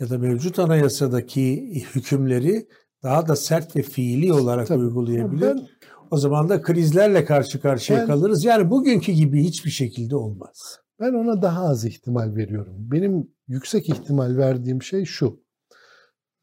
Ya 0.00 0.10
da 0.10 0.18
mevcut 0.18 0.58
anayasadaki 0.58 1.74
hükümleri 1.94 2.68
daha 3.02 3.28
da 3.28 3.36
sert 3.36 3.76
ve 3.76 3.82
fiili 3.82 4.32
olarak 4.32 4.66
Tabii. 4.66 4.80
uygulayabilir. 4.80 5.42
Ben, 5.42 5.66
o 6.10 6.16
zaman 6.16 6.48
da 6.48 6.62
krizlerle 6.62 7.24
karşı 7.24 7.60
karşıya 7.60 7.98
ben, 7.98 8.06
kalırız. 8.06 8.44
Yani 8.44 8.70
bugünkü 8.70 9.12
gibi 9.12 9.44
hiçbir 9.44 9.70
şekilde 9.70 10.16
olmaz. 10.16 10.78
Ben 11.00 11.12
ona 11.12 11.42
daha 11.42 11.62
az 11.62 11.84
ihtimal 11.84 12.36
veriyorum. 12.36 12.74
Benim 12.78 13.30
yüksek 13.48 13.88
ihtimal 13.88 14.36
verdiğim 14.36 14.82
şey 14.82 15.04
şu. 15.04 15.40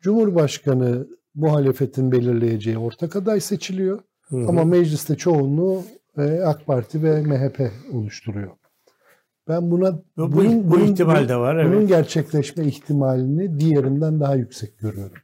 Cumhurbaşkanı 0.01 1.07
muhalefetin 1.35 2.11
belirleyeceği 2.11 2.77
ortak 2.77 3.15
aday 3.15 3.39
seçiliyor. 3.39 3.99
Hı 4.21 4.37
hı. 4.37 4.47
Ama 4.47 4.63
mecliste 4.65 5.15
çoğunluğu 5.15 5.83
e, 6.17 6.41
AK 6.41 6.65
Parti 6.65 7.03
ve 7.03 7.21
MHP 7.21 7.71
oluşturuyor. 7.93 8.51
Ben 9.47 9.71
buna 9.71 9.93
bu, 10.17 10.31
bunun, 10.31 10.67
bu 10.67 10.71
bunun, 10.71 10.83
ihtimal 10.83 11.29
de 11.29 11.35
var. 11.35 11.65
Bunun 11.65 11.77
evet. 11.77 11.87
gerçekleşme 11.87 12.65
ihtimalini 12.65 13.59
diğerinden 13.59 14.19
daha 14.19 14.35
yüksek 14.35 14.79
görüyorum. 14.79 15.17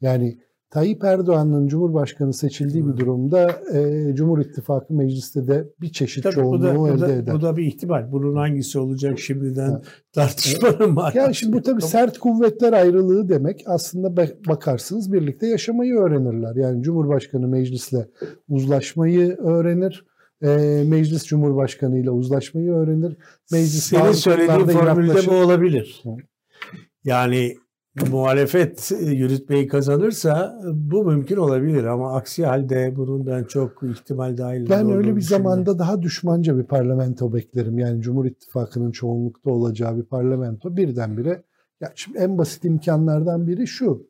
Yani 0.00 0.38
Tayyip 0.70 1.04
Erdoğan'ın 1.04 1.68
Cumhurbaşkanı 1.68 2.32
seçildiği 2.32 2.86
bir 2.86 2.96
durumda 2.96 3.60
e, 3.74 4.14
Cumhur 4.14 4.38
İttifakı 4.38 4.94
mecliste 4.94 5.46
de 5.46 5.68
bir 5.80 5.92
çeşit 5.92 6.22
Tabii 6.22 6.34
çoğunluğu 6.34 6.78
bu 6.78 6.88
da, 6.88 6.88
elde 6.88 6.94
bu 6.94 7.00
da, 7.00 7.12
eder. 7.12 7.34
Bu 7.34 7.42
da 7.42 7.56
bir 7.56 7.66
ihtimal. 7.66 8.12
Bunun 8.12 8.36
hangisi 8.36 8.78
olacak 8.78 9.18
şimdiden 9.18 9.70
ha. 9.70 9.82
tartışmanın 10.12 10.96
var. 10.96 11.12
Yani 11.16 11.34
şimdi 11.34 11.56
bu 11.56 11.62
tabii 11.62 11.82
sert 11.82 12.18
kuvvetler 12.18 12.72
ayrılığı 12.72 13.28
demek. 13.28 13.62
Aslında 13.66 14.16
bakarsınız 14.48 15.12
birlikte 15.12 15.46
yaşamayı 15.46 15.94
öğrenirler. 15.94 16.56
Yani 16.56 16.82
Cumhurbaşkanı 16.82 17.48
meclisle 17.48 18.08
uzlaşmayı 18.48 19.36
öğrenir. 19.36 20.04
E, 20.42 20.82
meclis 20.86 21.26
Cumhurbaşkanı 21.26 21.98
ile 21.98 22.10
uzlaşmayı 22.10 22.70
öğrenir. 22.70 23.16
Meclis 23.52 23.84
Senin 23.84 24.12
söylediğin 24.12 24.78
formülde 24.78 25.26
bu 25.26 25.34
olabilir. 25.34 26.02
Yani 27.04 27.54
muhalefet 28.10 28.92
yürütmeyi 29.00 29.68
kazanırsa 29.68 30.60
bu 30.74 31.04
mümkün 31.04 31.36
olabilir 31.36 31.84
ama 31.84 32.16
aksi 32.16 32.46
halde 32.46 32.92
bunun 32.96 33.26
ben 33.26 33.44
çok 33.44 33.82
ihtimal 33.82 34.36
dahil 34.36 34.70
Ben 34.70 34.90
öyle 34.90 35.16
bir 35.16 35.20
zamanda 35.20 35.78
daha 35.78 36.02
düşmanca 36.02 36.58
bir 36.58 36.64
parlamento 36.64 37.34
beklerim. 37.34 37.78
Yani 37.78 38.02
Cumhur 38.02 38.26
İttifakı'nın 38.26 38.90
çoğunlukta 38.90 39.50
olacağı 39.50 39.96
bir 39.96 40.02
parlamento 40.02 40.76
birdenbire 40.76 41.42
ya 41.80 41.92
şimdi 41.94 42.18
en 42.18 42.38
basit 42.38 42.64
imkanlardan 42.64 43.46
biri 43.46 43.66
şu. 43.66 44.06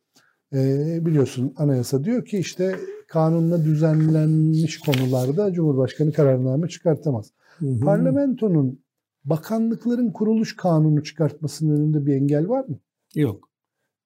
Ee, 0.54 0.98
biliyorsun 1.06 1.54
anayasa 1.56 2.04
diyor 2.04 2.24
ki 2.24 2.38
işte 2.38 2.76
kanunla 3.08 3.64
düzenlenmiş 3.64 4.78
konularda 4.78 5.52
Cumhurbaşkanı 5.52 6.12
kararname 6.12 6.68
çıkartamaz. 6.68 7.32
Hı 7.58 7.66
hı. 7.66 7.80
Parlamentonun 7.80 8.80
bakanlıkların 9.24 10.10
kuruluş 10.10 10.56
kanunu 10.56 11.02
çıkartmasının 11.02 11.76
önünde 11.76 12.06
bir 12.06 12.14
engel 12.14 12.48
var 12.48 12.64
mı? 12.64 12.78
Yok 13.14 13.48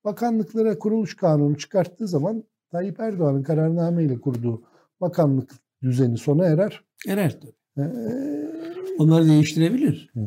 bakanlıklara 0.05 0.79
kuruluş 0.79 1.17
kanunu 1.17 1.59
çıkarttığı 1.59 2.09
zaman 2.09 2.45
Tayyip 2.73 3.01
Erdoğan'ın 3.01 3.43
kararnameyle 3.43 4.21
kurduğu 4.21 4.63
bakanlık 5.01 5.51
düzeni 5.83 6.19
sona 6.19 6.47
erer. 6.47 6.85
Erer 7.09 7.41
tabii. 7.41 7.87
Ee, 7.87 7.91
Onları 8.99 9.29
değiştirebilir. 9.29 10.11
Hı. 10.15 10.21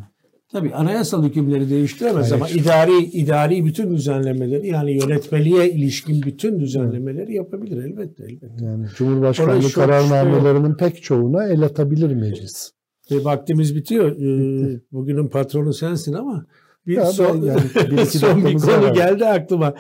Tabii 0.51 0.75
anayasal 0.75 1.23
hükümleri 1.23 1.69
değiştiremez 1.69 2.31
Hayır. 2.31 2.33
ama 2.33 2.49
idari 2.49 2.97
idari 3.03 3.65
bütün 3.65 3.95
düzenlemeleri 3.95 4.67
yani 4.67 4.91
yönetmeliğe 4.91 5.71
ilişkin 5.71 6.21
bütün 6.21 6.59
düzenlemeleri 6.59 7.33
yapabilir 7.33 7.83
elbette 7.83 8.23
elbette. 8.23 8.65
Yani 8.65 8.85
Cumhurbaşkanlığı 8.95 9.71
kararnamelerinin 9.71 10.73
pek 10.73 11.03
çoğuna 11.03 11.47
el 11.47 11.61
atabilir 11.61 12.13
meclis. 12.15 12.71
E, 13.11 13.23
vaktimiz 13.23 13.75
bitiyor. 13.75 14.11
Ee, 14.11 14.79
bugünün 14.91 15.27
patronu 15.27 15.73
sensin 15.73 16.13
ama 16.13 16.45
bir 16.87 16.95
ya 16.95 17.05
son, 17.05 17.41
yani 17.41 17.61
bir, 17.91 18.05
son 18.05 18.45
bir 18.45 18.53
konu 18.53 18.81
var. 18.81 18.95
geldi 18.95 19.25
aklıma. 19.25 19.73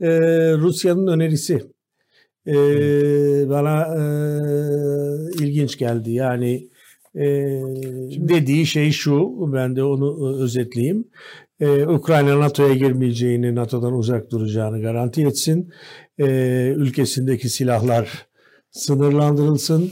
Ee, 0.00 0.08
Rusya'nın 0.52 1.06
önerisi 1.06 1.62
ee, 2.46 3.48
bana 3.48 3.82
e, 3.82 4.02
ilginç 5.44 5.78
geldi. 5.78 6.10
Yani 6.10 6.68
e, 7.14 7.24
dediği 8.28 8.66
şey 8.66 8.90
şu, 8.90 9.30
ben 9.52 9.76
de 9.76 9.84
onu 9.84 10.36
e, 10.38 10.42
özetleyeyim. 10.42 11.04
Ee, 11.60 11.86
Ukrayna 11.86 12.40
NATO'ya 12.40 12.74
girmeyeceğini, 12.74 13.54
NATO'dan 13.54 13.92
uzak 13.92 14.30
duracağını 14.30 14.82
garanti 14.82 15.26
etsin. 15.26 15.72
Ee, 16.18 16.74
ülkesindeki 16.76 17.48
silahlar 17.48 18.26
sınırlandırılsın 18.70 19.90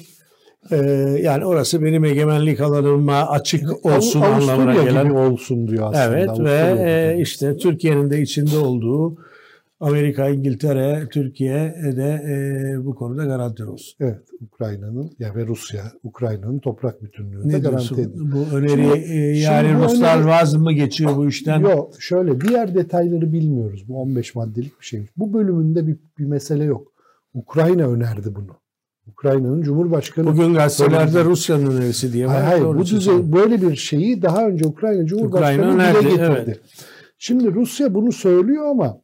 ee, 0.70 0.76
yani 1.22 1.44
orası 1.44 1.82
benim 1.84 2.04
egemenlik 2.04 2.60
alanıma 2.60 3.28
açık 3.28 3.86
olsun 3.86 4.20
Av- 4.20 4.32
anlamına 4.32 4.74
gelen. 4.84 5.04
gibi 5.04 5.14
olsun 5.14 5.68
diyor 5.68 5.84
aslında. 5.90 6.04
Evet 6.04 6.28
Avusturya 6.28 6.76
ve 6.76 7.12
e, 7.16 7.20
işte 7.20 7.56
Türkiye'nin 7.56 8.10
de 8.10 8.22
içinde 8.22 8.58
olduğu 8.58 9.16
Amerika, 9.80 10.28
İngiltere, 10.28 11.08
Türkiye 11.12 11.74
de 11.96 12.22
e, 12.28 12.84
bu 12.84 12.94
konuda 12.94 13.24
garanti 13.24 13.64
olsun. 13.64 13.96
Evet, 14.00 14.20
Ukrayna'nın 14.40 15.10
ya 15.18 15.34
ve 15.34 15.46
Rusya, 15.46 15.82
Ukrayna'nın 16.02 16.58
toprak 16.58 17.02
bütünlüğünü 17.02 17.52
de 17.52 17.58
garanti 17.58 18.00
edin. 18.00 18.32
Bu 18.32 18.56
öneri 18.56 18.70
şimdi, 18.70 18.98
e, 19.12 19.38
yani 19.38 19.68
şimdi 19.68 19.84
Ruslar 19.84 20.16
öneri, 20.16 20.26
vaz 20.26 20.54
mı 20.54 20.72
geçiyor 20.72 21.16
bu 21.16 21.28
işten? 21.28 21.60
Yok, 21.60 21.94
şöyle 22.00 22.40
diğer 22.40 22.74
detayları 22.74 23.32
bilmiyoruz. 23.32 23.88
Bu 23.88 24.02
15 24.02 24.34
maddelik 24.34 24.80
bir 24.80 24.86
şey. 24.86 25.06
Bu 25.16 25.32
bölümünde 25.32 25.86
bir, 25.86 25.96
bir 26.18 26.24
mesele 26.24 26.64
yok. 26.64 26.92
Ukrayna 27.34 27.88
önerdi 27.88 28.34
bunu. 28.34 28.56
Ukrayna'nın 29.12 29.62
Cumhurbaşkanı. 29.62 30.26
Bugün 30.26 30.54
gazetelerde 30.54 31.24
Rusya'nın 31.24 31.76
önerisi 31.76 32.12
diye 32.12 32.26
var. 32.26 32.42
Hayır, 32.42 32.62
hayır 32.62 32.64
bu 32.64 32.86
düzey, 32.86 33.32
böyle 33.32 33.62
bir 33.62 33.76
şeyi 33.76 34.22
daha 34.22 34.46
önce 34.46 34.66
Ukrayna 34.66 35.06
Cumhurbaşkanı 35.06 35.74
Ukrayna 35.74 36.00
dile 36.00 36.10
getirdi. 36.10 36.42
Evet. 36.46 36.60
Şimdi 37.18 37.54
Rusya 37.54 37.94
bunu 37.94 38.12
söylüyor 38.12 38.66
ama 38.70 39.00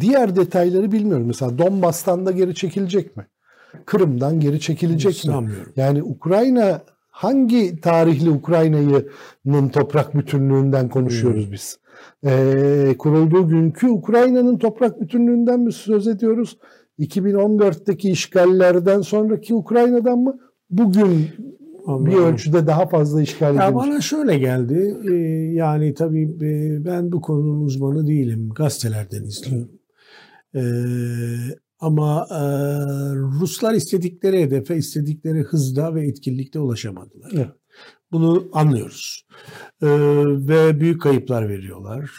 diğer 0.00 0.36
detayları 0.36 0.92
bilmiyorum. 0.92 1.26
Mesela 1.26 1.58
Donbas'tan 1.58 2.26
da 2.26 2.30
geri 2.30 2.54
çekilecek 2.54 3.16
mi? 3.16 3.26
Kırım'dan 3.86 4.40
geri 4.40 4.60
çekilecek 4.60 5.24
mi? 5.24 5.50
Yani 5.76 6.02
Ukrayna 6.02 6.82
hangi 7.10 7.80
tarihli 7.80 8.30
Ukrayna'nın 8.30 9.68
toprak 9.68 10.14
bütünlüğünden 10.14 10.88
konuşuyoruz 10.88 11.52
biz? 11.52 11.78
Ee, 12.24 12.94
kurulduğu 12.98 13.48
günkü 13.48 13.88
Ukrayna'nın 13.88 14.58
toprak 14.58 15.00
bütünlüğünden 15.00 15.60
mi 15.60 15.72
söz 15.72 16.08
ediyoruz? 16.08 16.58
2014'teki 16.98 18.10
işgallerden 18.10 19.00
sonraki 19.00 19.54
Ukrayna'dan 19.54 20.18
mı? 20.18 20.38
Bugün 20.70 21.28
Anladım. 21.86 22.06
bir 22.06 22.16
ölçüde 22.16 22.66
daha 22.66 22.86
fazla 22.86 23.22
işgal 23.22 23.48
edilmiş. 23.50 23.64
Ya 23.64 23.74
bana 23.74 24.00
şöyle 24.00 24.38
geldi. 24.38 24.96
E, 25.10 25.14
yani 25.54 25.94
tabii 25.94 26.22
e, 26.22 26.84
ben 26.84 27.12
bu 27.12 27.20
konunun 27.20 27.64
uzmanı 27.64 28.06
değilim. 28.06 28.50
Gazetelerden 28.54 29.22
izliyorum. 29.22 29.70
E, 30.54 30.62
ama 31.80 32.26
Ruslar 33.40 33.74
istedikleri 33.74 34.42
hedefe, 34.42 34.76
istedikleri 34.76 35.42
hızda 35.42 35.94
ve 35.94 36.06
etkinlikte 36.06 36.58
ulaşamadılar. 36.58 37.30
Evet. 37.34 37.48
Bunu 38.12 38.48
anlıyoruz. 38.52 39.26
ve 39.82 40.80
büyük 40.80 41.02
kayıplar 41.02 41.48
veriyorlar. 41.48 42.10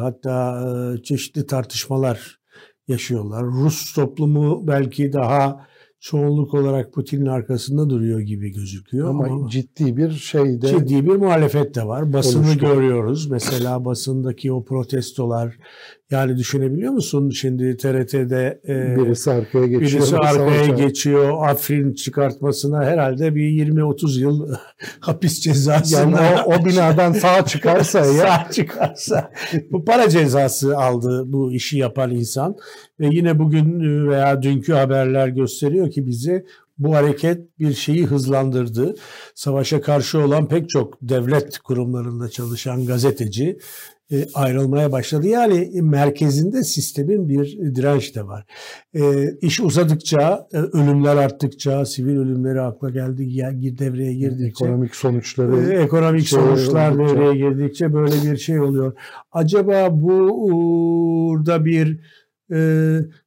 hatta 0.00 0.64
çeşitli 1.02 1.46
tartışmalar 1.46 2.43
yaşıyorlar. 2.88 3.44
Rus 3.44 3.94
toplumu 3.94 4.66
belki 4.66 5.12
daha 5.12 5.66
çoğunluk 6.00 6.54
olarak 6.54 6.92
Putin'in 6.92 7.26
arkasında 7.26 7.90
duruyor 7.90 8.20
gibi 8.20 8.52
gözüküyor. 8.52 9.08
Ama, 9.08 9.24
ama 9.24 9.50
ciddi 9.50 9.96
bir 9.96 10.10
şey 10.10 10.62
de 10.62 10.66
ciddi 10.68 11.06
bir 11.06 11.16
muhalefet 11.16 11.74
de 11.74 11.86
var. 11.86 12.12
Basını 12.12 12.46
oluştu. 12.46 12.60
görüyoruz. 12.60 13.30
Mesela 13.30 13.84
basındaki 13.84 14.52
o 14.52 14.64
protestolar 14.64 15.58
Yani 16.10 16.36
düşünebiliyor 16.36 16.92
musun? 16.92 17.30
Şimdi 17.30 17.76
TRT'de 17.76 18.60
e, 18.68 18.96
birisi 18.96 19.30
arkaya 19.30 19.66
geçiyor. 19.66 19.90
Birisi 19.90 20.16
arkaya 20.16 20.66
geçiyor. 20.66 21.46
Afrin 21.48 21.94
çıkartmasına 21.94 22.84
herhalde 22.84 23.34
bir 23.34 23.66
20-30 23.66 24.20
yıl 24.20 24.54
hapis 25.00 25.40
cezası. 25.40 25.94
Yani 25.94 26.16
o, 26.46 26.54
o 26.54 26.64
binadan 26.64 27.12
sağ 27.12 27.44
çıkarsa 27.46 27.98
ya. 27.98 28.04
sağ 28.06 28.50
çıkarsa. 28.50 29.30
bu 29.70 29.84
para 29.84 30.08
cezası 30.08 30.76
aldı 30.78 31.22
bu 31.26 31.52
işi 31.52 31.78
yapan 31.78 32.10
insan. 32.10 32.56
Ve 33.00 33.06
yine 33.12 33.38
bugün 33.38 33.80
veya 34.08 34.42
dünkü 34.42 34.72
haberler 34.72 35.28
gösteriyor 35.28 35.90
ki 35.90 36.06
bize 36.06 36.44
bu 36.78 36.94
hareket 36.94 37.58
bir 37.58 37.74
şeyi 37.74 38.06
hızlandırdı. 38.06 38.94
Savaşa 39.34 39.80
karşı 39.80 40.18
olan 40.18 40.48
pek 40.48 40.68
çok 40.68 40.98
devlet 41.02 41.58
kurumlarında 41.58 42.28
çalışan 42.28 42.86
gazeteci 42.86 43.44
e, 43.48 43.58
ayrılmaya 44.34 44.92
başladı. 44.92 45.26
Yani 45.26 45.70
merkezinde 45.82 46.64
sistemin 46.64 47.28
bir 47.28 47.58
direnç 47.74 48.14
de 48.16 48.26
var. 48.26 48.44
E, 48.94 49.00
iş 49.42 49.60
uzadıkça, 49.60 50.46
e, 50.52 50.58
ölümler 50.58 51.16
arttıkça, 51.16 51.84
sivil 51.84 52.16
ölümleri 52.16 52.60
akla 52.60 52.90
geldi, 52.90 53.78
devreye 53.78 54.14
girdikçe. 54.14 54.64
Ekonomik 54.64 54.96
sonuçları. 54.96 55.72
Ekonomik 55.72 56.26
şey 56.26 56.38
sonuçlar 56.38 56.90
oldukça. 56.90 57.14
devreye 57.14 57.36
girdikçe 57.36 57.92
böyle 57.92 58.32
bir 58.32 58.36
şey 58.36 58.60
oluyor. 58.60 58.92
Acaba 59.32 59.88
burada 59.92 61.64
bir 61.64 62.00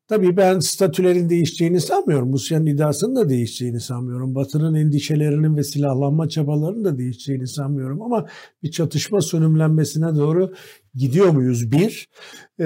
Tabii 0.07 0.37
ben 0.37 0.59
statülerin 0.59 1.29
değişeceğini 1.29 1.81
sanmıyorum. 1.81 2.33
Rusya'nın 2.33 2.65
iddiasının 2.65 3.15
da 3.15 3.29
değişeceğini 3.29 3.79
sanmıyorum. 3.79 4.35
Batı'nın 4.35 4.75
endişelerinin 4.75 5.57
ve 5.57 5.63
silahlanma 5.63 6.29
çabalarının 6.29 6.83
da 6.85 6.97
değişeceğini 6.97 7.47
sanmıyorum. 7.47 8.01
Ama 8.01 8.25
bir 8.63 8.71
çatışma 8.71 9.21
sönümlenmesine 9.21 10.15
doğru 10.15 10.53
gidiyor 10.95 11.29
muyuz? 11.29 11.71
Bir, 11.71 12.09
e, 12.59 12.65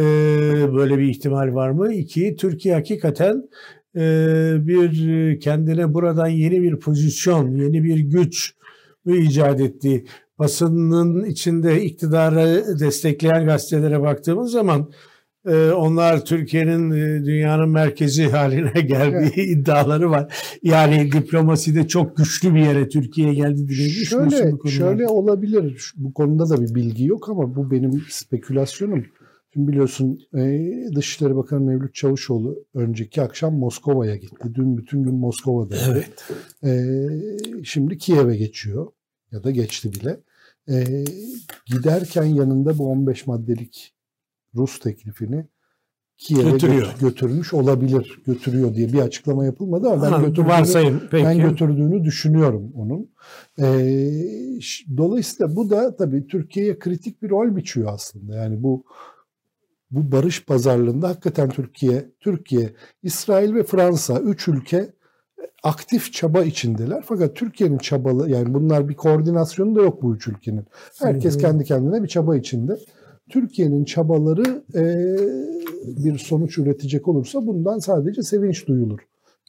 böyle 0.75 0.97
bir 0.97 1.03
ihtimal 1.03 1.53
var 1.53 1.69
mı? 1.69 1.93
İki, 1.93 2.35
Türkiye 2.35 2.75
hakikaten 2.75 3.49
e, 3.95 4.01
bir 4.59 5.39
kendine 5.39 5.93
buradan 5.93 6.27
yeni 6.27 6.61
bir 6.61 6.79
pozisyon, 6.79 7.55
yeni 7.55 7.83
bir 7.83 7.99
güç 7.99 8.53
icat 9.05 9.61
etti. 9.61 10.05
Basının 10.39 11.25
içinde 11.25 11.83
iktidarı 11.83 12.79
destekleyen 12.79 13.45
gazetelere 13.45 14.01
baktığımız 14.01 14.51
zaman 14.51 14.91
onlar 15.49 16.25
Türkiye'nin 16.25 16.91
e, 16.91 17.25
dünyanın 17.25 17.69
merkezi 17.69 18.23
haline 18.29 18.81
geldiği 18.81 19.33
evet. 19.35 19.49
iddiaları 19.49 20.09
var. 20.09 20.33
Yani 20.63 21.11
diplomaside 21.11 21.87
çok 21.87 22.17
güçlü 22.17 22.55
bir 22.55 22.59
yere 22.59 22.89
Türkiye 22.89 23.33
geldi 23.33 23.67
diye 23.67 23.89
şöyle, 23.89 24.69
şöyle 24.69 25.07
olabilir. 25.07 25.93
Bu 25.97 26.13
konuda 26.13 26.49
da 26.49 26.61
bir 26.61 26.75
bilgi 26.75 27.05
yok 27.05 27.29
ama 27.29 27.55
bu 27.55 27.71
benim 27.71 28.03
spekülasyonum. 28.09 29.05
Şimdi 29.53 29.71
biliyorsun 29.71 30.19
e, 30.37 30.71
Dışişleri 30.95 31.35
Bakanı 31.35 31.61
Mevlüt 31.61 31.95
Çavuşoğlu 31.95 32.65
önceki 32.73 33.21
akşam 33.21 33.53
Moskova'ya 33.53 34.15
gitti. 34.15 34.55
Dün 34.55 34.77
bütün 34.77 35.03
gün 35.03 35.15
Moskova'da. 35.15 35.75
Evet. 35.91 36.25
E, 36.63 36.85
şimdi 37.63 37.97
Kiev'e 37.97 38.37
geçiyor 38.37 38.87
ya 39.31 39.43
da 39.43 39.51
geçti 39.51 39.89
bile. 39.93 40.19
giderken 41.65 42.23
yanında 42.23 42.77
bu 42.77 42.89
15 42.89 43.27
maddelik 43.27 43.93
Rus 44.55 44.79
teklifini 44.79 45.47
Kiev'e 46.17 46.51
götürüyor. 46.51 46.95
götürmüş 47.01 47.53
olabilir, 47.53 48.21
götürüyor 48.25 48.73
diye 48.73 48.93
bir 48.93 48.99
açıklama 48.99 49.45
yapılmadı 49.45 49.89
ama 49.89 50.03
ben, 50.03 50.11
ha, 50.11 50.19
götürdüğünü, 50.19 50.47
varsayım, 50.47 51.01
peki. 51.11 51.25
ben 51.25 51.39
götürdüğünü 51.39 52.03
düşünüyorum 52.03 52.71
onun. 52.75 53.11
Ee, 53.59 54.59
dolayısıyla 54.97 55.55
bu 55.55 55.69
da 55.69 55.95
tabii 55.95 56.27
Türkiye'ye 56.27 56.79
kritik 56.79 57.21
bir 57.21 57.29
rol 57.29 57.55
biçiyor 57.55 57.93
aslında. 57.93 58.35
Yani 58.35 58.63
bu 58.63 58.83
bu 59.91 60.11
barış 60.11 60.45
pazarlığında 60.45 61.09
hakikaten 61.09 61.49
Türkiye, 61.49 62.11
Türkiye, 62.19 62.73
İsrail 63.03 63.55
ve 63.55 63.63
Fransa 63.63 64.19
üç 64.19 64.47
ülke 64.47 64.93
aktif 65.63 66.13
çaba 66.13 66.43
içindeler. 66.43 67.03
Fakat 67.05 67.35
Türkiye'nin 67.35 67.77
çabalı 67.77 68.29
yani 68.29 68.53
bunlar 68.53 68.89
bir 68.89 68.95
koordinasyonu 68.95 69.75
da 69.75 69.81
yok 69.81 70.01
bu 70.01 70.15
üç 70.15 70.27
ülkenin. 70.27 70.65
Herkes 70.99 71.37
kendi 71.37 71.63
kendine 71.63 72.03
bir 72.03 72.07
çaba 72.07 72.35
içinde. 72.35 72.77
Türkiye'nin 73.31 73.85
çabaları 73.85 74.63
e, 74.75 74.83
bir 76.03 76.17
sonuç 76.17 76.57
üretecek 76.57 77.07
olursa 77.07 77.47
bundan 77.47 77.79
sadece 77.79 78.23
sevinç 78.23 78.67
duyulur. 78.67 78.99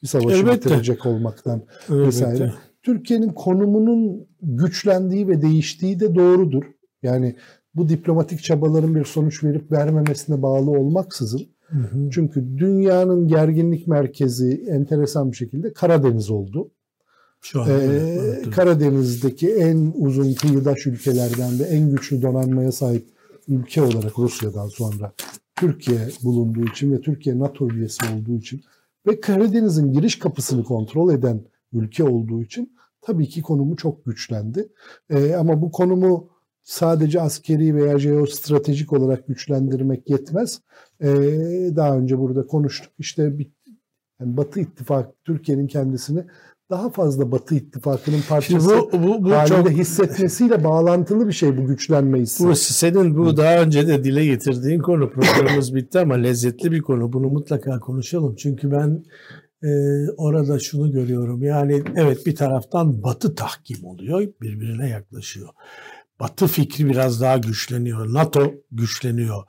Bir 0.03 0.07
savaşı 0.07 0.37
Elbette. 0.37 0.69
bitirecek 0.69 1.05
olmaktan 1.05 1.61
Elbette. 1.89 2.07
vesaire. 2.07 2.53
Türkiye'nin 2.83 3.29
konumunun 3.29 4.27
güçlendiği 4.41 5.27
ve 5.27 5.41
değiştiği 5.41 5.99
de 5.99 6.15
doğrudur. 6.15 6.63
Yani 7.03 7.35
bu 7.75 7.89
diplomatik 7.89 8.43
çabaların 8.43 8.95
bir 8.95 9.05
sonuç 9.05 9.43
verip 9.43 9.71
vermemesine 9.71 10.41
bağlı 10.41 10.71
olmaksızın 10.71 11.41
hı 11.67 11.77
hı. 11.77 12.09
çünkü 12.11 12.57
dünyanın 12.57 13.27
gerginlik 13.27 13.87
merkezi 13.87 14.65
enteresan 14.69 15.31
bir 15.31 15.37
şekilde 15.37 15.73
Karadeniz 15.73 16.29
oldu. 16.29 16.71
Şu 17.41 17.61
an, 17.61 17.69
ee, 17.69 18.41
Karadeniz'deki 18.55 19.53
en 19.53 19.93
uzun 19.95 20.33
kıyıdaş 20.33 20.87
ülkelerden 20.87 21.59
de 21.59 21.63
en 21.63 21.89
güçlü 21.89 22.21
donanmaya 22.21 22.71
sahip 22.71 23.05
ülke 23.47 23.81
olarak 23.81 24.19
Rusya'dan 24.19 24.67
sonra 24.67 25.13
Türkiye 25.55 26.09
bulunduğu 26.23 26.65
için 26.65 26.91
ve 26.91 27.01
Türkiye 27.01 27.39
NATO 27.39 27.69
üyesi 27.69 28.05
olduğu 28.15 28.37
için 28.37 28.61
ve 29.07 29.19
Karadeniz'in 29.19 29.91
giriş 29.91 30.19
kapısını 30.19 30.63
kontrol 30.63 31.13
eden 31.13 31.41
ülke 31.73 32.03
olduğu 32.03 32.41
için 32.41 32.75
tabii 33.01 33.29
ki 33.29 33.41
konumu 33.41 33.75
çok 33.75 34.05
güçlendi. 34.05 34.69
Ee, 35.09 35.33
ama 35.33 35.61
bu 35.61 35.71
konumu 35.71 36.29
sadece 36.63 37.21
askeri 37.21 37.75
veya 37.75 37.99
jeostratejik 37.99 38.93
olarak 38.93 39.27
güçlendirmek 39.27 40.09
yetmez. 40.09 40.61
Ee, 41.01 41.07
daha 41.75 41.97
önce 41.97 42.19
burada 42.19 42.47
konuştuk. 42.47 42.93
İşte 42.99 43.39
bir, 43.39 43.51
yani 44.19 44.37
Batı 44.37 44.59
İttifak 44.59 45.23
Türkiye'nin 45.25 45.67
kendisini 45.67 46.25
daha 46.73 46.89
fazla 46.89 47.31
Batı 47.31 47.55
ittifakının 47.55 48.21
parçası 48.29 48.69
bu, 48.69 49.03
bu, 49.03 49.23
bu 49.23 49.31
halinde 49.31 49.55
çok, 49.55 49.69
hissetmesiyle 49.69 50.63
bağlantılı 50.63 51.27
bir 51.27 51.33
şey 51.33 51.57
bu 51.57 51.67
güçlenme 51.67 52.19
hissi. 52.19 52.47
Bu 52.47 52.55
senin 52.55 53.17
bu 53.17 53.37
daha 53.37 53.61
önce 53.61 53.87
de 53.87 54.03
dile 54.03 54.25
getirdiğin 54.25 54.79
konu 54.79 55.09
programımız 55.09 55.75
bitti 55.75 55.99
ama 55.99 56.13
lezzetli 56.13 56.71
bir 56.71 56.81
konu. 56.81 57.13
Bunu 57.13 57.27
mutlaka 57.27 57.79
konuşalım. 57.79 58.35
Çünkü 58.35 58.71
ben 58.71 59.03
e, 59.63 59.71
orada 60.17 60.59
şunu 60.59 60.91
görüyorum. 60.91 61.43
Yani 61.43 61.83
evet 61.95 62.25
bir 62.25 62.35
taraftan 62.35 63.03
Batı 63.03 63.35
tahkim 63.35 63.85
oluyor, 63.85 64.27
birbirine 64.41 64.89
yaklaşıyor. 64.89 65.49
Batı 66.19 66.47
fikri 66.47 66.89
biraz 66.89 67.21
daha 67.21 67.37
güçleniyor. 67.37 68.13
NATO 68.13 68.53
güçleniyor. 68.71 69.43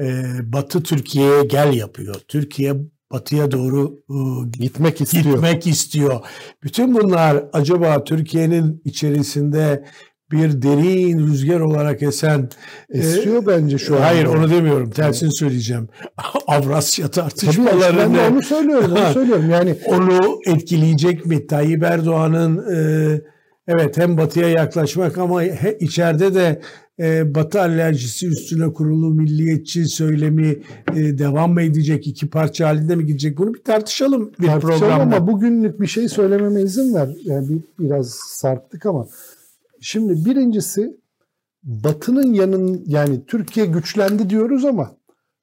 Ee, 0.00 0.22
Batı 0.42 0.82
Türkiye'ye 0.82 1.44
gel 1.44 1.72
yapıyor. 1.72 2.14
Türkiye 2.28 2.74
batıya 3.12 3.50
doğru 3.50 4.02
ıı, 4.10 4.50
gitmek 4.52 5.00
istiyor. 5.00 5.24
Gitmek 5.34 5.66
istiyor. 5.66 6.20
Bütün 6.62 6.94
bunlar 6.94 7.44
acaba 7.52 8.04
Türkiye'nin 8.04 8.82
içerisinde 8.84 9.84
bir 10.32 10.62
derin 10.62 11.18
rüzgar 11.26 11.60
olarak 11.60 12.02
esen 12.02 12.48
esiyor 12.90 13.42
e, 13.42 13.46
bence 13.46 13.78
şu 13.78 13.96
an. 13.96 14.00
Hayır 14.00 14.24
onu 14.24 14.50
demiyorum. 14.50 14.90
Tersini 14.90 15.32
söyleyeceğim. 15.32 15.88
Avrasya 16.46 17.08
tartışmalarını. 17.08 17.80
Tabii 17.80 17.98
ben 17.98 18.14
de 18.14 18.20
onu 18.30 18.42
söylüyorum. 18.42 18.92
Onu 18.92 19.12
söylüyorum. 19.12 19.50
Yani 19.50 19.76
onu 19.86 20.38
etkileyecek 20.46 21.26
mi? 21.26 21.46
Tayyip 21.46 21.82
Erdoğan'ın 21.82 22.74
e, 22.74 23.20
evet 23.70 23.98
hem 23.98 24.16
batıya 24.16 24.48
yaklaşmak 24.48 25.18
ama 25.18 25.42
he, 25.42 25.78
içeride 25.80 26.34
de 26.34 26.60
e, 27.00 27.34
Batı 27.34 27.60
alerjisi 27.60 28.28
üstüne 28.28 28.72
kurulu 28.72 29.14
milliyetçi 29.14 29.84
söylemi 29.84 30.48
e, 30.94 31.18
devam 31.18 31.52
mı 31.52 31.62
edecek? 31.62 32.06
iki 32.06 32.30
parça 32.30 32.68
halinde 32.68 32.96
mi 32.96 33.06
gidecek? 33.06 33.38
Bunu 33.38 33.54
bir 33.54 33.62
tartışalım 33.62 34.32
bir 34.40 34.46
tartışalım 34.46 34.80
programda. 34.80 35.16
ama 35.16 35.26
bugünlük 35.26 35.80
bir 35.80 35.86
şey 35.86 36.08
söylememe 36.08 36.62
izin 36.62 36.94
ver. 36.94 37.08
Yani 37.24 37.48
bir, 37.48 37.60
biraz 37.78 38.10
sarktık 38.10 38.86
ama. 38.86 39.08
Şimdi 39.80 40.24
birincisi 40.24 41.00
Batı'nın 41.62 42.32
yanın 42.32 42.84
yani 42.86 43.26
Türkiye 43.26 43.66
güçlendi 43.66 44.30
diyoruz 44.30 44.64
ama 44.64 44.96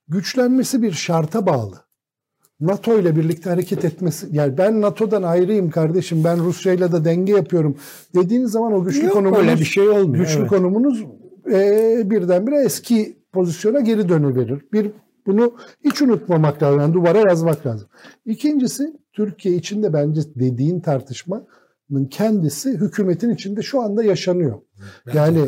güçlenmesi 0.07 0.81
bir 0.81 0.91
şarta 0.91 1.45
bağlı. 1.45 1.86
NATO 2.59 2.99
ile 2.99 3.15
birlikte 3.15 3.49
hareket 3.49 3.85
etmesi 3.85 4.27
yani 4.31 4.57
ben 4.57 4.81
NATO'dan 4.81 5.23
ayrıyım 5.23 5.69
kardeşim 5.69 6.23
ben 6.23 6.43
Rusya 6.43 6.73
ile 6.73 6.91
de 6.91 7.05
denge 7.05 7.33
yapıyorum 7.33 7.77
dediğiniz 8.15 8.51
zaman 8.51 8.73
o 8.73 8.83
güçlü 8.83 9.05
Yok, 9.05 9.13
konumunuz 9.13 9.39
öyle 9.39 9.55
bir 9.55 9.65
şey 9.65 9.89
olmuyor. 9.89 10.25
Güçlü 10.25 10.39
evet. 10.39 10.49
konumunuz 10.49 11.05
e, 11.51 12.01
birdenbire 12.05 12.63
eski 12.63 13.17
pozisyona 13.33 13.79
geri 13.79 14.09
dönüverir. 14.09 14.65
Bir 14.73 14.91
bunu 15.25 15.53
hiç 15.85 16.01
unutmamak 16.01 16.63
lazım. 16.63 16.79
Yani 16.79 16.93
duvara 16.93 17.17
yazmak 17.17 17.65
lazım. 17.65 17.87
İkincisi 18.25 18.93
Türkiye 19.13 19.55
içinde 19.55 19.93
bence 19.93 20.21
dediğin 20.35 20.79
tartışmanın 20.79 22.05
kendisi 22.09 22.69
hükümetin 22.69 23.29
içinde 23.29 23.61
şu 23.61 23.81
anda 23.81 24.03
yaşanıyor. 24.03 24.61
Yani 25.13 25.39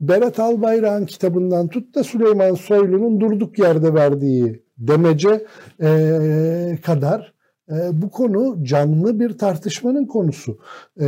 Berat 0.00 0.38
Albayrak'ın 0.38 1.06
kitabından 1.06 1.68
tut 1.68 1.94
da 1.94 2.04
Süleyman 2.04 2.54
Soylu'nun 2.54 3.20
durduk 3.20 3.58
yerde 3.58 3.94
verdiği 3.94 4.62
demece 4.78 5.46
e, 5.82 6.78
kadar 6.84 7.34
E, 7.70 8.02
bu 8.02 8.10
konu 8.10 8.64
canlı 8.64 9.20
bir 9.20 9.38
tartışmanın 9.38 10.06
konusu. 10.06 10.58
E, 11.00 11.06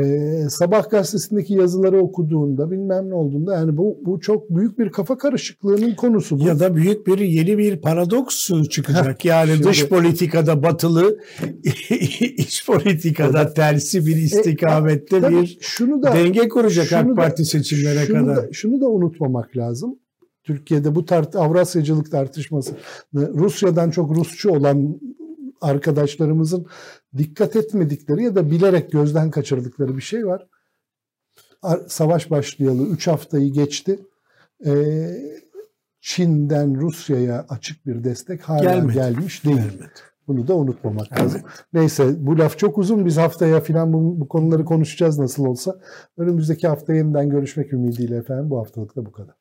Sabah 0.51 0.91
gazetesindeki 0.91 1.55
yazıları 1.55 2.01
okuduğunda 2.01 2.71
bilmem 2.71 3.11
ne 3.11 3.15
olduğunda 3.15 3.55
yani 3.55 3.77
bu, 3.77 3.99
bu 4.03 4.21
çok 4.21 4.51
büyük 4.51 4.79
bir 4.79 4.91
kafa 4.91 5.19
karışıklığının 5.19 5.95
konusu. 5.95 6.41
Bu. 6.41 6.47
Ya 6.47 6.61
da 6.61 6.77
büyük 6.77 7.07
bir 7.07 7.19
yeni 7.19 7.59
bir 7.59 7.81
paradoks 7.81 8.51
çıkacak. 8.71 9.25
Yani 9.25 9.51
Şimdi- 9.53 9.65
dış 9.69 9.89
politikada 9.89 10.63
batılı, 10.63 11.19
iç 12.37 12.67
politikada 12.67 13.55
tersi 13.55 14.07
bir 14.07 14.17
istikamette 14.17 15.17
E, 15.17 15.29
bir 15.31 15.59
şunu 15.61 16.03
da 16.03 16.13
denge 16.13 16.49
kuracak 16.49 16.87
şunu 16.87 16.99
AK 17.01 17.09
da- 17.09 17.15
Parti 17.15 17.45
seçimlere 17.45 18.07
şunu 18.07 18.27
kadar. 18.27 18.37
Da, 18.37 18.53
şunu 18.53 18.81
da 18.81 18.89
unutmamak 18.89 19.57
lazım. 19.57 19.99
Türkiye'de 20.45 20.95
bu 20.95 21.05
tart 21.05 21.37
Avrasyacılık 21.37 22.11
tartışması 22.11 22.73
Rusya'dan 23.15 23.91
çok 23.91 24.17
Rusçu 24.17 24.51
olan 24.51 25.01
arkadaşlarımızın 25.61 26.67
dikkat 27.17 27.57
etmedikleri 27.57 28.23
ya 28.23 28.35
da 28.35 28.51
bilerek 28.51 28.93
gözden 28.93 29.31
kaçırdıkları 29.31 29.97
bir 29.97 30.03
şey 30.03 30.27
var. 30.27 30.47
Ar- 31.63 31.81
Savaş 31.89 32.31
başlayalı 32.31 32.87
3 32.87 33.07
haftayı 33.07 33.53
geçti. 33.53 33.99
Ee, 34.67 35.11
Çin'den 36.01 36.81
Rusya'ya 36.81 37.47
açık 37.49 37.87
bir 37.87 38.05
destek 38.05 38.43
hala 38.43 38.63
Gelmedi. 38.63 38.95
gelmiş 38.95 39.45
değil. 39.45 39.61
Evet. 39.81 39.91
Bunu 40.29 40.49
da 40.49 40.57
unutmamak 40.57 41.21
lazım. 41.21 41.41
Neyse 41.73 42.27
bu 42.27 42.39
laf 42.39 42.59
çok 42.59 42.79
uzun. 42.79 43.07
Biz 43.07 43.17
haftaya 43.17 43.61
filan 43.61 43.93
bu, 43.93 44.21
bu 44.21 44.29
konuları 44.29 44.65
konuşacağız 44.65 45.19
nasıl 45.19 45.45
olsa. 45.47 45.81
Önümüzdeki 46.17 46.69
hafta 46.69 46.95
yeniden 46.95 47.31
görüşmek 47.31 47.73
ümidiyle 47.73 48.17
efendim. 48.17 48.51
Bu 48.51 48.59
haftalık 48.59 48.97
da 48.97 49.07
bu 49.07 49.13
kadar. 49.13 49.35